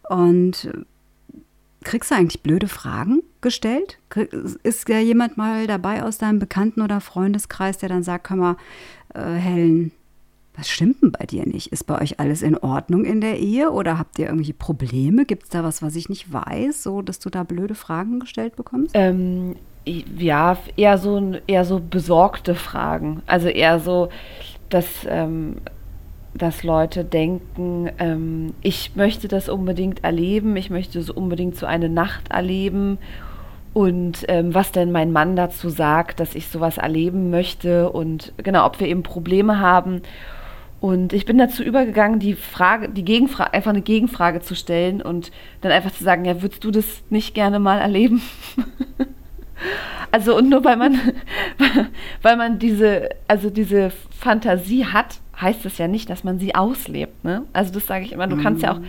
Und 0.08 0.70
kriegst 1.84 2.10
du 2.10 2.14
eigentlich 2.14 2.42
blöde 2.42 2.68
Fragen 2.68 3.22
gestellt? 3.40 3.98
Ist 4.62 4.88
ja 4.88 4.98
jemand 4.98 5.36
mal 5.36 5.66
dabei 5.66 6.02
aus 6.02 6.18
deinem 6.18 6.38
Bekannten- 6.38 6.82
oder 6.82 7.00
Freundeskreis, 7.00 7.78
der 7.78 7.88
dann 7.88 8.02
sagt, 8.02 8.26
komm 8.26 8.40
mal, 8.40 8.56
äh, 9.14 9.34
Helen, 9.34 9.92
was 10.56 10.68
stimmt 10.68 11.02
denn 11.02 11.12
bei 11.12 11.24
dir 11.26 11.46
nicht? 11.46 11.68
Ist 11.72 11.86
bei 11.86 12.00
euch 12.00 12.20
alles 12.20 12.42
in 12.42 12.56
Ordnung 12.56 13.04
in 13.04 13.20
der 13.20 13.38
Ehe 13.38 13.70
oder 13.70 13.98
habt 13.98 14.18
ihr 14.18 14.26
irgendwie 14.26 14.52
Probleme? 14.52 15.24
Gibt 15.24 15.44
es 15.44 15.48
da 15.48 15.64
was, 15.64 15.80
was 15.80 15.96
ich 15.96 16.08
nicht 16.08 16.32
weiß, 16.32 16.82
so 16.82 17.02
dass 17.02 17.18
du 17.18 17.30
da 17.30 17.44
blöde 17.44 17.74
Fragen 17.74 18.20
gestellt 18.20 18.56
bekommst? 18.56 18.90
Ähm, 18.94 19.56
ja, 19.86 20.58
eher 20.76 20.98
so, 20.98 21.34
eher 21.46 21.64
so 21.64 21.80
besorgte 21.80 22.54
Fragen. 22.54 23.22
Also 23.26 23.48
eher 23.48 23.80
so, 23.80 24.10
dass, 24.68 24.86
ähm, 25.06 25.56
dass 26.34 26.62
Leute 26.62 27.04
denken, 27.04 27.90
ähm, 27.98 28.54
ich 28.62 28.92
möchte 28.94 29.28
das 29.28 29.48
unbedingt 29.48 30.04
erleben, 30.04 30.56
ich 30.56 30.70
möchte 30.70 31.02
so 31.02 31.14
unbedingt 31.14 31.56
so 31.56 31.66
eine 31.66 31.88
Nacht 31.88 32.30
erleben 32.30 32.98
und 33.72 34.24
ähm, 34.28 34.54
was 34.54 34.72
denn 34.72 34.90
mein 34.90 35.12
Mann 35.12 35.36
dazu 35.36 35.68
sagt, 35.68 36.20
dass 36.20 36.34
ich 36.34 36.48
sowas 36.48 36.78
erleben 36.78 37.30
möchte 37.30 37.90
und 37.90 38.32
genau, 38.38 38.66
ob 38.66 38.80
wir 38.80 38.88
eben 38.88 39.02
Probleme 39.02 39.60
haben. 39.60 40.02
Und 40.80 41.12
ich 41.12 41.26
bin 41.26 41.36
dazu 41.36 41.62
übergegangen, 41.62 42.20
die 42.20 42.34
Frage, 42.34 42.88
die 42.88 43.04
Gegenfrage, 43.04 43.52
einfach 43.52 43.70
eine 43.70 43.82
Gegenfrage 43.82 44.40
zu 44.40 44.56
stellen 44.56 45.02
und 45.02 45.30
dann 45.60 45.72
einfach 45.72 45.92
zu 45.92 46.02
sagen, 46.02 46.24
ja, 46.24 46.40
würdest 46.42 46.64
du 46.64 46.70
das 46.70 47.02
nicht 47.10 47.34
gerne 47.34 47.58
mal 47.60 47.78
erleben? 47.78 48.22
also 50.10 50.36
und 50.36 50.48
nur 50.48 50.64
weil 50.64 50.78
man, 50.78 50.98
weil 52.22 52.36
man 52.36 52.58
diese, 52.58 53.10
also 53.28 53.50
diese 53.50 53.92
Fantasie 54.10 54.86
hat, 54.86 55.20
heißt 55.40 55.64
es 55.66 55.78
ja 55.78 55.88
nicht, 55.88 56.10
dass 56.10 56.24
man 56.24 56.38
sie 56.38 56.54
auslebt. 56.54 57.24
Ne? 57.24 57.44
Also 57.52 57.72
das 57.72 57.86
sage 57.86 58.04
ich 58.04 58.12
immer, 58.12 58.26
du 58.26 58.36
mhm. 58.36 58.42
kannst 58.42 58.62
ja 58.62 58.72
auch, 58.72 58.78
mhm. 58.78 58.86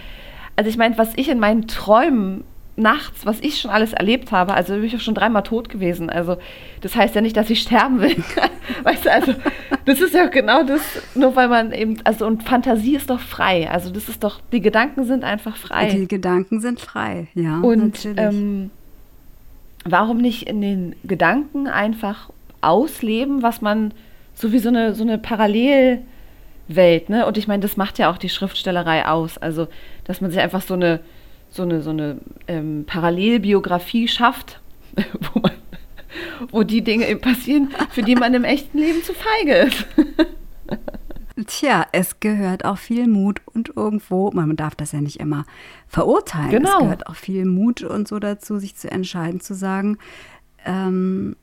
also 0.56 0.70
ich 0.70 0.78
meine, 0.78 0.97
was 0.97 1.14
ich 1.16 1.30
in 1.30 1.39
meinen 1.39 1.68
Träumen 1.68 2.43
nachts, 2.76 3.26
was 3.26 3.39
ich 3.41 3.60
schon 3.60 3.70
alles 3.70 3.93
erlebt 3.93 4.32
habe, 4.32 4.54
also 4.54 4.74
bin 4.74 4.86
ich 4.86 4.95
auch 4.95 5.02
schon 5.02 5.14
dreimal 5.14 5.43
tot 5.43 5.70
gewesen. 5.70 6.10
Also 6.10 6.38
das 6.82 6.95
heißt 6.95 7.16
ja 7.16 7.22
nicht, 7.22 7.36
dass 7.38 7.49
ich 7.49 7.62
sterben 7.62 7.99
will. 7.99 8.16
weißt 8.84 9.06
du, 9.06 9.12
also 9.12 9.34
das 9.86 9.99
ist 9.99 10.14
ja 10.14 10.28
genau 10.28 10.64
das, 10.64 10.82
nur 11.16 11.36
weil 11.36 11.47
man 11.47 11.74
eben, 11.74 11.97
also 12.04 12.26
und 12.26 12.43
Fantasie 12.43 12.95
ist 12.95 13.10
doch 13.10 13.20
frei. 13.20 13.70
Also 13.70 13.91
das 13.91 14.10
ist 14.10 14.24
doch, 14.24 14.41
die 14.52 14.62
Gedanken 14.62 15.04
sind 15.04 15.24
einfach 15.24 15.58
frei. 15.58 15.89
Die 15.89 16.08
Gedanken 16.08 16.62
sind 16.62 16.80
frei, 16.80 17.28
ja. 17.34 17.60
Und 17.60 18.08
ähm, 18.18 18.72
warum 19.86 20.18
nicht 20.18 20.47
in 20.47 20.62
den 20.62 20.95
Gedanken 21.04 21.68
einfach 21.68 22.30
ausleben, 22.62 23.41
was 23.41 23.62
man 23.62 23.93
so 24.34 24.52
wie 24.52 24.60
so 24.60 24.70
eine, 24.70 24.95
so 24.95 25.04
eine 25.04 25.18
Parallelwelt, 26.72 27.10
ne? 27.10 27.26
Und 27.26 27.38
ich 27.38 27.48
meine, 27.48 27.62
das 27.62 27.78
macht 27.78 28.00
ja 28.00 28.12
auch 28.12 28.18
die 28.18 28.30
Schriftstellerei 28.30 29.06
aus. 29.08 29.38
Also, 29.38 29.68
dass 30.04 30.22
man 30.22 30.32
sich 30.32 30.40
einfach 30.40 30.62
so 30.62 30.74
eine 30.74 31.02
so 31.54 31.64
eine, 31.64 31.82
so 31.82 31.90
eine 31.90 32.18
ähm, 32.48 32.86
Parallelbiografie 32.88 34.08
schafft, 34.08 34.62
wo, 35.34 35.42
man, 35.42 35.52
wo 36.50 36.64
die 36.64 36.82
Dinge 36.82 37.10
eben 37.10 37.20
passieren, 37.20 37.74
für 37.90 38.04
die 38.04 38.16
man 38.16 38.34
im 38.34 38.46
echten 38.46 38.78
Leben 38.78 39.04
zu 39.04 39.12
feige 39.14 39.56
ist. 39.56 39.86
Tja, 41.48 41.86
es 41.92 42.22
gehört 42.22 42.64
auch 42.64 42.78
viel 42.78 43.06
Mut 43.06 43.42
und 43.46 43.74
irgendwo, 43.76 44.32
man 44.32 44.56
darf 44.56 44.76
das 44.76 44.94
ja 44.94 45.02
nicht 45.02 45.20
immer 45.20 45.46
verurteilen, 45.90 46.52
genau. 46.52 46.78
es 46.78 46.80
gehört 46.80 47.08
auch 47.08 47.16
viel 47.16 47.44
Mut 47.44 47.82
und 47.84 48.08
so 48.08 48.20
dazu, 48.20 48.58
sich 48.58 48.78
zu 48.78 48.90
entscheiden, 48.90 49.42
zu 49.42 49.54
sagen, 49.54 49.98
ähm, 50.66 51.36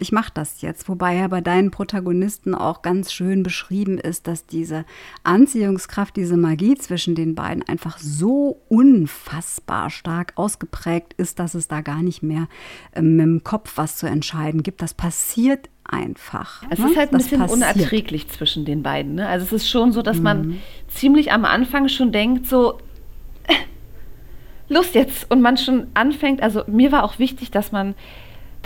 ich 0.00 0.12
mache 0.12 0.30
das 0.34 0.60
jetzt. 0.62 0.88
Wobei 0.88 1.16
ja 1.16 1.28
bei 1.28 1.40
deinen 1.40 1.70
Protagonisten 1.70 2.54
auch 2.54 2.82
ganz 2.82 3.12
schön 3.12 3.42
beschrieben 3.42 3.98
ist, 3.98 4.26
dass 4.26 4.46
diese 4.46 4.84
Anziehungskraft, 5.24 6.16
diese 6.16 6.36
Magie 6.36 6.74
zwischen 6.76 7.14
den 7.14 7.34
beiden 7.34 7.62
einfach 7.66 7.98
so 7.98 8.60
unfassbar 8.68 9.90
stark 9.90 10.32
ausgeprägt 10.36 11.14
ist, 11.14 11.38
dass 11.38 11.54
es 11.54 11.68
da 11.68 11.80
gar 11.80 12.02
nicht 12.02 12.22
mehr 12.22 12.48
ähm, 12.94 13.20
im 13.20 13.44
Kopf 13.44 13.72
was 13.76 13.96
zu 13.96 14.06
entscheiden 14.06 14.62
gibt. 14.62 14.82
Das 14.82 14.94
passiert 14.94 15.68
einfach. 15.84 16.62
Es 16.70 16.78
ne? 16.78 16.90
ist 16.90 16.96
halt 16.96 17.10
ein 17.10 17.18
das 17.18 17.24
bisschen 17.24 17.40
passiert. 17.40 17.56
unerträglich 17.56 18.28
zwischen 18.28 18.64
den 18.64 18.82
beiden. 18.82 19.14
Ne? 19.14 19.28
Also 19.28 19.46
es 19.46 19.52
ist 19.52 19.68
schon 19.68 19.92
so, 19.92 20.02
dass 20.02 20.18
mhm. 20.18 20.22
man 20.22 20.60
ziemlich 20.88 21.32
am 21.32 21.44
Anfang 21.44 21.88
schon 21.88 22.12
denkt, 22.12 22.46
so, 22.46 22.78
Lust 24.68 24.94
jetzt 24.94 25.30
und 25.30 25.40
man 25.40 25.56
schon 25.56 25.88
anfängt, 25.94 26.42
also 26.42 26.62
mir 26.66 26.92
war 26.92 27.04
auch 27.04 27.18
wichtig, 27.18 27.50
dass 27.50 27.72
man, 27.72 27.94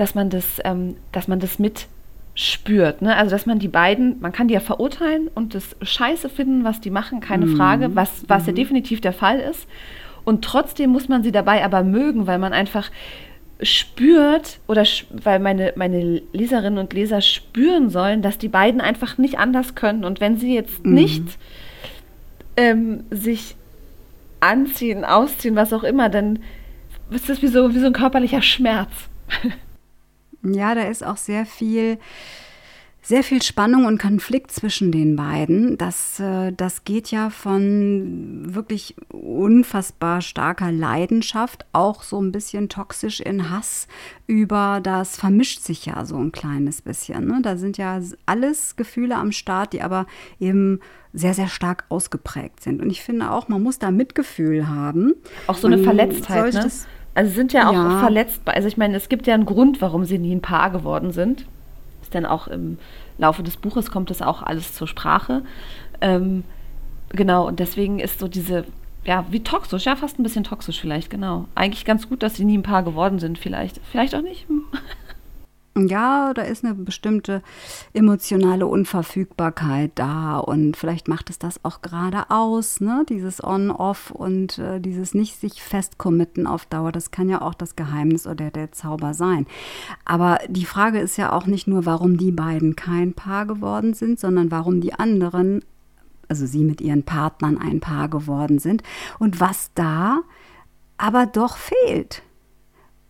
dass 0.00 0.14
man 0.14 0.30
das, 0.30 0.60
ähm, 0.64 0.96
dass 1.12 1.28
man 1.28 1.40
das 1.40 1.58
mit 1.58 1.86
spürt. 2.34 3.02
Ne? 3.02 3.14
Also 3.14 3.32
dass 3.32 3.44
man 3.44 3.58
die 3.58 3.68
beiden, 3.68 4.18
man 4.20 4.32
kann 4.32 4.48
die 4.48 4.54
ja 4.54 4.60
verurteilen 4.60 5.28
und 5.34 5.54
das 5.54 5.76
Scheiße 5.82 6.30
finden, 6.30 6.64
was 6.64 6.80
die 6.80 6.90
machen, 6.90 7.20
keine 7.20 7.44
mhm. 7.44 7.56
Frage, 7.56 7.94
was, 7.94 8.24
was 8.26 8.42
mhm. 8.42 8.48
ja 8.48 8.54
definitiv 8.54 9.00
der 9.02 9.12
Fall 9.12 9.40
ist. 9.40 9.68
Und 10.24 10.42
trotzdem 10.42 10.90
muss 10.90 11.08
man 11.08 11.22
sie 11.22 11.32
dabei 11.32 11.64
aber 11.64 11.82
mögen, 11.82 12.26
weil 12.26 12.38
man 12.38 12.54
einfach 12.54 12.90
spürt 13.62 14.60
oder 14.68 14.84
weil 15.10 15.38
meine, 15.38 15.74
meine 15.76 16.22
Leserinnen 16.32 16.78
und 16.78 16.94
Leser 16.94 17.20
spüren 17.20 17.90
sollen, 17.90 18.22
dass 18.22 18.38
die 18.38 18.48
beiden 18.48 18.80
einfach 18.80 19.18
nicht 19.18 19.38
anders 19.38 19.74
können. 19.74 20.04
Und 20.04 20.20
wenn 20.20 20.38
sie 20.38 20.54
jetzt 20.54 20.84
mhm. 20.84 20.94
nicht 20.94 21.24
ähm, 22.56 23.04
sich 23.10 23.56
anziehen, 24.40 25.04
ausziehen, 25.04 25.56
was 25.56 25.74
auch 25.74 25.84
immer, 25.84 26.08
dann 26.08 26.38
ist 27.10 27.28
das 27.28 27.42
wie 27.42 27.48
so, 27.48 27.74
wie 27.74 27.80
so 27.80 27.86
ein 27.86 27.92
körperlicher 27.92 28.40
Schmerz. 28.40 28.90
Ja, 30.42 30.74
da 30.74 30.82
ist 30.82 31.04
auch 31.04 31.16
sehr 31.16 31.46
viel 31.46 31.98
sehr 33.02 33.24
viel 33.24 33.42
Spannung 33.42 33.86
und 33.86 34.00
Konflikt 34.00 34.52
zwischen 34.52 34.92
den 34.92 35.16
beiden. 35.16 35.78
Das, 35.78 36.20
äh, 36.20 36.52
das 36.52 36.84
geht 36.84 37.10
ja 37.10 37.30
von 37.30 38.54
wirklich 38.54 38.94
unfassbar 39.08 40.20
starker 40.20 40.70
Leidenschaft, 40.70 41.64
auch 41.72 42.02
so 42.02 42.20
ein 42.20 42.30
bisschen 42.30 42.68
toxisch 42.68 43.20
in 43.20 43.50
Hass 43.50 43.88
über 44.26 44.80
das 44.82 45.16
vermischt 45.16 45.60
sich 45.60 45.86
ja 45.86 46.04
so 46.04 46.16
ein 46.18 46.30
kleines 46.30 46.82
bisschen. 46.82 47.26
Ne? 47.26 47.40
Da 47.42 47.56
sind 47.56 47.78
ja 47.78 48.00
alles 48.26 48.76
Gefühle 48.76 49.16
am 49.16 49.32
Start, 49.32 49.72
die 49.72 49.82
aber 49.82 50.06
eben 50.38 50.80
sehr, 51.12 51.34
sehr 51.34 51.48
stark 51.48 51.84
ausgeprägt 51.88 52.62
sind. 52.62 52.80
Und 52.80 52.90
ich 52.90 53.02
finde 53.02 53.30
auch, 53.30 53.48
man 53.48 53.62
muss 53.62 53.78
da 53.78 53.90
Mitgefühl 53.90 54.68
haben. 54.68 55.14
Auch 55.46 55.56
so 55.56 55.66
eine 55.66 55.78
man 55.78 55.84
Verletztheit, 55.84 56.54
ne? 56.54 56.70
Also 57.20 57.34
sind 57.34 57.52
ja 57.52 57.68
auch 57.68 57.74
ja. 57.74 58.00
verletzbar. 58.00 58.54
Also 58.54 58.68
ich 58.68 58.76
meine, 58.76 58.96
es 58.96 59.08
gibt 59.08 59.26
ja 59.26 59.34
einen 59.34 59.46
Grund, 59.46 59.80
warum 59.80 60.04
sie 60.04 60.18
nie 60.18 60.34
ein 60.34 60.42
Paar 60.42 60.70
geworden 60.70 61.12
sind 61.12 61.46
ist 62.10 62.14
dann 62.14 62.26
auch 62.26 62.48
im 62.48 62.78
Laufe 63.18 63.42
des 63.42 63.56
Buches 63.56 63.90
kommt 63.90 64.10
das 64.10 64.22
auch 64.22 64.42
alles 64.42 64.74
zur 64.74 64.88
Sprache. 64.88 65.42
Ähm, 66.00 66.44
genau, 67.10 67.46
und 67.46 67.60
deswegen 67.60 68.00
ist 68.00 68.18
so 68.18 68.28
diese, 68.28 68.64
ja, 69.04 69.24
wie 69.30 69.44
toxisch, 69.44 69.84
ja, 69.84 69.96
fast 69.96 70.18
ein 70.18 70.22
bisschen 70.22 70.44
toxisch 70.44 70.80
vielleicht, 70.80 71.10
genau. 71.10 71.46
Eigentlich 71.54 71.84
ganz 71.84 72.08
gut, 72.08 72.22
dass 72.22 72.34
sie 72.34 72.44
nie 72.44 72.58
ein 72.58 72.62
Paar 72.62 72.82
geworden 72.82 73.18
sind, 73.18 73.38
vielleicht. 73.38 73.80
Vielleicht 73.90 74.14
auch 74.14 74.22
nicht. 74.22 74.46
Ja, 75.78 76.34
da 76.34 76.42
ist 76.42 76.64
eine 76.64 76.74
bestimmte 76.74 77.42
emotionale 77.92 78.66
Unverfügbarkeit 78.66 79.92
da 79.94 80.38
und 80.38 80.76
vielleicht 80.76 81.06
macht 81.06 81.30
es 81.30 81.38
das 81.38 81.64
auch 81.64 81.80
gerade 81.80 82.28
aus, 82.28 82.80
ne? 82.80 83.06
dieses 83.08 83.42
On-Off 83.42 84.10
und 84.10 84.58
äh, 84.58 84.80
dieses 84.80 85.14
nicht 85.14 85.38
sich 85.38 85.62
festcommitten 85.62 86.48
auf 86.48 86.66
Dauer. 86.66 86.90
Das 86.90 87.12
kann 87.12 87.28
ja 87.28 87.40
auch 87.40 87.54
das 87.54 87.76
Geheimnis 87.76 88.26
oder 88.26 88.50
der 88.50 88.72
Zauber 88.72 89.14
sein. 89.14 89.46
Aber 90.04 90.40
die 90.48 90.64
Frage 90.64 90.98
ist 90.98 91.16
ja 91.16 91.32
auch 91.32 91.46
nicht 91.46 91.68
nur, 91.68 91.86
warum 91.86 92.16
die 92.18 92.32
beiden 92.32 92.74
kein 92.74 93.14
Paar 93.14 93.46
geworden 93.46 93.94
sind, 93.94 94.18
sondern 94.18 94.50
warum 94.50 94.80
die 94.80 94.94
anderen, 94.94 95.64
also 96.28 96.46
sie 96.46 96.64
mit 96.64 96.80
ihren 96.80 97.04
Partnern 97.04 97.58
ein 97.58 97.78
Paar 97.78 98.08
geworden 98.08 98.58
sind 98.58 98.82
und 99.20 99.38
was 99.38 99.70
da 99.74 100.22
aber 100.98 101.26
doch 101.26 101.56
fehlt. 101.56 102.22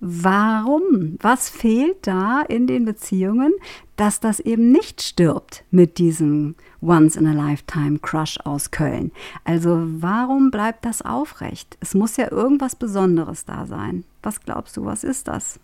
Warum? 0.01 1.19
Was 1.21 1.51
fehlt 1.51 2.07
da 2.07 2.41
in 2.41 2.67
den 2.67 2.87
Beziehungen, 2.87 3.53
dass 3.97 4.19
das 4.19 4.41
eben 4.41 4.73
nicht 4.73 5.03
stirbt 5.03 5.63
mit 5.71 5.99
diesem 5.99 6.55
Once-in-a-Lifetime-Crush 6.81 8.39
aus 8.45 8.71
Köln? 8.71 9.13
Also 9.45 9.83
warum 9.85 10.51
bleibt 10.51 10.87
das 10.87 11.03
aufrecht? 11.03 11.77
Es 11.81 11.95
muss 11.95 12.17
ja 12.17 12.33
irgendwas 12.33 12.77
Besonderes 12.77 13.45
da 13.45 13.67
sein. 13.67 14.05
Was 14.23 14.41
glaubst 14.41 14.79
du, 14.79 14.87
was 14.87 15.05
ist 15.05 15.29
das? 15.29 15.61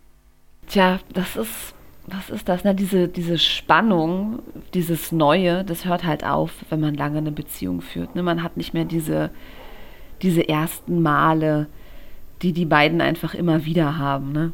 Tja, 0.66 1.00
das 1.14 1.36
ist, 1.36 1.74
was 2.06 2.28
ist 2.28 2.46
das? 2.46 2.62
Na, 2.62 2.74
diese, 2.74 3.08
diese 3.08 3.38
Spannung, 3.38 4.40
dieses 4.74 5.12
Neue, 5.12 5.64
das 5.64 5.86
hört 5.86 6.04
halt 6.04 6.24
auf, 6.24 6.52
wenn 6.68 6.80
man 6.80 6.94
lange 6.94 7.18
eine 7.18 7.32
Beziehung 7.32 7.80
führt. 7.80 8.14
Ne? 8.14 8.22
Man 8.22 8.42
hat 8.42 8.58
nicht 8.58 8.74
mehr 8.74 8.84
diese, 8.84 9.30
diese 10.20 10.46
ersten 10.46 11.00
Male, 11.00 11.68
die 12.42 12.52
die 12.52 12.66
beiden 12.66 13.00
einfach 13.00 13.34
immer 13.34 13.64
wieder 13.64 13.98
haben. 13.98 14.32
Ne? 14.32 14.52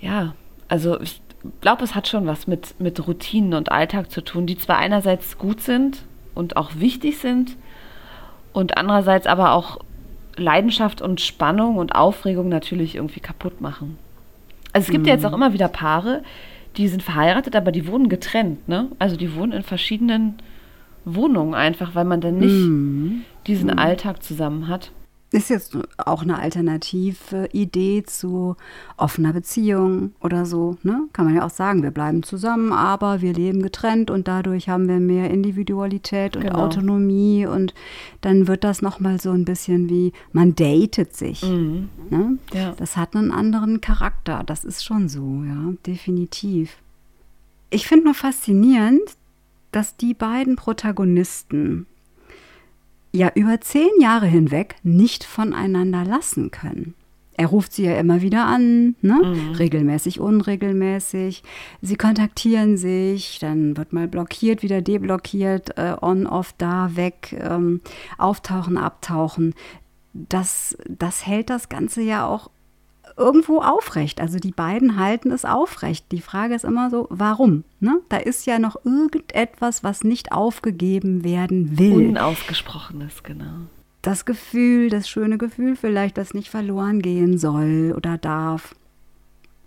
Ja, 0.00 0.34
also 0.68 1.00
ich 1.00 1.20
glaube, 1.60 1.84
es 1.84 1.94
hat 1.94 2.08
schon 2.08 2.26
was 2.26 2.46
mit, 2.46 2.80
mit 2.80 3.06
Routinen 3.06 3.54
und 3.54 3.70
Alltag 3.70 4.10
zu 4.10 4.22
tun, 4.22 4.46
die 4.46 4.56
zwar 4.56 4.78
einerseits 4.78 5.38
gut 5.38 5.60
sind 5.60 6.04
und 6.34 6.56
auch 6.56 6.72
wichtig 6.76 7.18
sind 7.18 7.56
und 8.52 8.76
andererseits 8.78 9.26
aber 9.26 9.52
auch 9.52 9.78
Leidenschaft 10.36 11.02
und 11.02 11.20
Spannung 11.20 11.76
und 11.76 11.94
Aufregung 11.94 12.48
natürlich 12.48 12.96
irgendwie 12.96 13.20
kaputt 13.20 13.60
machen. 13.60 13.98
Also 14.72 14.86
es 14.86 14.90
gibt 14.90 15.02
mhm. 15.02 15.08
ja 15.08 15.14
jetzt 15.14 15.24
auch 15.24 15.30
mhm. 15.30 15.36
immer 15.36 15.52
wieder 15.52 15.68
Paare, 15.68 16.22
die 16.76 16.88
sind 16.88 17.02
verheiratet, 17.02 17.54
aber 17.54 17.70
die 17.70 17.86
wohnen 17.86 18.08
getrennt, 18.08 18.66
ne? 18.68 18.88
Also 18.98 19.16
die 19.16 19.36
wohnen 19.36 19.52
in 19.52 19.62
verschiedenen 19.62 20.34
Wohnungen 21.04 21.54
einfach, 21.54 21.94
weil 21.94 22.04
man 22.04 22.20
dann 22.20 22.38
nicht 22.38 22.52
mhm. 22.52 23.22
diesen 23.46 23.70
mhm. 23.70 23.78
Alltag 23.78 24.22
zusammen 24.22 24.68
hat. 24.68 24.90
Ist 25.34 25.50
jetzt 25.50 25.76
auch 25.96 26.22
eine 26.22 26.38
alternative 26.38 27.48
Idee 27.52 28.04
zu 28.04 28.54
offener 28.96 29.32
Beziehung 29.32 30.12
oder 30.20 30.46
so. 30.46 30.76
Ne? 30.84 31.08
Kann 31.12 31.24
man 31.24 31.34
ja 31.34 31.44
auch 31.44 31.50
sagen, 31.50 31.82
wir 31.82 31.90
bleiben 31.90 32.22
zusammen, 32.22 32.72
aber 32.72 33.20
wir 33.20 33.32
leben 33.32 33.60
getrennt 33.60 34.12
und 34.12 34.28
dadurch 34.28 34.68
haben 34.68 34.86
wir 34.86 35.00
mehr 35.00 35.32
Individualität 35.32 36.36
und 36.36 36.44
genau. 36.44 36.60
Autonomie 36.60 37.46
und 37.46 37.74
dann 38.20 38.46
wird 38.46 38.62
das 38.62 38.80
nochmal 38.80 39.20
so 39.20 39.32
ein 39.32 39.44
bisschen 39.44 39.90
wie, 39.90 40.12
man 40.30 40.54
datet 40.54 41.16
sich. 41.16 41.42
Mhm. 41.42 41.88
Ne? 42.10 42.38
Ja. 42.52 42.74
Das 42.76 42.96
hat 42.96 43.16
einen 43.16 43.32
anderen 43.32 43.80
Charakter, 43.80 44.44
das 44.46 44.64
ist 44.64 44.84
schon 44.84 45.08
so, 45.08 45.42
ja, 45.44 45.72
definitiv. 45.84 46.76
Ich 47.70 47.88
finde 47.88 48.04
nur 48.04 48.14
faszinierend, 48.14 49.02
dass 49.72 49.96
die 49.96 50.14
beiden 50.14 50.54
Protagonisten, 50.54 51.86
ja 53.14 53.30
über 53.34 53.60
zehn 53.60 53.90
Jahre 54.00 54.26
hinweg 54.26 54.74
nicht 54.82 55.24
voneinander 55.24 56.04
lassen 56.04 56.50
können. 56.50 56.94
Er 57.36 57.46
ruft 57.46 57.72
sie 57.72 57.84
ja 57.84 57.98
immer 57.98 58.22
wieder 58.22 58.44
an, 58.46 58.94
ne? 59.02 59.20
Mhm. 59.24 59.52
regelmäßig, 59.54 60.20
unregelmäßig. 60.20 61.42
Sie 61.80 61.96
kontaktieren 61.96 62.76
sich, 62.76 63.38
dann 63.40 63.76
wird 63.76 63.92
mal 63.92 64.06
blockiert, 64.06 64.62
wieder 64.62 64.82
deblockiert, 64.82 65.76
äh, 65.76 65.96
on, 66.00 66.26
off, 66.26 66.54
da, 66.58 66.94
weg, 66.94 67.36
ähm, 67.40 67.80
auftauchen, 68.18 68.76
abtauchen. 68.76 69.54
Das, 70.12 70.76
das 70.88 71.26
hält 71.26 71.50
das 71.50 71.68
Ganze 71.68 72.02
ja 72.02 72.26
auch 72.26 72.50
irgendwo 73.16 73.60
aufrecht. 73.60 74.20
Also 74.20 74.38
die 74.38 74.50
beiden 74.50 74.98
halten 74.98 75.30
es 75.30 75.44
aufrecht. 75.44 76.06
Die 76.12 76.20
Frage 76.20 76.54
ist 76.54 76.64
immer 76.64 76.90
so, 76.90 77.06
warum? 77.10 77.64
Ne? 77.80 78.00
Da 78.08 78.16
ist 78.16 78.46
ja 78.46 78.58
noch 78.58 78.76
irgendetwas, 78.84 79.84
was 79.84 80.04
nicht 80.04 80.32
aufgegeben 80.32 81.24
werden 81.24 81.78
will. 81.78 82.08
Unausgesprochenes, 82.08 83.22
genau. 83.22 83.66
Das 84.02 84.24
Gefühl, 84.24 84.90
das 84.90 85.08
schöne 85.08 85.38
Gefühl 85.38 85.76
vielleicht, 85.76 86.18
das 86.18 86.34
nicht 86.34 86.50
verloren 86.50 87.00
gehen 87.00 87.38
soll 87.38 87.94
oder 87.96 88.18
darf. 88.18 88.74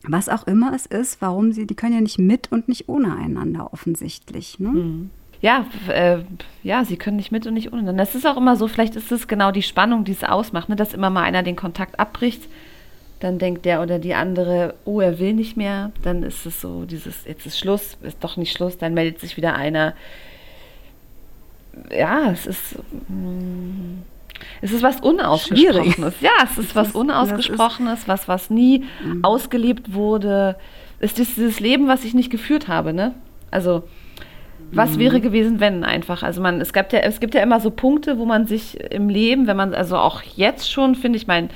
Was 0.03 0.29
auch 0.29 0.45
immer 0.45 0.73
es 0.73 0.85
ist, 0.85 1.21
warum 1.21 1.51
sie, 1.51 1.65
die 1.65 1.75
können 1.75 1.95
ja 1.95 2.01
nicht 2.01 2.19
mit 2.19 2.51
und 2.51 2.67
nicht 2.67 2.87
ohne 2.87 3.15
einander 3.15 3.73
offensichtlich. 3.73 4.59
Ne? 4.59 4.69
Mhm 4.69 5.09
ja, 5.41 5.65
äh, 5.87 6.19
ja, 6.63 6.83
sie 6.83 6.97
können 6.97 7.17
nicht 7.17 7.31
mit 7.31 7.45
und 7.45 7.53
nicht 7.53 7.71
ohne. 7.71 7.93
Das 7.93 8.15
ist 8.15 8.25
auch 8.25 8.37
immer 8.37 8.55
so, 8.55 8.67
vielleicht 8.67 8.95
ist 8.95 9.11
es 9.11 9.27
genau 9.27 9.51
die 9.51 9.61
Spannung, 9.61 10.03
die 10.03 10.11
es 10.11 10.23
ausmacht, 10.23 10.69
ne, 10.69 10.75
dass 10.75 10.93
immer 10.93 11.09
mal 11.09 11.23
einer 11.23 11.43
den 11.43 11.55
Kontakt 11.55 11.99
abbricht 11.99 12.41
dann 13.20 13.39
denkt 13.39 13.65
der 13.65 13.82
oder 13.82 13.99
die 13.99 14.13
andere, 14.13 14.76
oh, 14.86 15.01
er 15.01 15.20
will 15.20 15.34
nicht 15.34 15.57
mehr, 15.57 15.91
dann 16.03 16.24
ist 16.24 16.45
es 16.45 16.61
so 16.61 16.86
dieses, 16.86 17.26
jetzt 17.26 17.45
ist 17.45 17.57
Schluss, 17.57 17.97
ist 18.01 18.24
doch 18.24 18.38
nicht 18.38 18.51
Schluss, 18.51 18.78
dann 18.78 18.93
meldet 18.93 19.20
sich 19.20 19.38
wieder 19.38 19.55
einer. 19.55 19.93
Ja, 21.91 22.32
es 22.32 22.45
ist, 22.45 22.76
mm, 23.07 24.01
es 24.61 24.72
ist 24.72 24.84
was 24.84 24.99
Unausgesprochenes. 24.99 25.95
Schwierig. 25.95 26.22
Ja, 26.22 26.32
es 26.43 26.57
ist 26.57 26.76
was 26.76 26.91
Unausgesprochenes, 26.91 28.07
was, 28.07 28.28
was 28.28 28.49
nie 28.49 28.86
mhm. 29.03 29.24
ausgelebt 29.24 29.93
wurde. 29.93 30.55
Es 30.99 31.11
ist 31.11 31.38
dieses 31.38 31.59
Leben, 31.59 31.88
was 31.88 32.03
ich 32.03 32.13
nicht 32.13 32.30
geführt 32.32 32.68
habe, 32.68 32.93
ne? 32.93 33.13
Also, 33.51 33.84
was 34.72 34.95
mhm. 34.95 34.99
wäre 34.99 35.22
gewesen, 35.22 35.59
wenn 35.59 35.84
einfach? 35.84 36.24
Also 36.24 36.41
man, 36.41 36.59
es 36.59 36.74
gibt 36.74 36.93
ja, 36.93 36.99
es 36.99 37.20
gibt 37.20 37.34
ja 37.34 37.41
immer 37.41 37.59
so 37.59 37.72
Punkte, 37.72 38.18
wo 38.18 38.26
man 38.26 38.47
sich 38.47 38.80
im 38.91 39.09
Leben, 39.09 39.47
wenn 39.47 39.57
man, 39.57 39.74
also 39.74 39.97
auch 39.97 40.22
jetzt 40.22 40.72
schon, 40.72 40.95
finde 40.95 41.18
ich, 41.18 41.28
mein, 41.28 41.49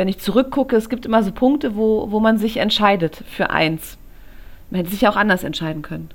wenn 0.00 0.08
ich 0.08 0.18
zurückgucke, 0.18 0.76
es 0.76 0.88
gibt 0.88 1.04
immer 1.04 1.22
so 1.22 1.30
Punkte, 1.30 1.76
wo, 1.76 2.10
wo 2.10 2.20
man 2.20 2.38
sich 2.38 2.56
entscheidet 2.56 3.22
für 3.28 3.50
eins. 3.50 3.98
Man 4.70 4.78
hätte 4.78 4.90
sich 4.90 5.02
ja 5.02 5.10
auch 5.10 5.16
anders 5.16 5.44
entscheiden 5.44 5.82
können. 5.82 6.08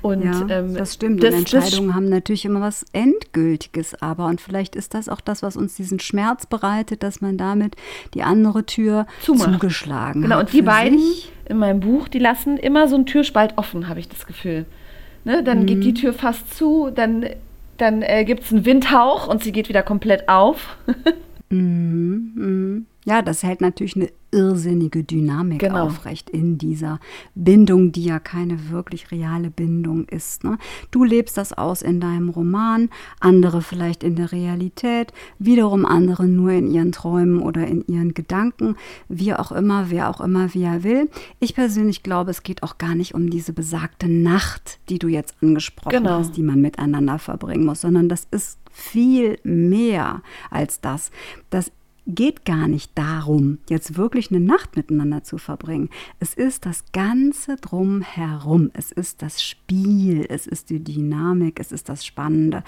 Und, 0.00 0.22
ja, 0.22 0.46
ähm, 0.48 0.76
das 0.76 0.94
stimmt. 0.94 1.24
Das, 1.24 1.34
Entscheidungen 1.34 1.88
das 1.88 1.96
haben 1.96 2.08
natürlich 2.08 2.44
immer 2.44 2.60
was 2.60 2.86
Endgültiges, 2.92 4.00
aber 4.00 4.26
und 4.26 4.40
vielleicht 4.40 4.76
ist 4.76 4.94
das 4.94 5.08
auch 5.08 5.20
das, 5.20 5.42
was 5.42 5.56
uns 5.56 5.74
diesen 5.74 5.98
Schmerz 5.98 6.46
bereitet, 6.46 7.02
dass 7.02 7.20
man 7.20 7.36
damit 7.36 7.74
die 8.14 8.22
andere 8.22 8.64
Tür 8.64 9.08
Zumacht. 9.22 9.54
zugeschlagen 9.54 10.22
genau, 10.22 10.36
hat. 10.36 10.46
Genau, 10.46 10.50
und 10.52 10.52
die 10.52 10.62
beiden 10.62 10.98
sich. 11.00 11.32
in 11.46 11.56
meinem 11.56 11.80
Buch, 11.80 12.06
die 12.06 12.20
lassen 12.20 12.58
immer 12.58 12.86
so 12.86 12.94
einen 12.94 13.06
Türspalt 13.06 13.58
offen, 13.58 13.88
habe 13.88 13.98
ich 13.98 14.08
das 14.08 14.24
Gefühl. 14.24 14.66
Ne, 15.24 15.42
dann 15.42 15.62
mhm. 15.62 15.66
geht 15.66 15.82
die 15.82 15.94
Tür 15.94 16.12
fast 16.12 16.54
zu, 16.54 16.90
dann, 16.94 17.26
dann 17.76 18.02
äh, 18.02 18.24
gibt 18.24 18.44
es 18.44 18.52
einen 18.52 18.64
Windhauch 18.64 19.26
und 19.26 19.42
sie 19.42 19.50
geht 19.50 19.68
wieder 19.68 19.82
komplett 19.82 20.28
auf. 20.28 20.76
mhm, 21.50 22.32
mhm. 22.36 22.86
Ja, 23.04 23.20
das 23.20 23.42
hält 23.42 23.60
natürlich 23.60 23.96
eine 23.96 24.10
irrsinnige 24.30 25.02
Dynamik 25.04 25.58
Genau. 25.58 25.86
aufrecht 25.86 26.30
in 26.30 26.56
dieser 26.56 27.00
Bindung, 27.34 27.92
die 27.92 28.04
ja 28.04 28.18
keine 28.18 28.70
wirklich 28.70 29.10
reale 29.10 29.50
Bindung 29.50 30.06
ist. 30.08 30.44
Ne? 30.44 30.56
Du 30.90 31.02
lebst 31.04 31.36
das 31.36 31.52
aus 31.52 31.82
in 31.82 32.00
deinem 32.00 32.28
Roman, 32.30 32.88
andere 33.20 33.60
vielleicht 33.60 34.02
in 34.04 34.14
der 34.16 34.32
Realität, 34.32 35.12
wiederum 35.38 35.84
andere 35.84 36.26
nur 36.28 36.52
in 36.52 36.70
ihren 36.70 36.92
Träumen 36.92 37.40
oder 37.42 37.66
in 37.66 37.84
ihren 37.88 38.14
Gedanken, 38.14 38.76
wie 39.08 39.34
auch 39.34 39.52
immer, 39.52 39.90
wer 39.90 40.08
auch 40.08 40.20
immer, 40.20 40.54
wie 40.54 40.62
er 40.62 40.82
will. 40.84 41.10
Ich 41.40 41.54
persönlich 41.54 42.02
glaube, 42.02 42.30
es 42.30 42.42
geht 42.42 42.62
auch 42.62 42.78
gar 42.78 42.94
nicht 42.94 43.14
um 43.14 43.28
diese 43.30 43.52
besagte 43.52 44.08
Nacht, 44.08 44.78
die 44.88 44.98
du 44.98 45.08
jetzt 45.08 45.34
angesprochen 45.42 45.90
Genau. 45.98 46.18
hast, 46.20 46.36
die 46.36 46.42
man 46.42 46.60
miteinander 46.60 47.18
verbringen 47.18 47.66
muss, 47.66 47.82
sondern 47.82 48.08
das 48.08 48.26
ist 48.30 48.58
viel 48.70 49.38
mehr 49.44 50.22
als 50.50 50.80
das. 50.80 51.10
Das 51.50 51.70
geht 52.06 52.44
gar 52.44 52.66
nicht 52.66 52.90
darum, 52.96 53.58
jetzt 53.68 53.96
wirklich 53.96 54.30
eine 54.30 54.40
Nacht 54.40 54.76
miteinander 54.76 55.22
zu 55.22 55.38
verbringen. 55.38 55.88
Es 56.18 56.34
ist 56.34 56.66
das 56.66 56.84
Ganze 56.92 57.56
drumherum. 57.56 58.70
Es 58.74 58.90
ist 58.90 59.22
das 59.22 59.42
Spiel, 59.42 60.26
es 60.28 60.46
ist 60.46 60.70
die 60.70 60.82
Dynamik, 60.82 61.60
es 61.60 61.70
ist 61.70 61.88
das 61.88 62.04
Spannende 62.04 62.64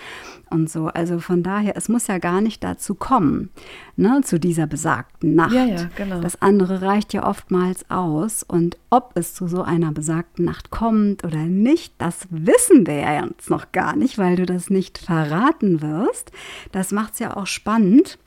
und 0.50 0.70
so. 0.70 0.86
Also 0.86 1.18
von 1.18 1.42
daher, 1.42 1.76
es 1.76 1.88
muss 1.88 2.06
ja 2.06 2.18
gar 2.18 2.40
nicht 2.40 2.62
dazu 2.62 2.94
kommen, 2.94 3.50
ne, 3.96 4.20
zu 4.22 4.38
dieser 4.38 4.66
besagten 4.66 5.34
Nacht. 5.34 5.52
Ja, 5.52 5.64
ja, 5.64 5.88
genau. 5.96 6.20
Das 6.20 6.40
andere 6.40 6.82
reicht 6.82 7.12
ja 7.12 7.26
oftmals 7.26 7.90
aus. 7.90 8.44
Und 8.44 8.78
ob 8.90 9.12
es 9.16 9.34
zu 9.34 9.48
so 9.48 9.62
einer 9.62 9.90
besagten 9.90 10.44
Nacht 10.44 10.70
kommt 10.70 11.24
oder 11.24 11.44
nicht, 11.44 11.94
das 11.98 12.28
wissen 12.30 12.86
wir 12.86 13.00
ja 13.00 13.26
jetzt 13.26 13.50
noch 13.50 13.72
gar 13.72 13.96
nicht, 13.96 14.16
weil 14.16 14.36
du 14.36 14.46
das 14.46 14.70
nicht 14.70 14.98
verraten 14.98 15.82
wirst. 15.82 16.30
Das 16.70 16.92
macht 16.92 17.14
es 17.14 17.18
ja 17.18 17.36
auch 17.36 17.46
spannend. 17.46 18.18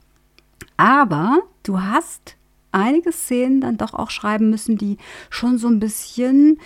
Aber 0.77 1.41
du 1.63 1.81
hast 1.81 2.35
einige 2.71 3.11
Szenen 3.11 3.61
dann 3.61 3.77
doch 3.77 3.93
auch 3.93 4.11
schreiben 4.11 4.49
müssen, 4.49 4.77
die 4.77 4.97
schon 5.29 5.57
so 5.57 5.67
ein 5.67 5.79
bisschen 5.79 6.59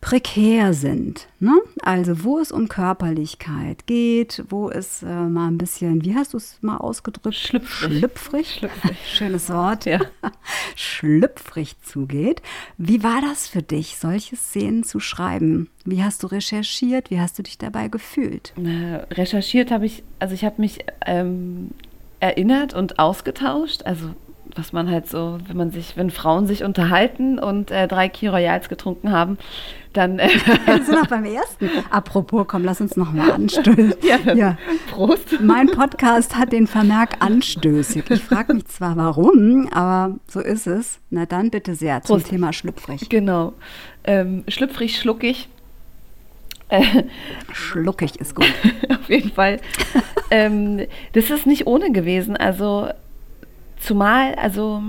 prekär 0.00 0.72
sind. 0.72 1.26
Ne? 1.40 1.52
Also 1.82 2.22
wo 2.22 2.38
es 2.38 2.52
um 2.52 2.68
Körperlichkeit 2.68 3.86
geht, 3.86 4.44
wo 4.48 4.70
es 4.70 5.02
äh, 5.02 5.06
mal 5.06 5.48
ein 5.48 5.58
bisschen, 5.58 6.04
wie 6.04 6.14
hast 6.14 6.32
du 6.32 6.36
es 6.36 6.58
mal 6.60 6.76
ausgedrückt? 6.76 7.34
Schlüpfrig. 7.34 7.98
Schlüpfrig. 7.98 8.54
Schlüpfrig. 8.54 8.96
Schönes 9.12 9.50
Wort. 9.50 9.84
Ja. 9.86 10.00
Schlüpfrig 10.76 11.80
zugeht. 11.82 12.42
Wie 12.78 13.02
war 13.02 13.20
das 13.20 13.48
für 13.48 13.62
dich, 13.62 13.96
solche 13.96 14.36
Szenen 14.36 14.84
zu 14.84 15.00
schreiben? 15.00 15.70
Wie 15.84 16.04
hast 16.04 16.22
du 16.22 16.28
recherchiert? 16.28 17.10
Wie 17.10 17.18
hast 17.18 17.38
du 17.38 17.42
dich 17.42 17.58
dabei 17.58 17.88
gefühlt? 17.88 18.52
Äh, 18.56 19.12
recherchiert 19.14 19.70
habe 19.70 19.86
ich, 19.86 20.04
also 20.20 20.34
ich 20.34 20.44
habe 20.44 20.60
mich 20.60 20.84
ähm, 21.04 21.70
erinnert 22.20 22.74
und 22.74 22.98
ausgetauscht. 22.98 23.82
Also 23.84 24.14
was 24.54 24.72
man 24.72 24.90
halt 24.90 25.08
so, 25.08 25.38
wenn 25.46 25.56
man 25.56 25.70
sich, 25.70 25.96
wenn 25.96 26.10
Frauen 26.10 26.46
sich 26.46 26.64
unterhalten 26.64 27.38
und 27.38 27.70
äh, 27.70 27.86
drei 27.88 28.08
Key 28.08 28.28
Royals 28.28 28.68
getrunken 28.68 29.10
haben, 29.12 29.38
dann 29.92 30.18
äh, 30.18 30.28
Wir 30.66 30.82
sind 30.82 30.94
noch 30.94 31.08
beim 31.08 31.24
ersten. 31.24 31.68
Apropos, 31.90 32.46
komm, 32.48 32.64
lass 32.64 32.80
uns 32.80 32.96
noch 32.96 33.12
mal 33.12 33.30
anstößen. 33.32 33.94
ja, 34.02 34.32
Ja. 34.34 34.56
Prost. 34.90 35.40
Mein 35.40 35.66
Podcast 35.66 36.36
hat 36.36 36.52
den 36.52 36.66
Vermerk 36.66 37.16
anstößig. 37.20 38.10
Ich 38.10 38.22
frage 38.22 38.54
mich 38.54 38.66
zwar 38.66 38.96
warum, 38.96 39.68
aber 39.72 40.16
so 40.26 40.40
ist 40.40 40.66
es. 40.66 41.00
Na 41.10 41.26
dann 41.26 41.50
bitte 41.50 41.74
sehr 41.74 42.02
zum 42.02 42.16
Prost. 42.16 42.30
Thema 42.30 42.52
schlüpfrig. 42.52 43.08
Genau. 43.08 43.52
Ähm, 44.04 44.44
schlüpfrig, 44.48 44.98
schluckig. 44.98 45.48
Äh, 46.68 47.04
Schluckig 47.52 48.16
ist 48.16 48.34
gut. 48.34 48.52
auf 48.90 49.08
jeden 49.08 49.30
Fall. 49.30 49.60
Ähm, 50.30 50.86
das 51.12 51.30
ist 51.30 51.46
nicht 51.46 51.66
ohne 51.66 51.92
gewesen. 51.92 52.36
Also 52.36 52.88
zumal, 53.78 54.34
also, 54.34 54.82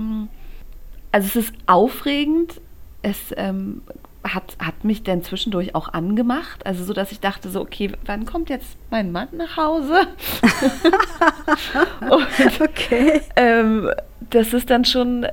also 1.12 1.26
es 1.26 1.36
ist 1.36 1.54
aufregend. 1.66 2.60
Es 3.02 3.32
ähm, 3.36 3.82
hat, 4.24 4.56
hat 4.58 4.84
mich 4.84 5.02
dann 5.02 5.22
zwischendurch 5.22 5.74
auch 5.74 5.92
angemacht. 5.92 6.66
Also 6.66 6.84
so, 6.84 6.92
dass 6.92 7.12
ich 7.12 7.20
dachte 7.20 7.48
so, 7.48 7.60
okay, 7.60 7.92
wann 8.04 8.26
kommt 8.26 8.50
jetzt 8.50 8.76
mein 8.90 9.12
Mann 9.12 9.28
nach 9.32 9.56
Hause? 9.56 10.06
Und 12.10 12.60
Okay. 12.60 13.20
ähm, 13.36 13.90
das 14.30 14.52
ist 14.52 14.70
dann 14.70 14.84
schon 14.84 15.26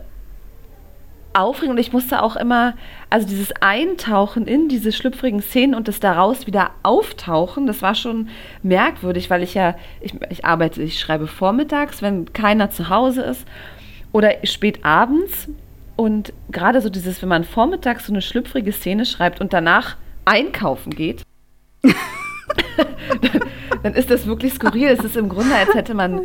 aufregend 1.35 1.71
und 1.71 1.79
ich 1.79 1.93
musste 1.93 2.21
auch 2.21 2.35
immer, 2.35 2.73
also 3.09 3.27
dieses 3.27 3.51
Eintauchen 3.61 4.47
in 4.47 4.67
diese 4.67 4.91
schlüpfrigen 4.91 5.41
Szenen 5.41 5.75
und 5.75 5.87
das 5.87 5.99
daraus 5.99 6.47
wieder 6.47 6.71
auftauchen, 6.83 7.67
das 7.67 7.81
war 7.81 7.95
schon 7.95 8.29
merkwürdig, 8.63 9.29
weil 9.29 9.43
ich 9.43 9.53
ja, 9.53 9.75
ich, 10.01 10.13
ich 10.29 10.45
arbeite, 10.45 10.81
ich 10.81 10.99
schreibe 10.99 11.27
vormittags, 11.27 12.01
wenn 12.01 12.31
keiner 12.33 12.69
zu 12.71 12.89
Hause 12.89 13.21
ist 13.21 13.45
oder 14.11 14.31
spät 14.43 14.85
abends 14.85 15.49
und 15.95 16.33
gerade 16.49 16.81
so 16.81 16.89
dieses, 16.89 17.21
wenn 17.21 17.29
man 17.29 17.43
vormittags 17.43 18.07
so 18.07 18.13
eine 18.13 18.21
schlüpfrige 18.21 18.71
Szene 18.71 19.05
schreibt 19.05 19.41
und 19.41 19.53
danach 19.53 19.97
einkaufen 20.25 20.91
geht, 20.91 21.23
dann, 21.81 21.93
dann 23.83 23.93
ist 23.93 24.09
das 24.09 24.25
wirklich 24.25 24.53
skurril. 24.53 24.87
Es 24.87 25.03
ist 25.03 25.15
im 25.15 25.29
Grunde, 25.29 25.55
als 25.55 25.73
hätte 25.73 25.93
man 25.93 26.21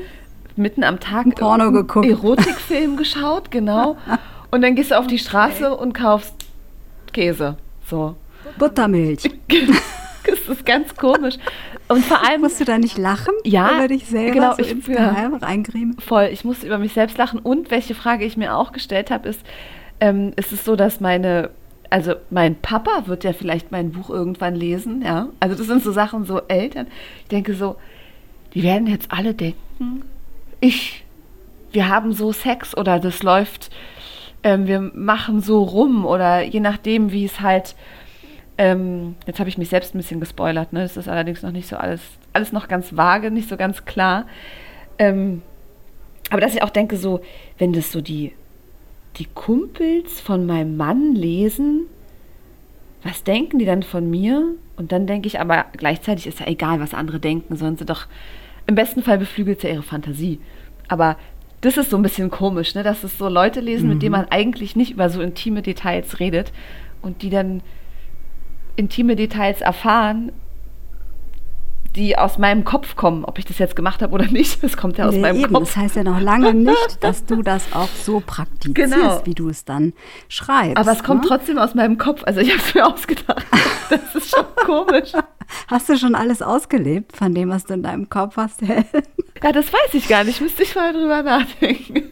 mitten 0.56 0.82
am 0.82 1.00
Tag 1.00 1.26
Ein 1.26 1.32
Porno 1.32 1.70
geguckt. 1.70 2.06
Erotikfilm 2.06 2.96
geschaut, 2.96 3.50
genau. 3.50 3.96
Und 4.50 4.62
dann 4.62 4.74
gehst 4.74 4.90
du 4.90 4.98
auf 4.98 5.06
die 5.06 5.18
Straße 5.18 5.76
und 5.76 5.92
kaufst 5.92 6.34
Käse. 7.12 7.56
So. 7.86 8.16
Buttermilch. 8.58 9.22
Das 10.22 10.38
ist 10.58 10.66
ganz 10.66 10.94
komisch. 10.94 11.36
Und 11.88 12.04
vor 12.04 12.24
allem 12.24 12.42
Musst 12.42 12.60
du 12.60 12.64
da 12.64 12.76
nicht 12.78 12.98
lachen? 12.98 13.32
Ja, 13.42 13.76
Über 13.78 13.88
dich 13.88 14.04
selber 14.06 14.32
genau, 14.32 14.52
so 14.54 14.62
ich- 14.62 14.70
insgeheim 14.70 15.34
reingrieben? 15.34 15.96
voll, 15.98 16.28
ich 16.30 16.44
musste 16.44 16.66
über 16.66 16.76
mich 16.78 16.92
selbst 16.92 17.16
lachen. 17.16 17.38
Und 17.40 17.70
welche 17.70 17.94
Frage 17.94 18.24
ich 18.26 18.36
mir 18.36 18.54
auch 18.54 18.72
gestellt 18.72 19.10
habe, 19.10 19.28
ist, 19.30 19.40
ähm, 19.98 20.32
ist 20.36 20.52
es 20.52 20.64
so, 20.64 20.76
dass 20.76 21.00
meine, 21.00 21.50
also 21.88 22.14
mein 22.28 22.54
Papa 22.54 23.06
wird 23.06 23.24
ja 23.24 23.32
vielleicht 23.32 23.72
mein 23.72 23.92
Buch 23.92 24.10
irgendwann 24.10 24.54
lesen, 24.54 25.02
ja. 25.02 25.28
Also 25.40 25.56
das 25.56 25.66
sind 25.66 25.82
so 25.82 25.90
Sachen, 25.90 26.26
so 26.26 26.42
Eltern. 26.48 26.86
Ich 27.22 27.28
denke 27.28 27.54
so, 27.54 27.76
die 28.54 28.62
werden 28.62 28.86
jetzt 28.86 29.10
alle 29.10 29.32
denken, 29.34 30.02
ich, 30.60 31.02
wir 31.72 31.88
haben 31.88 32.12
so 32.12 32.30
Sex 32.32 32.76
oder 32.76 33.00
das 33.00 33.22
läuft, 33.22 33.70
ähm, 34.42 34.66
wir 34.66 34.80
machen 34.80 35.40
so 35.40 35.62
rum 35.62 36.06
oder 36.06 36.42
je 36.42 36.60
nachdem, 36.60 37.12
wie 37.12 37.24
es 37.24 37.40
halt, 37.40 37.74
ähm, 38.58 39.16
jetzt 39.26 39.38
habe 39.38 39.48
ich 39.48 39.58
mich 39.58 39.68
selbst 39.68 39.94
ein 39.94 39.98
bisschen 39.98 40.20
gespoilert, 40.20 40.72
ne? 40.72 40.80
Das 40.82 40.96
ist 40.96 41.08
allerdings 41.08 41.42
noch 41.42 41.52
nicht 41.52 41.68
so 41.68 41.76
alles, 41.76 42.00
alles 42.32 42.52
noch 42.52 42.68
ganz 42.68 42.96
vage, 42.96 43.30
nicht 43.30 43.48
so 43.48 43.56
ganz 43.56 43.84
klar. 43.84 44.26
Ähm, 44.98 45.42
aber 46.30 46.40
dass 46.40 46.54
ich 46.54 46.62
auch 46.62 46.70
denke, 46.70 46.96
so, 46.96 47.20
wenn 47.58 47.72
das 47.72 47.92
so 47.92 48.00
die, 48.00 48.32
die 49.16 49.26
Kumpels 49.26 50.20
von 50.20 50.46
meinem 50.46 50.76
Mann 50.76 51.14
lesen, 51.14 51.86
was 53.02 53.24
denken 53.24 53.58
die 53.58 53.64
dann 53.64 53.82
von 53.82 54.08
mir? 54.08 54.54
Und 54.76 54.92
dann 54.92 55.06
denke 55.06 55.26
ich 55.26 55.40
aber 55.40 55.66
gleichzeitig 55.72 56.26
ist 56.26 56.40
ja 56.40 56.46
egal, 56.46 56.80
was 56.80 56.94
andere 56.94 57.18
denken, 57.18 57.56
sollen 57.56 57.76
sie 57.76 57.84
doch, 57.84 58.06
im 58.66 58.74
besten 58.74 59.02
Fall 59.02 59.18
beflügelt 59.18 59.62
ja 59.62 59.70
ihre 59.70 59.82
Fantasie. 59.82 60.38
Aber 60.88 61.16
das 61.60 61.76
ist 61.76 61.90
so 61.90 61.96
ein 61.96 62.02
bisschen 62.02 62.30
komisch, 62.30 62.74
ne? 62.74 62.82
dass 62.82 63.04
es 63.04 63.18
so 63.18 63.28
Leute 63.28 63.60
lesen, 63.60 63.88
mit 63.88 64.02
denen 64.02 64.12
man 64.12 64.26
eigentlich 64.30 64.76
nicht 64.76 64.92
über 64.92 65.10
so 65.10 65.20
intime 65.20 65.62
Details 65.62 66.18
redet 66.20 66.52
und 67.02 67.22
die 67.22 67.30
dann 67.30 67.62
intime 68.76 69.14
Details 69.16 69.60
erfahren, 69.60 70.32
die 71.96 72.16
aus 72.16 72.38
meinem 72.38 72.64
Kopf 72.64 72.94
kommen, 72.94 73.24
ob 73.24 73.38
ich 73.38 73.44
das 73.44 73.58
jetzt 73.58 73.74
gemacht 73.74 74.00
habe 74.00 74.12
oder 74.14 74.26
nicht. 74.26 74.62
Das 74.70 74.76
kommt 74.76 74.96
ja 74.96 75.06
aus 75.08 75.14
Nee, 75.14 75.20
meinem 75.20 75.40
eben. 75.40 75.52
Kopf. 75.52 75.64
Das 75.74 75.76
heißt 75.76 75.96
ja 75.96 76.04
noch 76.04 76.20
lange 76.20 76.54
nicht, 76.54 76.98
dass 77.00 77.24
du 77.24 77.42
das 77.42 77.72
auch 77.74 77.88
so 77.88 78.22
praktizierst, 78.24 78.92
Genau. 78.92 79.20
wie 79.24 79.34
du 79.34 79.48
es 79.48 79.64
dann 79.64 79.92
schreibst. 80.28 80.76
Aber 80.76 80.92
es 80.92 81.02
kommt 81.02 81.22
ne? 81.22 81.28
trotzdem 81.28 81.58
aus 81.58 81.74
meinem 81.74 81.98
Kopf. 81.98 82.22
Also 82.24 82.40
ich 82.40 82.50
habe 82.52 82.60
es 82.62 82.74
mir 82.74 82.86
ausgedacht. 82.86 83.44
Das 83.90 84.14
ist 84.14 84.30
schon 84.30 84.44
komisch. 84.64 85.10
Hast 85.68 85.88
du 85.88 85.96
schon 85.96 86.14
alles 86.14 86.42
ausgelebt 86.42 87.16
von 87.16 87.34
dem, 87.34 87.48
was 87.48 87.64
du 87.64 87.74
in 87.74 87.82
deinem 87.82 88.08
Kopf 88.08 88.36
hast? 88.36 88.62
Ja, 88.62 89.52
das 89.52 89.72
weiß 89.72 89.94
ich 89.94 90.08
gar 90.08 90.24
nicht. 90.24 90.40
Müsste 90.40 90.62
ich 90.64 90.74
mal 90.74 90.92
drüber 90.92 91.22
nachdenken. 91.22 92.10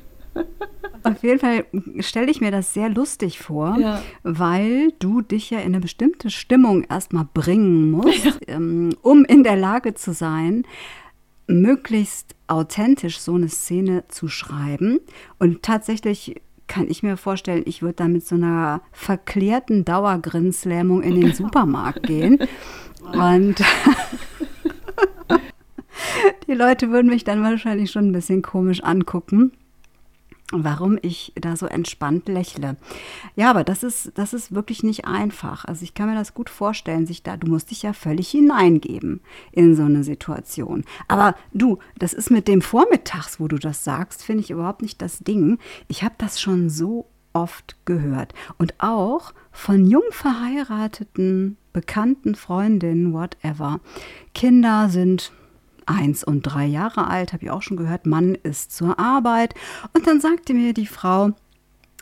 Auf 1.02 1.22
jeden 1.22 1.38
Fall 1.38 1.64
stelle 2.00 2.30
ich 2.30 2.40
mir 2.40 2.50
das 2.50 2.72
sehr 2.74 2.88
lustig 2.88 3.38
vor, 3.38 3.76
Ja. 3.78 4.02
weil 4.22 4.92
du 4.98 5.20
dich 5.20 5.50
ja 5.50 5.58
in 5.58 5.66
eine 5.66 5.80
bestimmte 5.80 6.30
Stimmung 6.30 6.84
erstmal 6.84 7.26
bringen 7.32 7.90
musst, 7.90 8.38
ähm, 8.46 8.90
um 9.02 9.24
in 9.24 9.42
der 9.44 9.56
Lage 9.56 9.94
zu 9.94 10.12
sein, 10.12 10.64
möglichst 11.46 12.34
authentisch 12.46 13.18
so 13.20 13.34
eine 13.34 13.48
Szene 13.48 14.04
zu 14.08 14.28
schreiben. 14.28 15.00
Und 15.38 15.62
tatsächlich 15.62 16.40
kann 16.68 16.88
ich 16.88 17.02
mir 17.02 17.16
vorstellen, 17.16 17.62
ich 17.66 17.82
würde 17.82 17.94
da 17.94 18.08
mit 18.08 18.26
so 18.26 18.36
einer 18.36 18.82
verklärten 18.92 19.84
Dauergrinslähmung 19.84 21.02
in 21.02 21.20
den 21.20 21.32
Supermarkt 21.34 22.04
gehen. 22.04 22.38
Und 23.12 23.56
die 26.46 26.54
Leute 26.54 26.90
würden 26.90 27.10
mich 27.10 27.24
dann 27.24 27.42
wahrscheinlich 27.42 27.90
schon 27.90 28.08
ein 28.08 28.12
bisschen 28.12 28.42
komisch 28.42 28.82
angucken. 28.82 29.52
Warum 30.52 30.98
ich 31.02 31.32
da 31.36 31.56
so 31.56 31.66
entspannt 31.66 32.28
lächle. 32.28 32.76
Ja, 33.36 33.50
aber 33.50 33.64
das 33.64 33.82
ist, 33.82 34.12
das 34.14 34.32
ist 34.32 34.54
wirklich 34.54 34.82
nicht 34.82 35.04
einfach. 35.04 35.64
Also 35.64 35.82
ich 35.82 35.94
kann 35.94 36.08
mir 36.08 36.14
das 36.14 36.34
gut 36.34 36.48
vorstellen, 36.48 37.06
sich 37.06 37.22
da, 37.22 37.36
du 37.36 37.48
musst 37.48 37.70
dich 37.70 37.82
ja 37.82 37.92
völlig 37.92 38.30
hineingeben 38.30 39.20
in 39.52 39.74
so 39.74 39.82
eine 39.82 40.04
Situation. 40.04 40.84
Aber 41.06 41.34
du, 41.52 41.78
das 41.98 42.12
ist 42.12 42.30
mit 42.30 42.48
dem 42.48 42.62
Vormittags, 42.62 43.40
wo 43.40 43.48
du 43.48 43.58
das 43.58 43.84
sagst, 43.84 44.22
finde 44.22 44.42
ich 44.42 44.50
überhaupt 44.50 44.82
nicht 44.82 45.02
das 45.02 45.18
Ding. 45.18 45.58
Ich 45.86 46.02
habe 46.02 46.14
das 46.18 46.40
schon 46.40 46.70
so 46.70 47.06
oft 47.34 47.76
gehört. 47.84 48.32
Und 48.56 48.74
auch 48.78 49.32
von 49.52 49.86
jung 49.86 50.02
verheirateten, 50.10 51.58
bekannten 51.72 52.34
Freundinnen, 52.34 53.12
whatever. 53.12 53.80
Kinder 54.34 54.88
sind 54.88 55.32
eins 55.88 56.24
und 56.24 56.42
drei 56.42 56.66
Jahre 56.66 57.08
alt, 57.08 57.32
habe 57.32 57.44
ich 57.44 57.50
auch 57.50 57.62
schon 57.62 57.76
gehört, 57.76 58.06
Mann 58.06 58.34
ist 58.34 58.72
zur 58.72 58.98
Arbeit. 58.98 59.54
Und 59.94 60.06
dann 60.06 60.20
sagte 60.20 60.54
mir 60.54 60.72
die 60.74 60.86
Frau, 60.86 61.30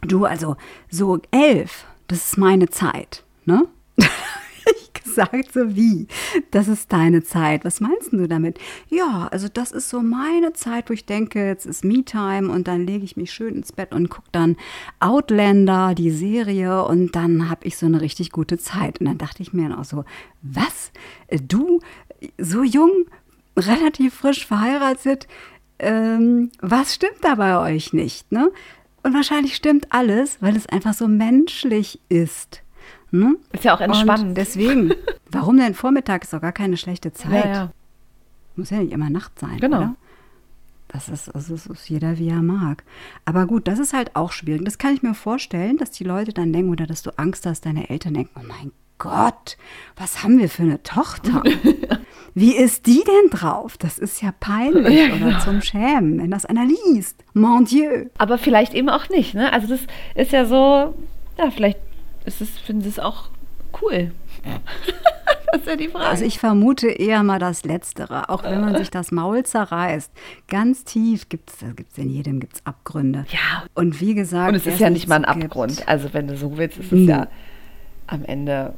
du, 0.02 0.24
also 0.24 0.56
so 0.90 1.20
elf, 1.30 1.86
das 2.08 2.26
ist 2.26 2.38
meine 2.38 2.68
Zeit, 2.68 3.24
ne? 3.44 3.66
ich 3.96 4.92
gesagt, 4.92 5.52
so 5.52 5.76
wie, 5.76 6.06
das 6.50 6.68
ist 6.68 6.92
deine 6.92 7.22
Zeit. 7.22 7.64
Was 7.64 7.80
meinst 7.80 8.12
du 8.12 8.26
damit? 8.26 8.58
Ja, 8.88 9.28
also 9.30 9.48
das 9.48 9.72
ist 9.72 9.88
so 9.88 10.00
meine 10.00 10.52
Zeit, 10.52 10.90
wo 10.90 10.94
ich 10.94 11.06
denke, 11.06 11.46
jetzt 11.46 11.66
ist 11.66 11.84
Me-Time 11.84 12.50
und 12.50 12.68
dann 12.68 12.86
lege 12.86 13.04
ich 13.04 13.16
mich 13.16 13.32
schön 13.32 13.54
ins 13.54 13.72
Bett 13.72 13.92
und 13.92 14.08
gucke 14.08 14.28
dann 14.32 14.56
Outlander, 15.00 15.94
die 15.94 16.10
Serie 16.10 16.84
und 16.84 17.14
dann 17.16 17.48
habe 17.48 17.66
ich 17.66 17.76
so 17.76 17.86
eine 17.86 18.00
richtig 18.00 18.30
gute 18.30 18.58
Zeit. 18.58 19.00
Und 19.00 19.06
dann 19.06 19.18
dachte 19.18 19.42
ich 19.42 19.52
mir 19.52 19.78
auch 19.78 19.84
so, 19.84 20.04
was? 20.42 20.92
Du, 21.46 21.80
so 22.38 22.62
jung, 22.62 23.06
relativ 23.56 24.14
frisch 24.14 24.46
verheiratet, 24.46 25.26
ähm, 25.78 26.50
was 26.60 26.94
stimmt 26.94 27.18
da 27.22 27.34
bei 27.34 27.58
euch 27.58 27.92
nicht? 27.92 28.30
Ne? 28.32 28.50
Und 29.02 29.14
wahrscheinlich 29.14 29.54
stimmt 29.54 29.88
alles, 29.90 30.38
weil 30.40 30.56
es 30.56 30.66
einfach 30.66 30.94
so 30.94 31.08
menschlich 31.08 32.00
ist. 32.08 32.62
Ne? 33.10 33.36
Ist 33.52 33.64
ja 33.64 33.74
auch 33.74 33.80
entspannend. 33.80 34.28
Und 34.28 34.34
deswegen, 34.34 34.92
warum 35.30 35.56
denn 35.56 35.74
Vormittag 35.74 36.24
ist 36.24 36.32
doch 36.32 36.40
gar 36.40 36.52
keine 36.52 36.76
schlechte 36.76 37.12
Zeit. 37.12 37.44
Ja, 37.44 37.52
ja. 37.52 37.70
Muss 38.56 38.70
ja 38.70 38.78
nicht 38.78 38.92
immer 38.92 39.10
Nacht 39.10 39.38
sein. 39.38 39.58
Genau. 39.60 39.78
Oder? 39.78 39.96
Das 40.88 41.08
ist, 41.08 41.34
also 41.34 41.54
das 41.54 41.66
ist 41.66 41.88
jeder, 41.88 42.18
wie 42.18 42.28
er 42.28 42.42
mag. 42.42 42.84
Aber 43.24 43.46
gut, 43.46 43.68
das 43.68 43.78
ist 43.78 43.92
halt 43.92 44.14
auch 44.14 44.32
schwierig. 44.32 44.64
Das 44.64 44.78
kann 44.78 44.94
ich 44.94 45.02
mir 45.02 45.14
vorstellen, 45.14 45.76
dass 45.76 45.90
die 45.90 46.04
Leute 46.04 46.32
dann 46.32 46.52
denken 46.52 46.70
oder 46.70 46.86
dass 46.86 47.02
du 47.02 47.10
Angst 47.18 47.44
hast, 47.44 47.66
deine 47.66 47.90
Eltern 47.90 48.14
denken, 48.14 48.40
oh 48.40 48.46
mein 48.46 48.72
Gott, 48.98 49.58
was 49.96 50.22
haben 50.22 50.38
wir 50.38 50.48
für 50.48 50.62
eine 50.62 50.82
Tochter? 50.82 51.42
Wie 52.38 52.54
ist 52.54 52.84
die 52.84 53.02
denn 53.02 53.30
drauf? 53.30 53.78
Das 53.78 53.98
ist 53.98 54.20
ja 54.20 54.30
peinlich 54.38 54.94
ja, 54.94 55.08
genau. 55.08 55.28
oder 55.28 55.38
zum 55.38 55.62
Schämen, 55.62 56.20
wenn 56.20 56.30
das 56.30 56.44
einer 56.44 56.66
liest. 56.66 57.24
Mon 57.32 57.64
Dieu. 57.64 58.10
Aber 58.18 58.36
vielleicht 58.36 58.74
eben 58.74 58.90
auch 58.90 59.08
nicht. 59.08 59.32
Ne? 59.32 59.50
Also 59.54 59.68
das 59.68 59.80
ist 60.14 60.32
ja 60.32 60.44
so, 60.44 60.94
ja, 61.38 61.50
vielleicht 61.50 61.78
ist 62.26 62.42
es, 62.42 62.58
finden 62.58 62.82
sie 62.82 62.90
es 62.90 62.98
auch 62.98 63.30
cool. 63.80 64.12
das 65.50 65.62
ist 65.62 65.66
ja 65.66 65.76
die 65.76 65.88
Frage. 65.88 66.04
Also 66.04 66.26
ich 66.26 66.38
vermute 66.38 66.88
eher 66.88 67.22
mal 67.22 67.38
das 67.38 67.64
Letztere, 67.64 68.28
auch 68.28 68.44
wenn 68.44 68.60
man 68.60 68.76
sich 68.76 68.90
das 68.90 69.12
Maul 69.12 69.42
zerreißt. 69.44 70.12
Ganz 70.46 70.84
tief 70.84 71.30
gibt 71.30 71.48
es, 71.48 71.64
gibt's 71.74 71.96
in 71.96 72.10
jedem 72.10 72.38
gibt's 72.38 72.60
Abgründe. 72.66 73.24
Ja. 73.30 73.64
Und 73.72 74.02
wie 74.02 74.12
gesagt. 74.12 74.50
Und 74.50 74.56
es 74.56 74.66
ist 74.66 74.78
ja 74.78 74.90
nicht 74.90 75.08
mal 75.08 75.16
ein 75.16 75.24
Abgrund. 75.24 75.76
Gibt. 75.78 75.88
Also 75.88 76.12
wenn 76.12 76.26
du 76.26 76.36
so 76.36 76.58
willst, 76.58 76.76
ist 76.76 76.92
es 76.92 76.98
mhm. 76.98 77.08
ja 77.08 77.28
am 78.08 78.26
Ende 78.26 78.74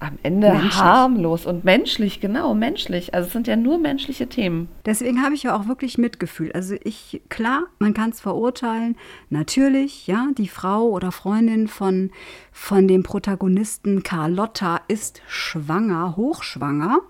am 0.00 0.18
Ende 0.22 0.50
menschlich. 0.50 0.76
harmlos 0.76 1.46
und 1.46 1.64
menschlich, 1.64 2.20
genau, 2.20 2.54
menschlich. 2.54 3.14
Also 3.14 3.26
es 3.26 3.32
sind 3.32 3.46
ja 3.46 3.56
nur 3.56 3.78
menschliche 3.78 4.28
Themen. 4.28 4.68
Deswegen 4.86 5.22
habe 5.22 5.34
ich 5.34 5.42
ja 5.42 5.56
auch 5.56 5.68
wirklich 5.68 5.98
Mitgefühl. 5.98 6.50
Also 6.52 6.74
ich, 6.82 7.22
klar, 7.28 7.64
man 7.78 7.94
kann 7.94 8.10
es 8.10 8.20
verurteilen. 8.20 8.96
Natürlich, 9.28 10.06
ja, 10.06 10.28
die 10.36 10.48
Frau 10.48 10.88
oder 10.88 11.12
Freundin 11.12 11.68
von, 11.68 12.10
von 12.50 12.88
dem 12.88 13.02
Protagonisten 13.02 14.02
Carlotta 14.02 14.80
ist 14.88 15.22
schwanger, 15.28 16.16
hochschwanger. 16.16 17.00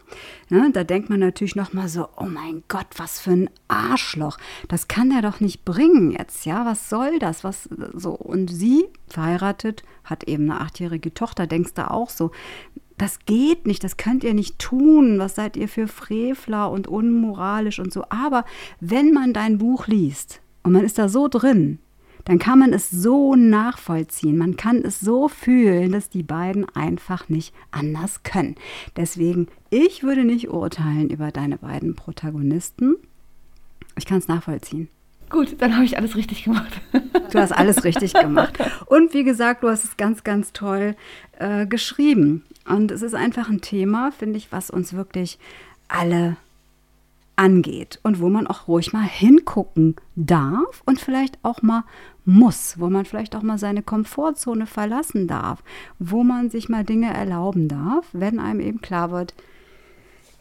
Ne, 0.52 0.68
da 0.72 0.82
denkt 0.82 1.08
man 1.10 1.20
natürlich 1.20 1.54
nochmal 1.54 1.88
so, 1.88 2.08
oh 2.16 2.26
mein 2.26 2.64
Gott, 2.66 2.88
was 2.96 3.20
für 3.20 3.30
ein 3.30 3.50
Arschloch. 3.68 4.36
Das 4.66 4.88
kann 4.88 5.10
der 5.10 5.22
doch 5.22 5.38
nicht 5.38 5.64
bringen 5.64 6.10
jetzt, 6.10 6.44
ja. 6.44 6.66
Was 6.66 6.90
soll 6.90 7.20
das? 7.20 7.44
Was 7.44 7.68
so? 7.94 8.10
Und 8.10 8.48
sie, 8.48 8.86
verheiratet, 9.06 9.84
hat 10.02 10.24
eben 10.24 10.50
eine 10.50 10.60
achtjährige 10.60 11.14
Tochter, 11.14 11.46
denkst 11.46 11.74
du 11.74 11.88
auch 11.88 12.10
so, 12.10 12.32
das 12.98 13.20
geht 13.20 13.66
nicht, 13.66 13.84
das 13.84 13.96
könnt 13.96 14.24
ihr 14.24 14.34
nicht 14.34 14.58
tun, 14.58 15.20
was 15.20 15.36
seid 15.36 15.56
ihr 15.56 15.68
für 15.68 15.86
Frevler 15.86 16.70
und 16.70 16.88
unmoralisch 16.88 17.78
und 17.78 17.92
so. 17.92 18.04
Aber 18.10 18.44
wenn 18.80 19.12
man 19.12 19.32
dein 19.32 19.56
Buch 19.56 19.86
liest 19.86 20.42
und 20.64 20.72
man 20.72 20.84
ist 20.84 20.98
da 20.98 21.08
so 21.08 21.28
drin, 21.28 21.78
dann 22.24 22.38
kann 22.38 22.58
man 22.58 22.72
es 22.72 22.90
so 22.90 23.34
nachvollziehen, 23.34 24.36
man 24.36 24.56
kann 24.56 24.82
es 24.82 25.00
so 25.00 25.28
fühlen, 25.28 25.92
dass 25.92 26.10
die 26.10 26.22
beiden 26.22 26.66
einfach 26.74 27.28
nicht 27.28 27.54
anders 27.70 28.22
können. 28.22 28.56
Deswegen, 28.96 29.48
ich 29.70 30.02
würde 30.02 30.24
nicht 30.24 30.50
urteilen 30.50 31.10
über 31.10 31.30
deine 31.30 31.58
beiden 31.58 31.94
Protagonisten. 31.94 32.96
Ich 33.96 34.06
kann 34.06 34.18
es 34.18 34.28
nachvollziehen. 34.28 34.88
Gut, 35.30 35.56
dann 35.58 35.76
habe 35.76 35.84
ich 35.84 35.96
alles 35.96 36.16
richtig 36.16 36.44
gemacht. 36.44 36.80
Du 37.30 37.38
hast 37.38 37.52
alles 37.52 37.84
richtig 37.84 38.12
gemacht. 38.14 38.58
Und 38.86 39.14
wie 39.14 39.22
gesagt, 39.22 39.62
du 39.62 39.68
hast 39.68 39.84
es 39.84 39.96
ganz, 39.96 40.24
ganz 40.24 40.52
toll 40.52 40.96
äh, 41.38 41.66
geschrieben. 41.66 42.44
Und 42.68 42.90
es 42.90 43.02
ist 43.02 43.14
einfach 43.14 43.48
ein 43.48 43.60
Thema, 43.60 44.10
finde 44.10 44.38
ich, 44.38 44.50
was 44.50 44.70
uns 44.70 44.92
wirklich 44.92 45.38
alle 45.86 46.36
angeht 47.40 47.98
und 48.02 48.20
wo 48.20 48.28
man 48.28 48.46
auch 48.46 48.68
ruhig 48.68 48.92
mal 48.92 49.02
hingucken 49.02 49.96
darf 50.14 50.82
und 50.84 51.00
vielleicht 51.00 51.38
auch 51.42 51.62
mal 51.62 51.84
muss, 52.26 52.78
wo 52.78 52.90
man 52.90 53.06
vielleicht 53.06 53.34
auch 53.34 53.42
mal 53.42 53.56
seine 53.56 53.82
Komfortzone 53.82 54.66
verlassen 54.66 55.26
darf, 55.26 55.64
wo 55.98 56.22
man 56.22 56.50
sich 56.50 56.68
mal 56.68 56.84
Dinge 56.84 57.12
erlauben 57.14 57.66
darf, 57.66 58.06
wenn 58.12 58.38
einem 58.38 58.60
eben 58.60 58.82
klar 58.82 59.10
wird, 59.10 59.34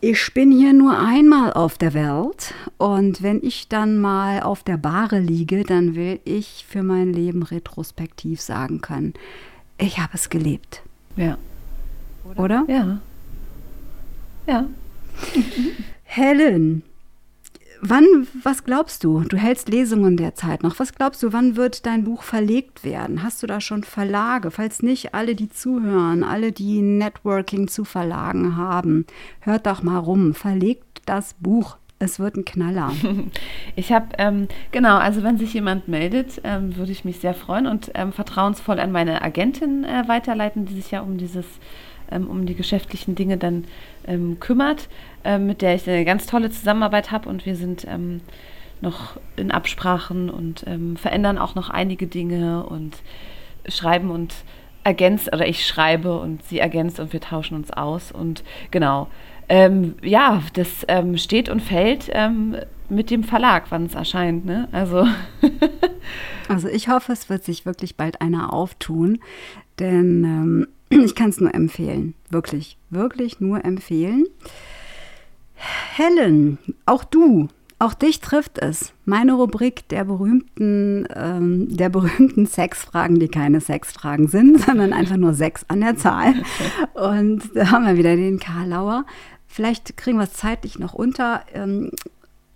ich 0.02 0.34
bin 0.34 0.52
hier 0.52 0.74
nur 0.74 1.00
einmal 1.00 1.54
auf 1.54 1.78
der 1.78 1.94
Welt 1.94 2.54
und 2.78 3.24
wenn 3.24 3.42
ich 3.44 3.70
dann 3.70 4.00
mal 4.00 4.42
auf 4.42 4.64
der 4.64 4.78
Bahre 4.78 5.20
liege, 5.20 5.64
dann 5.64 5.96
will 5.96 6.20
ich 6.26 6.66
für 6.68 6.84
mein 6.84 7.14
Leben 7.14 7.44
retrospektiv 7.44 8.42
sagen 8.42 8.82
können, 8.82 9.14
ich 9.78 10.00
habe 10.00 10.12
es 10.16 10.30
gelebt. 10.30 10.84
Ja. 11.16 11.38
Oder? 12.36 12.66
Ja. 12.68 13.00
Ja. 14.48 14.66
Helen, 16.04 16.84
wann, 17.82 18.28
was 18.44 18.64
glaubst 18.64 19.04
du? 19.04 19.22
Du 19.22 19.38
hältst 19.38 19.70
Lesungen 19.70 20.18
derzeit 20.18 20.64
noch. 20.64 20.80
Was 20.80 20.94
glaubst 20.94 21.24
du, 21.24 21.34
wann 21.34 21.56
wird 21.56 21.86
dein 21.86 22.04
Buch 22.04 22.24
verlegt 22.24 22.84
werden? 22.84 23.24
Hast 23.24 23.42
du 23.44 23.48
da 23.48 23.62
schon 23.62 23.84
Verlage? 23.84 24.52
Falls 24.52 24.82
nicht, 24.82 25.14
alle, 25.14 25.36
die 25.36 25.50
zuhören, 25.50 26.24
alle, 26.24 26.52
die 26.52 26.82
Networking 26.82 27.68
zu 27.68 27.86
Verlagen 27.86 28.58
haben, 28.58 29.06
hört 29.42 29.66
doch 29.66 29.84
mal 29.84 29.98
rum. 29.98 30.34
Verlegt 30.34 31.02
das 31.06 31.36
Buch. 31.40 31.78
Es 32.02 32.20
wird 32.20 32.38
ein 32.38 32.46
Knaller. 32.46 32.92
Ich 33.76 33.94
habe, 33.94 34.08
ähm, 34.18 34.48
genau, 34.72 34.98
also 34.98 35.24
wenn 35.24 35.38
sich 35.38 35.54
jemand 35.54 35.88
meldet, 35.88 36.42
ähm, 36.44 36.76
würde 36.76 36.92
ich 36.92 37.06
mich 37.06 37.20
sehr 37.20 37.34
freuen 37.34 37.66
und 37.66 37.92
ähm, 37.94 38.12
vertrauensvoll 38.12 38.80
an 38.80 38.92
meine 38.92 39.22
Agentin 39.22 39.86
äh, 39.86 40.06
weiterleiten, 40.08 40.66
die 40.66 40.76
sich 40.76 40.92
ja 40.92 41.00
um 41.02 41.18
dieses 41.18 41.46
ähm, 42.12 42.28
um 42.28 42.46
die 42.46 42.56
geschäftlichen 42.56 43.16
Dinge 43.16 43.38
dann 43.38 43.66
ähm, 44.08 44.40
kümmert, 44.40 44.90
ähm, 45.24 45.48
mit 45.48 45.62
der 45.62 45.76
ich 45.76 45.88
eine 45.90 46.06
ganz 46.06 46.26
tolle 46.26 46.50
Zusammenarbeit 46.50 47.12
habe 47.12 47.30
und 47.30 47.46
wir 47.46 47.56
sind 47.56 47.86
ähm, 47.88 48.22
noch 48.82 49.20
in 49.36 49.52
Absprachen 49.52 50.30
und 50.30 50.64
ähm, 50.68 50.96
verändern 50.96 51.38
auch 51.38 51.56
noch 51.56 51.70
einige 51.70 52.08
Dinge 52.08 52.66
und 52.66 52.98
schreiben 53.68 54.10
und 54.10 54.34
ergänzt, 54.84 55.34
oder 55.34 55.48
ich 55.48 55.66
schreibe 55.66 56.20
und 56.20 56.44
sie 56.44 56.60
ergänzt 56.60 57.00
und 57.00 57.12
wir 57.12 57.20
tauschen 57.20 57.56
uns 57.56 57.72
aus 57.72 58.12
und 58.12 58.44
genau. 58.72 59.08
Ähm, 59.52 59.96
ja, 60.04 60.44
das 60.54 60.86
steht 61.16 61.50
und 61.50 61.62
fällt 61.62 62.12
mit 62.90 63.10
dem 63.10 63.24
Verlag, 63.24 63.66
wann 63.70 63.86
es 63.86 63.96
erscheint. 63.96 64.46
Ne? 64.46 64.68
Also. 64.72 65.06
also 66.48 66.68
ich 66.68 66.90
hoffe, 66.90 67.12
es 67.12 67.30
wird 67.30 67.44
sich 67.44 67.66
wirklich 67.66 67.96
bald 67.96 68.22
einer 68.22 68.54
auftun, 68.54 69.20
denn 69.80 70.68
ich 70.90 71.16
kann 71.16 71.30
es 71.30 71.40
nur 71.40 71.54
empfehlen. 71.54 72.16
Wirklich, 72.30 72.78
wirklich 72.90 73.40
nur 73.40 73.64
empfehlen. 73.64 74.26
Helen, 75.96 76.58
auch 76.86 77.04
du, 77.04 77.48
auch 77.80 77.94
dich 77.94 78.20
trifft 78.20 78.58
es. 78.58 78.94
Meine 79.06 79.34
Rubrik 79.34 79.88
der 79.88 80.04
berühmten, 80.04 81.08
ähm, 81.16 81.76
der 81.76 81.90
berühmten 81.90 82.46
Sexfragen, 82.46 83.20
die 83.20 83.30
keine 83.30 83.62
Sexfragen 83.62 84.28
sind, 84.28 84.62
sondern 84.66 84.94
einfach 84.94 85.18
nur 85.18 85.34
Sex 85.34 85.66
an 85.70 85.82
der 85.82 85.96
Zahl. 85.96 86.34
Und 86.94 87.56
da 87.56 87.72
haben 87.72 87.86
wir 87.86 87.98
wieder 87.98 88.16
den 88.16 88.40
Karlauer. 88.40 89.06
Vielleicht 89.48 89.98
kriegen 89.98 90.18
wir 90.18 90.26
es 90.26 90.34
zeitlich 90.34 90.78
noch 90.78 90.94
unter. 90.94 91.44
Ähm, 91.54 91.92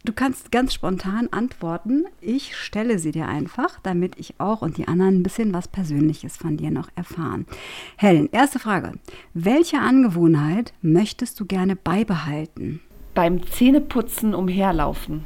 Du 0.05 0.11
kannst 0.11 0.51
ganz 0.51 0.73
spontan 0.73 1.29
antworten. 1.31 2.03
Ich 2.19 2.57
stelle 2.57 2.99
sie 2.99 3.11
dir 3.11 3.29
einfach, 3.29 3.79
damit 3.83 4.19
ich 4.19 4.33
auch 4.37 4.61
und 4.61 4.75
die 4.75 4.89
anderen 4.89 5.19
ein 5.19 5.23
bisschen 5.23 5.53
was 5.53 5.69
Persönliches 5.69 6.35
von 6.35 6.57
dir 6.57 6.71
noch 6.71 6.89
erfahren. 6.95 7.45
Helen, 7.95 8.27
erste 8.33 8.59
Frage. 8.59 8.91
Welche 9.33 9.79
Angewohnheit 9.79 10.73
möchtest 10.81 11.39
du 11.39 11.45
gerne 11.45 11.77
beibehalten? 11.77 12.81
Beim 13.13 13.45
Zähneputzen 13.45 14.33
umherlaufen. 14.33 15.25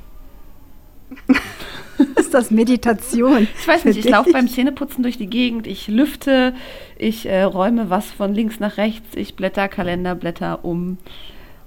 ist 2.15 2.33
das 2.33 2.51
Meditation? 2.51 3.47
Ich 3.59 3.67
weiß 3.67 3.85
nicht, 3.85 3.99
ich 3.99 4.09
laufe 4.09 4.31
beim 4.31 4.47
Zähneputzen 4.47 5.03
durch 5.03 5.17
die 5.17 5.27
Gegend, 5.27 5.67
ich 5.67 5.87
lüfte, 5.87 6.53
ich 6.97 7.27
äh, 7.27 7.43
räume 7.43 7.89
was 7.89 8.11
von 8.11 8.33
links 8.33 8.59
nach 8.59 8.77
rechts, 8.77 9.15
ich 9.15 9.35
blätter 9.35 9.67
Kalenderblätter 9.67 10.63
um. 10.65 10.97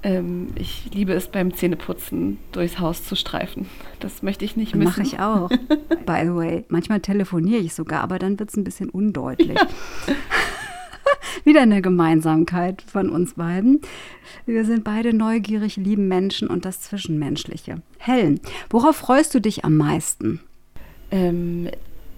Ähm, 0.03 0.49
ich 0.55 0.89
liebe 0.95 1.13
es 1.13 1.29
beim 1.29 1.55
Zähneputzen 1.55 2.39
durchs 2.53 2.79
Haus 2.79 3.05
zu 3.05 3.17
streifen. 3.17 3.69
Das 3.99 4.23
möchte 4.23 4.47
ich 4.47 4.57
nicht 4.57 4.75
missen. 4.75 4.91
Mache 4.91 5.03
ich 5.03 5.21
auch, 5.21 5.49
by 6.07 6.23
the 6.25 6.35
way. 6.35 6.65
Manchmal 6.69 7.01
telefoniere 7.01 7.61
ich 7.61 7.75
sogar, 7.75 8.03
aber 8.03 8.19
dann 8.19 8.39
wird 8.39 8.49
es 8.49 8.57
ein 8.57 8.65
bisschen 8.65 8.89
undeutlich. 8.89 9.59
Ja. 9.59 9.67
Wieder 11.45 11.63
eine 11.63 11.83
Gemeinsamkeit 11.83 12.83
von 12.83 13.11
uns 13.11 13.35
beiden. 13.35 13.81
Wir 14.47 14.65
sind 14.65 14.85
beide 14.85 15.15
neugierig, 15.15 15.77
lieben 15.77 16.09
Menschen 16.09 16.49
und 16.49 16.65
das 16.65 16.81
Zwischenmenschliche. 16.81 17.83
Helen, 17.99 18.41
worauf 18.69 18.97
freust 18.97 19.35
du 19.35 19.41
dich 19.41 19.65
am 19.65 19.77
meisten? 19.77 20.41
Ähm, 21.11 21.69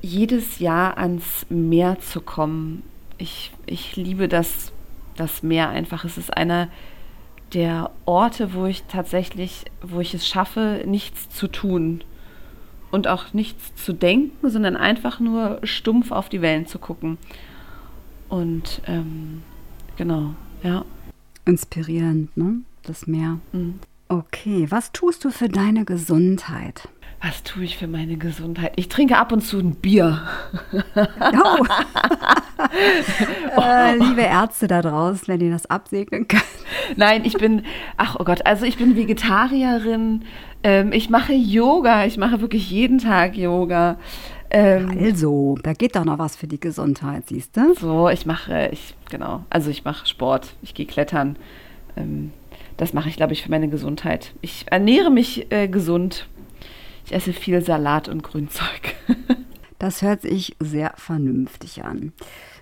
jedes 0.00 0.58
Jahr 0.58 0.98
ans 0.98 1.46
Meer 1.48 1.98
zu 2.00 2.20
kommen. 2.20 2.82
Ich, 3.18 3.52
ich 3.66 3.96
liebe 3.96 4.28
das, 4.28 4.72
das 5.16 5.42
Meer 5.42 5.68
einfach. 5.68 6.04
Es 6.04 6.18
ist 6.18 6.36
einer 6.36 6.68
der 7.54 7.90
Orte, 8.04 8.54
wo 8.54 8.66
ich 8.66 8.84
tatsächlich, 8.84 9.64
wo 9.82 10.00
ich 10.00 10.14
es 10.14 10.26
schaffe, 10.26 10.82
nichts 10.86 11.28
zu 11.28 11.48
tun 11.48 12.02
und 12.90 13.08
auch 13.08 13.32
nichts 13.32 13.74
zu 13.74 13.92
denken, 13.92 14.48
sondern 14.48 14.76
einfach 14.76 15.20
nur 15.20 15.60
stumpf 15.62 16.12
auf 16.12 16.28
die 16.28 16.42
Wellen 16.42 16.66
zu 16.66 16.78
gucken. 16.78 17.18
Und 18.32 18.80
ähm, 18.86 19.42
genau, 19.96 20.34
ja. 20.62 20.86
Inspirierend, 21.44 22.34
ne? 22.34 22.62
Das 22.82 23.06
Meer. 23.06 23.40
Mhm. 23.52 23.78
Okay, 24.08 24.66
was 24.70 24.90
tust 24.92 25.26
du 25.26 25.30
für 25.30 25.50
deine 25.50 25.84
Gesundheit? 25.84 26.88
Was 27.20 27.42
tue 27.42 27.64
ich 27.64 27.76
für 27.76 27.88
meine 27.88 28.16
Gesundheit? 28.16 28.72
Ich 28.76 28.88
trinke 28.88 29.18
ab 29.18 29.32
und 29.32 29.42
zu 29.42 29.58
ein 29.58 29.74
Bier. 29.74 30.22
Oh. 30.94 31.64
äh, 33.60 33.96
liebe 33.96 34.22
Ärzte 34.22 34.66
da 34.66 34.82
draußen, 34.82 35.28
wenn 35.28 35.40
ihr 35.40 35.50
das 35.50 35.66
absegnen 35.66 36.26
könnt. 36.26 36.42
Nein, 36.96 37.24
ich 37.24 37.34
bin, 37.34 37.64
ach 37.96 38.16
oh 38.18 38.24
Gott, 38.24 38.46
also 38.46 38.64
ich 38.64 38.78
bin 38.78 38.96
Vegetarierin. 38.96 40.24
Ähm, 40.62 40.92
ich 40.92 41.10
mache 41.10 41.32
Yoga. 41.32 42.06
Ich 42.06 42.16
mache 42.16 42.40
wirklich 42.40 42.70
jeden 42.70 42.98
Tag 42.98 43.36
Yoga. 43.36 43.98
Ähm, 44.54 44.98
also, 45.00 45.56
da 45.62 45.72
geht 45.72 45.96
doch 45.96 46.04
noch 46.04 46.18
was 46.18 46.36
für 46.36 46.46
die 46.46 46.60
Gesundheit, 46.60 47.28
siehst 47.28 47.56
du? 47.56 47.74
So, 47.74 48.10
ich 48.10 48.26
mache, 48.26 48.68
ich, 48.70 48.94
genau, 49.10 49.44
also 49.48 49.70
ich 49.70 49.84
mache 49.84 50.06
Sport, 50.06 50.54
ich 50.60 50.74
gehe 50.74 50.84
klettern. 50.84 51.36
Ähm, 51.96 52.32
das 52.76 52.92
mache 52.92 53.08
ich, 53.08 53.16
glaube 53.16 53.32
ich, 53.32 53.42
für 53.42 53.50
meine 53.50 53.68
Gesundheit. 53.68 54.34
Ich 54.42 54.66
ernähre 54.70 55.10
mich 55.10 55.50
äh, 55.50 55.68
gesund. 55.68 56.28
Ich 57.06 57.14
esse 57.14 57.32
viel 57.32 57.62
Salat 57.62 58.08
und 58.08 58.22
Grünzeug. 58.22 58.94
das 59.78 60.02
hört 60.02 60.20
sich 60.20 60.54
sehr 60.60 60.92
vernünftig 60.96 61.82
an. 61.82 62.12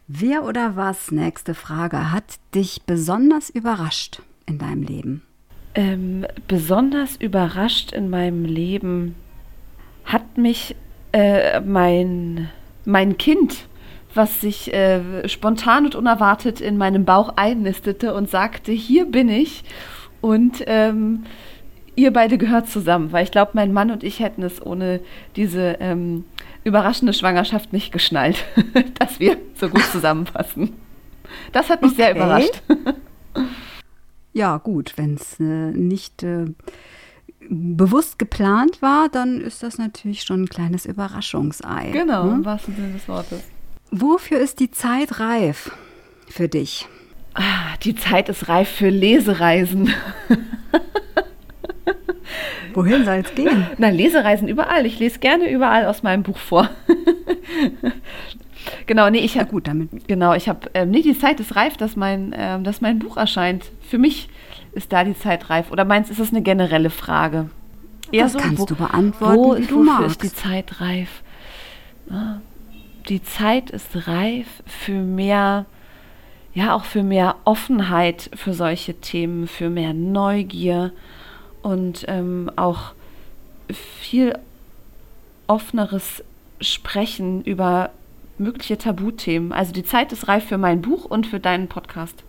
Wer 0.07 0.45
oder 0.45 0.77
was, 0.77 1.11
nächste 1.11 1.55
Frage, 1.55 2.13
hat 2.13 2.39
dich 2.55 2.83
besonders 2.87 3.51
überrascht 3.51 4.23
in 4.47 4.59
deinem 4.59 4.83
Leben? 4.83 5.23
Ähm, 5.75 6.25
besonders 6.47 7.17
überrascht 7.17 7.93
in 7.93 8.11
meinem 8.11 8.45
Leben 8.45 9.17
hat 10.05 10.39
mich 10.39 10.77
äh, 11.13 11.61
mein, 11.61 12.49
mein 12.85 13.19
Kind, 13.19 13.67
was 14.15 14.41
sich 14.41 14.73
äh, 14.73 15.29
spontan 15.29 15.85
und 15.85 15.95
unerwartet 15.95 16.61
in 16.61 16.77
meinem 16.77 17.05
Bauch 17.05 17.35
einnistete 17.37 18.15
und 18.15 18.29
sagte, 18.29 18.73
hier 18.73 19.07
bin 19.07 19.29
ich 19.29 19.65
und 20.21 20.65
ähm, 20.67 21.25
ihr 21.97 22.13
beide 22.13 22.39
gehört 22.39 22.69
zusammen, 22.69 23.13
weil 23.13 23.25
ich 23.25 23.31
glaube, 23.31 23.53
mein 23.55 23.73
Mann 23.73 23.91
und 23.91 24.03
ich 24.03 24.21
hätten 24.21 24.43
es 24.43 24.65
ohne 24.65 25.01
diese 25.37 25.77
ähm, 25.81 26.25
überraschende 26.65 27.13
Schwangerschaft 27.13 27.73
nicht 27.73 27.93
geschnallt, 27.93 28.45
dass 28.99 29.21
wir 29.21 29.37
so 29.55 29.69
gut 29.69 29.85
zusammenpassen. 29.85 30.73
Das 31.53 31.71
hat 31.71 31.83
mich 31.83 31.93
okay. 31.93 32.03
sehr 32.03 32.17
überrascht. 32.17 32.63
ja, 34.33 34.57
gut, 34.59 34.95
wenn 34.97 35.15
es 35.15 35.39
äh, 35.39 35.45
nicht 35.45 36.23
äh, 36.23 36.47
bewusst 37.49 38.19
geplant 38.19 38.83
war, 38.83 39.09
dann 39.09 39.41
ist 39.41 39.63
das 39.63 39.79
natürlich 39.79 40.23
schon 40.23 40.43
ein 40.43 40.49
kleines 40.49 40.87
Überraschungsei. 40.87 41.91
Genau, 41.93 42.25
hm? 42.25 42.35
im 42.37 42.45
wahrsten 42.45 42.77
Sinne 42.77 42.93
des 42.93 43.09
Wortes. 43.09 43.43
Wofür 43.91 44.39
ist 44.39 44.61
die 44.61 44.71
Zeit 44.71 45.19
reif 45.19 45.73
für 46.29 46.49
dich? 46.49 46.87
Ah, 47.35 47.77
die 47.83 47.95
Zeit 47.95 48.29
ist 48.29 48.49
reif 48.49 48.69
für 48.69 48.89
Lesereisen. 48.89 49.93
Wohin 52.75 53.05
soll 53.05 53.23
es 53.25 53.35
gehen? 53.35 53.67
Na, 53.79 53.89
Lesereisen 53.89 54.47
überall. 54.47 54.87
Ich 54.87 54.99
lese 54.99 55.19
gerne 55.19 55.51
überall 55.51 55.87
aus 55.87 56.05
meinem 56.05 56.23
Buch 56.23 56.39
vor. 56.39 56.71
genau, 58.87 59.11
nee, 59.11 59.19
ich 59.19 59.39
habe 59.39 59.51
gut 59.51 59.67
damit. 59.67 60.07
Genau, 60.07 60.35
ich 60.35 60.49
habe 60.49 60.71
ähm, 60.75 60.91
nee, 60.91 61.03
die 61.03 61.19
Zeit 61.19 61.41
ist 61.41 61.57
reif, 61.57 61.77
dass 61.77 61.97
mein, 61.97 62.33
ähm, 62.37 62.63
dass 62.63 62.81
mein 62.81 63.01
Buch 63.01 63.17
erscheint. 63.17 63.65
Für 63.81 63.99
mich 63.99 64.29
ist 64.73 64.93
da 64.93 65.05
die 65.05 65.19
Zeit 65.19 65.51
reif? 65.51 65.71
Oder 65.71 65.85
meinst 65.85 66.11
du, 66.11 66.13
ist 66.13 66.21
das 66.21 66.31
eine 66.31 66.43
generelle 66.43 66.91
Frage? 66.91 67.51
Eher 68.13 68.25
das 68.25 68.33
so, 68.33 68.39
kannst 68.39 68.59
wo, 68.59 68.67
du 68.67 68.77
beantworten, 68.77 69.37
wo, 69.37 69.57
wie 69.57 69.67
du 69.67 69.83
magst. 69.83 70.07
ist 70.07 70.23
die 70.23 70.35
Zeit 70.35 70.81
reif? 70.81 71.23
Die 73.09 73.23
Zeit 73.23 73.71
ist 73.71 74.09
reif 74.09 74.47
für 74.67 75.01
mehr, 75.01 75.67
ja, 76.55 76.75
auch 76.75 76.85
für 76.85 77.03
mehr 77.03 77.37
Offenheit 77.45 78.31
für 78.35 78.53
solche 78.53 78.95
Themen, 78.95 79.47
für 79.47 79.71
mehr 79.71 79.95
Neugier 79.95 80.93
und 81.63 82.05
ähm, 82.09 82.51
auch 82.57 82.93
viel 83.73 84.37
offeneres 85.47 86.25
Sprechen 86.61 87.43
über 87.43 87.91
mögliche 88.39 88.79
Tabuthemen. 88.79 89.53
Also 89.53 89.73
die 89.73 89.85
Zeit 89.85 90.13
ist 90.13 90.27
reif 90.29 90.45
für 90.47 90.59
mein 90.59 90.81
Buch 90.83 91.05
und 91.05 91.27
für 91.27 91.41
deinen 91.41 91.69
Podcast. 91.69 92.25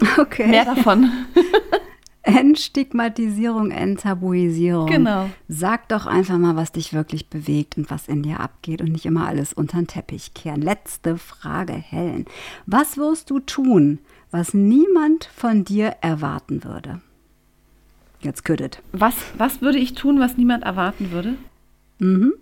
Okay. 0.18 0.46
Mehr 0.46 0.64
davon. 0.64 1.10
Entstigmatisierung, 2.24 3.70
Enttabuisierung. 3.70 4.86
Genau. 4.86 5.28
Sag 5.48 5.88
doch 5.88 6.06
einfach 6.06 6.38
mal, 6.38 6.56
was 6.56 6.72
dich 6.72 6.94
wirklich 6.94 7.28
bewegt 7.28 7.76
und 7.76 7.90
was 7.90 8.08
in 8.08 8.22
dir 8.22 8.40
abgeht 8.40 8.80
und 8.80 8.92
nicht 8.92 9.04
immer 9.04 9.26
alles 9.26 9.52
unter 9.52 9.76
den 9.76 9.86
Teppich 9.86 10.32
kehren. 10.32 10.62
Letzte 10.62 11.18
Frage, 11.18 11.74
Helen. 11.74 12.24
Was 12.64 12.96
wirst 12.96 13.30
du 13.30 13.40
tun, 13.40 13.98
was 14.30 14.54
niemand 14.54 15.28
von 15.36 15.64
dir 15.64 15.96
erwarten 16.00 16.64
würde? 16.64 17.00
Jetzt 18.20 18.44
küttet. 18.46 18.80
Was, 18.92 19.14
was 19.36 19.60
würde 19.60 19.78
ich 19.78 19.92
tun, 19.92 20.18
was 20.18 20.38
niemand 20.38 20.64
erwarten 20.64 21.10
würde? 21.10 21.34
Mhm. 21.98 22.32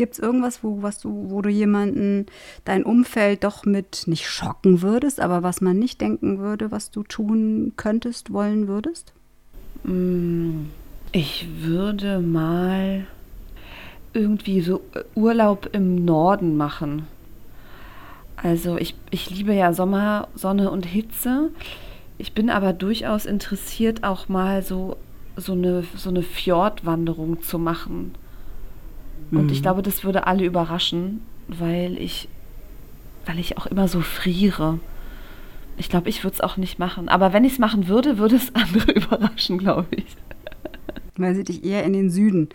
Gibt 0.00 0.14
es 0.14 0.18
irgendwas, 0.18 0.64
wo, 0.64 0.80
was 0.80 0.98
du, 0.98 1.26
wo 1.28 1.42
du 1.42 1.50
jemanden, 1.50 2.24
dein 2.64 2.84
Umfeld 2.84 3.44
doch 3.44 3.66
mit 3.66 4.04
nicht 4.06 4.26
schocken 4.26 4.80
würdest, 4.80 5.20
aber 5.20 5.42
was 5.42 5.60
man 5.60 5.78
nicht 5.78 6.00
denken 6.00 6.38
würde, 6.38 6.70
was 6.70 6.90
du 6.90 7.02
tun 7.02 7.74
könntest, 7.76 8.32
wollen 8.32 8.66
würdest? 8.66 9.12
Mm, 9.84 10.68
ich 11.12 11.46
würde 11.58 12.20
mal 12.20 13.06
irgendwie 14.14 14.62
so 14.62 14.80
äh, 14.94 15.02
Urlaub 15.14 15.68
im 15.72 16.02
Norden 16.02 16.56
machen. 16.56 17.06
Also 18.36 18.78
ich, 18.78 18.94
ich 19.10 19.28
liebe 19.28 19.52
ja 19.52 19.74
Sommer, 19.74 20.28
Sonne 20.34 20.70
und 20.70 20.86
Hitze. 20.86 21.50
Ich 22.16 22.32
bin 22.32 22.48
aber 22.48 22.72
durchaus 22.72 23.26
interessiert, 23.26 24.02
auch 24.02 24.30
mal 24.30 24.62
so, 24.62 24.96
so, 25.36 25.52
eine, 25.52 25.84
so 25.94 26.08
eine 26.08 26.22
Fjordwanderung 26.22 27.42
zu 27.42 27.58
machen. 27.58 28.14
Und 29.30 29.44
mhm. 29.46 29.52
ich 29.52 29.62
glaube, 29.62 29.82
das 29.82 30.04
würde 30.04 30.26
alle 30.26 30.44
überraschen, 30.44 31.20
weil 31.48 31.96
ich, 31.98 32.28
weil 33.26 33.38
ich 33.38 33.58
auch 33.58 33.66
immer 33.66 33.88
so 33.88 34.00
friere. 34.00 34.78
Ich 35.76 35.88
glaube, 35.88 36.08
ich 36.08 36.24
würde 36.24 36.34
es 36.34 36.40
auch 36.40 36.56
nicht 36.56 36.78
machen. 36.78 37.08
Aber 37.08 37.32
wenn 37.32 37.44
ich 37.44 37.54
es 37.54 37.58
machen 37.58 37.88
würde, 37.88 38.18
würde 38.18 38.36
es 38.36 38.54
andere 38.54 38.92
überraschen, 38.92 39.58
glaube 39.58 39.86
ich. 39.90 40.16
Weil 41.16 41.34
sie 41.34 41.44
dich 41.44 41.64
eher 41.64 41.84
in 41.84 41.92
den 41.92 42.10
Süden, 42.10 42.48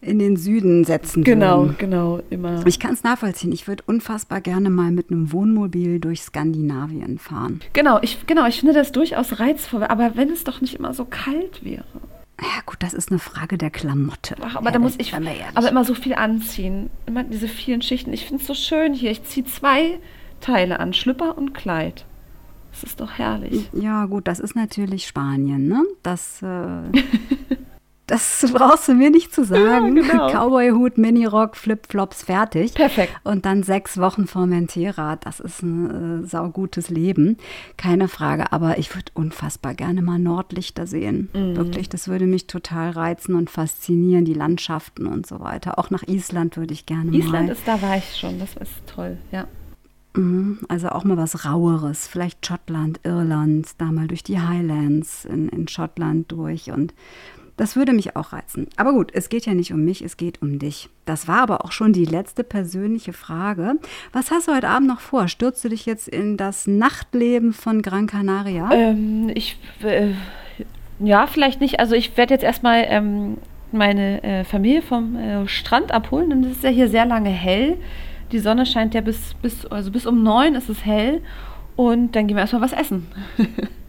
in 0.00 0.18
den 0.18 0.36
Süden 0.36 0.84
setzen 0.84 1.24
Genau, 1.24 1.62
würden. 1.62 1.76
genau, 1.78 2.20
immer. 2.30 2.66
Ich 2.66 2.78
kann 2.78 2.92
es 2.92 3.02
nachvollziehen. 3.02 3.52
Ich 3.52 3.66
würde 3.66 3.84
unfassbar 3.86 4.40
gerne 4.40 4.68
mal 4.70 4.90
mit 4.90 5.10
einem 5.10 5.32
Wohnmobil 5.32 6.00
durch 6.00 6.22
Skandinavien 6.22 7.18
fahren. 7.18 7.60
Genau, 7.72 7.98
ich, 8.02 8.26
genau, 8.26 8.46
ich 8.46 8.60
finde 8.60 8.74
das 8.74 8.92
durchaus 8.92 9.40
reizvoll. 9.40 9.84
Aber 9.84 10.16
wenn 10.16 10.30
es 10.30 10.44
doch 10.44 10.60
nicht 10.60 10.74
immer 10.74 10.92
so 10.92 11.04
kalt 11.04 11.64
wäre. 11.64 11.84
Ja 12.40 12.62
gut, 12.66 12.76
das 12.80 12.94
ist 12.94 13.10
eine 13.10 13.18
Frage 13.20 13.58
der 13.58 13.70
Klamotte. 13.70 14.36
Ach, 14.42 14.56
aber 14.56 14.70
da 14.72 14.78
muss 14.78 14.96
ich 14.98 15.14
aber 15.14 15.68
immer 15.68 15.84
so 15.84 15.94
viel 15.94 16.14
anziehen. 16.14 16.90
Immer 17.06 17.24
diese 17.24 17.48
vielen 17.48 17.80
Schichten. 17.80 18.12
Ich 18.12 18.26
finde 18.26 18.40
es 18.42 18.46
so 18.46 18.54
schön 18.54 18.92
hier. 18.92 19.10
Ich 19.10 19.22
ziehe 19.24 19.46
zwei 19.46 19.98
Teile 20.40 20.80
an, 20.80 20.92
Schlüpper 20.92 21.38
und 21.38 21.54
Kleid. 21.54 22.04
Das 22.72 22.82
ist 22.82 23.00
doch 23.00 23.12
herrlich. 23.12 23.70
Ja 23.72 24.06
gut, 24.06 24.26
das 24.26 24.40
ist 24.40 24.56
natürlich 24.56 25.06
Spanien, 25.06 25.68
ne? 25.68 25.84
Das, 26.02 26.42
äh, 26.42 26.46
Das 28.06 28.44
brauchst 28.52 28.88
du 28.88 28.94
mir 28.94 29.10
nicht 29.10 29.34
zu 29.34 29.44
sagen. 29.44 29.96
Ja, 29.96 30.02
genau. 30.10 30.30
Cowboyhut, 30.30 30.98
Minirock, 30.98 31.56
Flipflops, 31.56 32.22
fertig. 32.22 32.74
Perfekt. 32.74 33.14
Und 33.24 33.46
dann 33.46 33.62
sechs 33.62 33.98
Wochen 33.98 34.26
Formentera. 34.26 35.16
Das 35.16 35.40
ist 35.40 35.62
ein 35.62 36.24
äh, 36.24 36.26
saugutes 36.26 36.90
Leben. 36.90 37.38
Keine 37.78 38.08
Frage. 38.08 38.52
Aber 38.52 38.78
ich 38.78 38.94
würde 38.94 39.10
unfassbar 39.14 39.74
gerne 39.74 40.02
mal 40.02 40.18
Nordlichter 40.18 40.86
sehen. 40.86 41.30
Mhm. 41.32 41.56
Wirklich, 41.56 41.88
das 41.88 42.08
würde 42.08 42.26
mich 42.26 42.46
total 42.46 42.90
reizen 42.90 43.34
und 43.34 43.48
faszinieren. 43.48 44.26
Die 44.26 44.34
Landschaften 44.34 45.06
und 45.06 45.26
so 45.26 45.40
weiter. 45.40 45.78
Auch 45.78 45.90
nach 45.90 46.02
Island 46.06 46.58
würde 46.58 46.74
ich 46.74 46.84
gerne 46.84 47.10
Island 47.10 47.32
mal. 47.32 47.42
Island 47.42 47.50
ist, 47.58 47.66
da 47.66 47.80
war 47.80 47.96
ich 47.96 48.16
schon. 48.16 48.38
Das 48.38 48.54
ist 48.56 48.86
toll, 48.86 49.16
ja. 49.32 49.46
Mhm, 50.16 50.60
also 50.68 50.90
auch 50.90 51.04
mal 51.04 51.16
was 51.16 51.44
Raueres, 51.44 52.06
vielleicht 52.06 52.46
Schottland, 52.46 53.00
Irland, 53.02 53.68
da 53.78 53.86
mal 53.86 54.06
durch 54.06 54.22
die 54.22 54.38
Highlands 54.38 55.24
in, 55.24 55.48
in 55.48 55.66
Schottland 55.66 56.30
durch 56.30 56.70
und 56.70 56.94
das 57.56 57.76
würde 57.76 57.92
mich 57.92 58.16
auch 58.16 58.32
reizen. 58.32 58.66
Aber 58.76 58.92
gut, 58.92 59.10
es 59.14 59.28
geht 59.28 59.46
ja 59.46 59.54
nicht 59.54 59.72
um 59.72 59.84
mich, 59.84 60.02
es 60.02 60.16
geht 60.16 60.42
um 60.42 60.58
dich. 60.58 60.88
Das 61.04 61.28
war 61.28 61.38
aber 61.38 61.64
auch 61.64 61.72
schon 61.72 61.92
die 61.92 62.04
letzte 62.04 62.42
persönliche 62.42 63.12
Frage. 63.12 63.74
Was 64.12 64.30
hast 64.30 64.48
du 64.48 64.54
heute 64.54 64.68
Abend 64.68 64.88
noch 64.88 65.00
vor? 65.00 65.28
Stürzt 65.28 65.64
du 65.64 65.68
dich 65.68 65.86
jetzt 65.86 66.08
in 66.08 66.36
das 66.36 66.66
Nachtleben 66.66 67.52
von 67.52 67.82
Gran 67.82 68.06
Canaria? 68.06 68.70
Ähm, 68.72 69.30
ich, 69.34 69.56
äh, 69.82 70.12
ja, 70.98 71.26
vielleicht 71.26 71.60
nicht. 71.60 71.78
Also 71.78 71.94
ich 71.94 72.16
werde 72.16 72.34
jetzt 72.34 72.44
erstmal 72.44 72.84
ähm, 72.88 73.38
meine 73.70 74.22
äh, 74.22 74.44
Familie 74.44 74.82
vom 74.82 75.16
äh, 75.16 75.46
Strand 75.46 75.92
abholen. 75.92 76.32
Und 76.32 76.44
es 76.44 76.56
ist 76.56 76.64
ja 76.64 76.70
hier 76.70 76.88
sehr 76.88 77.06
lange 77.06 77.30
hell. 77.30 77.76
Die 78.32 78.38
Sonne 78.40 78.66
scheint 78.66 78.94
ja 78.94 79.00
bis, 79.00 79.34
bis, 79.42 79.64
also 79.66 79.92
bis 79.92 80.06
um 80.06 80.22
neun 80.22 80.56
ist 80.56 80.68
es 80.68 80.84
hell. 80.84 81.22
Und 81.76 82.16
dann 82.16 82.26
gehen 82.26 82.36
wir 82.36 82.42
erstmal 82.42 82.62
was 82.62 82.72
essen. 82.72 83.06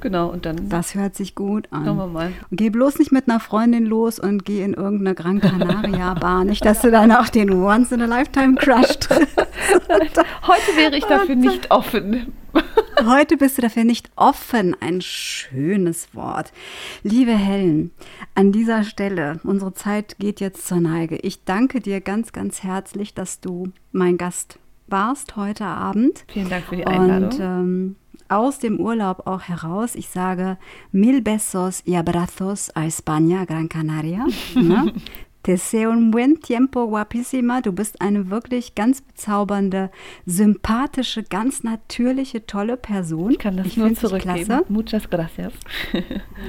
genau, 0.00 0.28
und 0.28 0.46
dann. 0.46 0.68
Das 0.68 0.94
hört 0.94 1.14
sich 1.14 1.34
gut 1.34 1.68
an. 1.70 1.84
Schauen 1.84 1.96
wir 1.96 2.06
mal. 2.06 2.32
Und 2.50 2.56
geh 2.56 2.70
bloß 2.70 2.98
nicht 2.98 3.12
mit 3.12 3.28
einer 3.28 3.40
Freundin 3.40 3.86
los 3.86 4.18
und 4.18 4.44
geh 4.44 4.62
in 4.62 4.74
irgendeine 4.74 5.14
Gran 5.14 5.40
Canaria 5.40 6.14
Bar. 6.14 6.44
nicht, 6.44 6.64
dass 6.64 6.80
du 6.80 6.90
dann 6.90 7.12
auch 7.12 7.28
den 7.28 7.50
Once 7.50 7.92
in 7.92 8.02
a 8.02 8.06
Lifetime 8.06 8.56
Crush 8.56 8.98
triffst. 8.98 9.36
Heute 10.46 10.76
wäre 10.76 10.96
ich 10.96 11.04
dafür 11.04 11.34
nicht 11.34 11.70
offen. 11.70 12.32
Heute 13.06 13.36
bist 13.36 13.58
du 13.58 13.62
dafür 13.62 13.84
nicht 13.84 14.10
offen. 14.16 14.76
Ein 14.80 15.00
schönes 15.00 16.14
Wort. 16.14 16.52
Liebe 17.02 17.32
Helen, 17.32 17.92
an 18.34 18.52
dieser 18.52 18.84
Stelle, 18.84 19.40
unsere 19.44 19.74
Zeit 19.74 20.16
geht 20.18 20.40
jetzt 20.40 20.66
zur 20.66 20.80
Neige. 20.80 21.16
Ich 21.16 21.44
danke 21.44 21.80
dir 21.80 22.00
ganz, 22.00 22.32
ganz 22.32 22.62
herzlich, 22.62 23.14
dass 23.14 23.40
du 23.40 23.72
mein 23.92 24.16
Gast 24.16 24.58
warst 24.88 25.36
heute 25.36 25.64
Abend. 25.64 26.24
Vielen 26.28 26.48
Dank 26.48 26.64
für 26.64 26.76
die 26.76 26.86
Einladung. 26.86 27.30
Und 27.30 27.40
ähm, 27.40 27.96
aus 28.28 28.58
dem 28.58 28.78
Urlaub 28.78 29.26
auch 29.26 29.42
heraus, 29.42 29.94
ich 29.94 30.08
sage 30.08 30.58
mil 30.92 31.22
besos 31.22 31.82
y 31.86 31.96
abrazos 31.96 32.70
a 32.74 32.84
España, 32.84 33.46
Gran 33.46 33.68
Canaria. 33.68 34.26
ne? 34.54 34.92
Deseo 35.46 35.90
un 35.90 36.10
buen 36.10 36.40
tiempo, 36.40 36.88
guapísima. 36.88 37.62
Du 37.62 37.72
bist 37.72 38.02
eine 38.02 38.28
wirklich 38.28 38.74
ganz 38.74 39.00
bezaubernde, 39.00 39.90
sympathische, 40.26 41.22
ganz 41.22 41.62
natürliche, 41.62 42.44
tolle 42.44 42.76
Person. 42.76 43.30
Ich 43.30 43.38
kann 43.38 43.56
das 43.56 43.68
ich 43.68 43.76
nur 43.78 43.94
zurückgeben. 43.94 44.44
Klasse. 44.44 44.64
Muchas 44.68 45.08
gracias. 45.08 45.54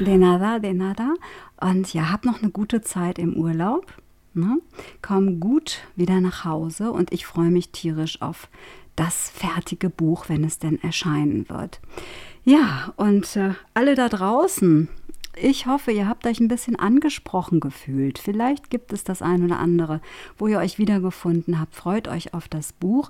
De 0.05 0.17
nada, 0.17 0.59
de 0.59 0.73
nada. 0.73 1.13
Und 1.61 1.93
ja, 1.93 2.11
hab 2.11 2.25
noch 2.25 2.41
eine 2.41 2.51
gute 2.51 2.81
Zeit 2.81 3.19
im 3.19 3.37
Urlaub. 3.37 3.85
Ne? 4.33 4.59
Komm 5.01 5.39
gut 5.39 5.79
wieder 5.95 6.21
nach 6.21 6.45
Hause 6.45 6.91
und 6.91 7.11
ich 7.11 7.25
freue 7.25 7.49
mich 7.49 7.71
tierisch 7.71 8.21
auf 8.21 8.47
das 8.95 9.29
fertige 9.29 9.89
Buch, 9.89 10.25
wenn 10.27 10.43
es 10.43 10.59
denn 10.59 10.81
erscheinen 10.81 11.47
wird. 11.49 11.79
Ja, 12.43 12.93
und 12.97 13.35
äh, 13.35 13.53
alle 13.73 13.95
da 13.95 14.09
draußen, 14.09 14.89
ich 15.41 15.67
hoffe, 15.67 15.91
ihr 15.91 16.07
habt 16.07 16.25
euch 16.27 16.39
ein 16.39 16.47
bisschen 16.47 16.75
angesprochen 16.75 17.59
gefühlt. 17.59 18.19
Vielleicht 18.19 18.69
gibt 18.69 18.91
es 18.91 19.03
das 19.03 19.21
ein 19.21 19.43
oder 19.45 19.59
andere, 19.59 20.01
wo 20.37 20.47
ihr 20.47 20.57
euch 20.57 20.77
wiedergefunden 20.79 21.59
habt. 21.59 21.75
Freut 21.75 22.07
euch 22.07 22.33
auf 22.33 22.49
das 22.49 22.73
Buch. 22.73 23.09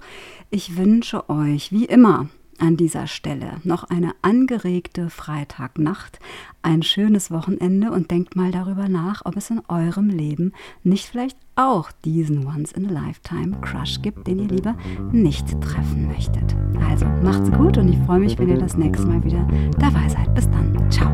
Ich 0.51 0.77
wünsche 0.77 1.29
euch, 1.29 1.71
wie 1.71 1.85
immer, 1.85 2.29
an 2.59 2.77
dieser 2.77 3.07
Stelle 3.07 3.57
noch 3.63 3.83
eine 3.85 4.13
angeregte 4.21 5.09
Freitagnacht, 5.09 6.19
ein 6.61 6.83
schönes 6.83 7.31
Wochenende 7.31 7.91
und 7.91 8.11
denkt 8.11 8.35
mal 8.35 8.51
darüber 8.51 8.89
nach, 8.89 9.21
ob 9.25 9.37
es 9.37 9.49
in 9.49 9.61
eurem 9.67 10.09
Leben 10.09 10.53
nicht 10.83 11.05
vielleicht 11.05 11.37
auch 11.55 11.91
diesen 12.05 12.45
Once-in-a-Lifetime-Crush 12.45 14.01
gibt, 14.01 14.27
den 14.27 14.39
ihr 14.39 14.47
lieber 14.47 14.75
nicht 15.11 15.59
treffen 15.61 16.07
möchtet. 16.07 16.55
Also 16.89 17.05
macht's 17.23 17.51
gut 17.51 17.77
und 17.77 17.89
ich 17.89 17.97
freue 18.05 18.19
mich, 18.19 18.37
wenn 18.37 18.49
ihr 18.49 18.57
das 18.57 18.77
nächste 18.77 19.07
Mal 19.07 19.23
wieder 19.23 19.47
dabei 19.79 20.07
seid. 20.07 20.33
Bis 20.35 20.49
dann. 20.49 20.91
Ciao. 20.91 21.09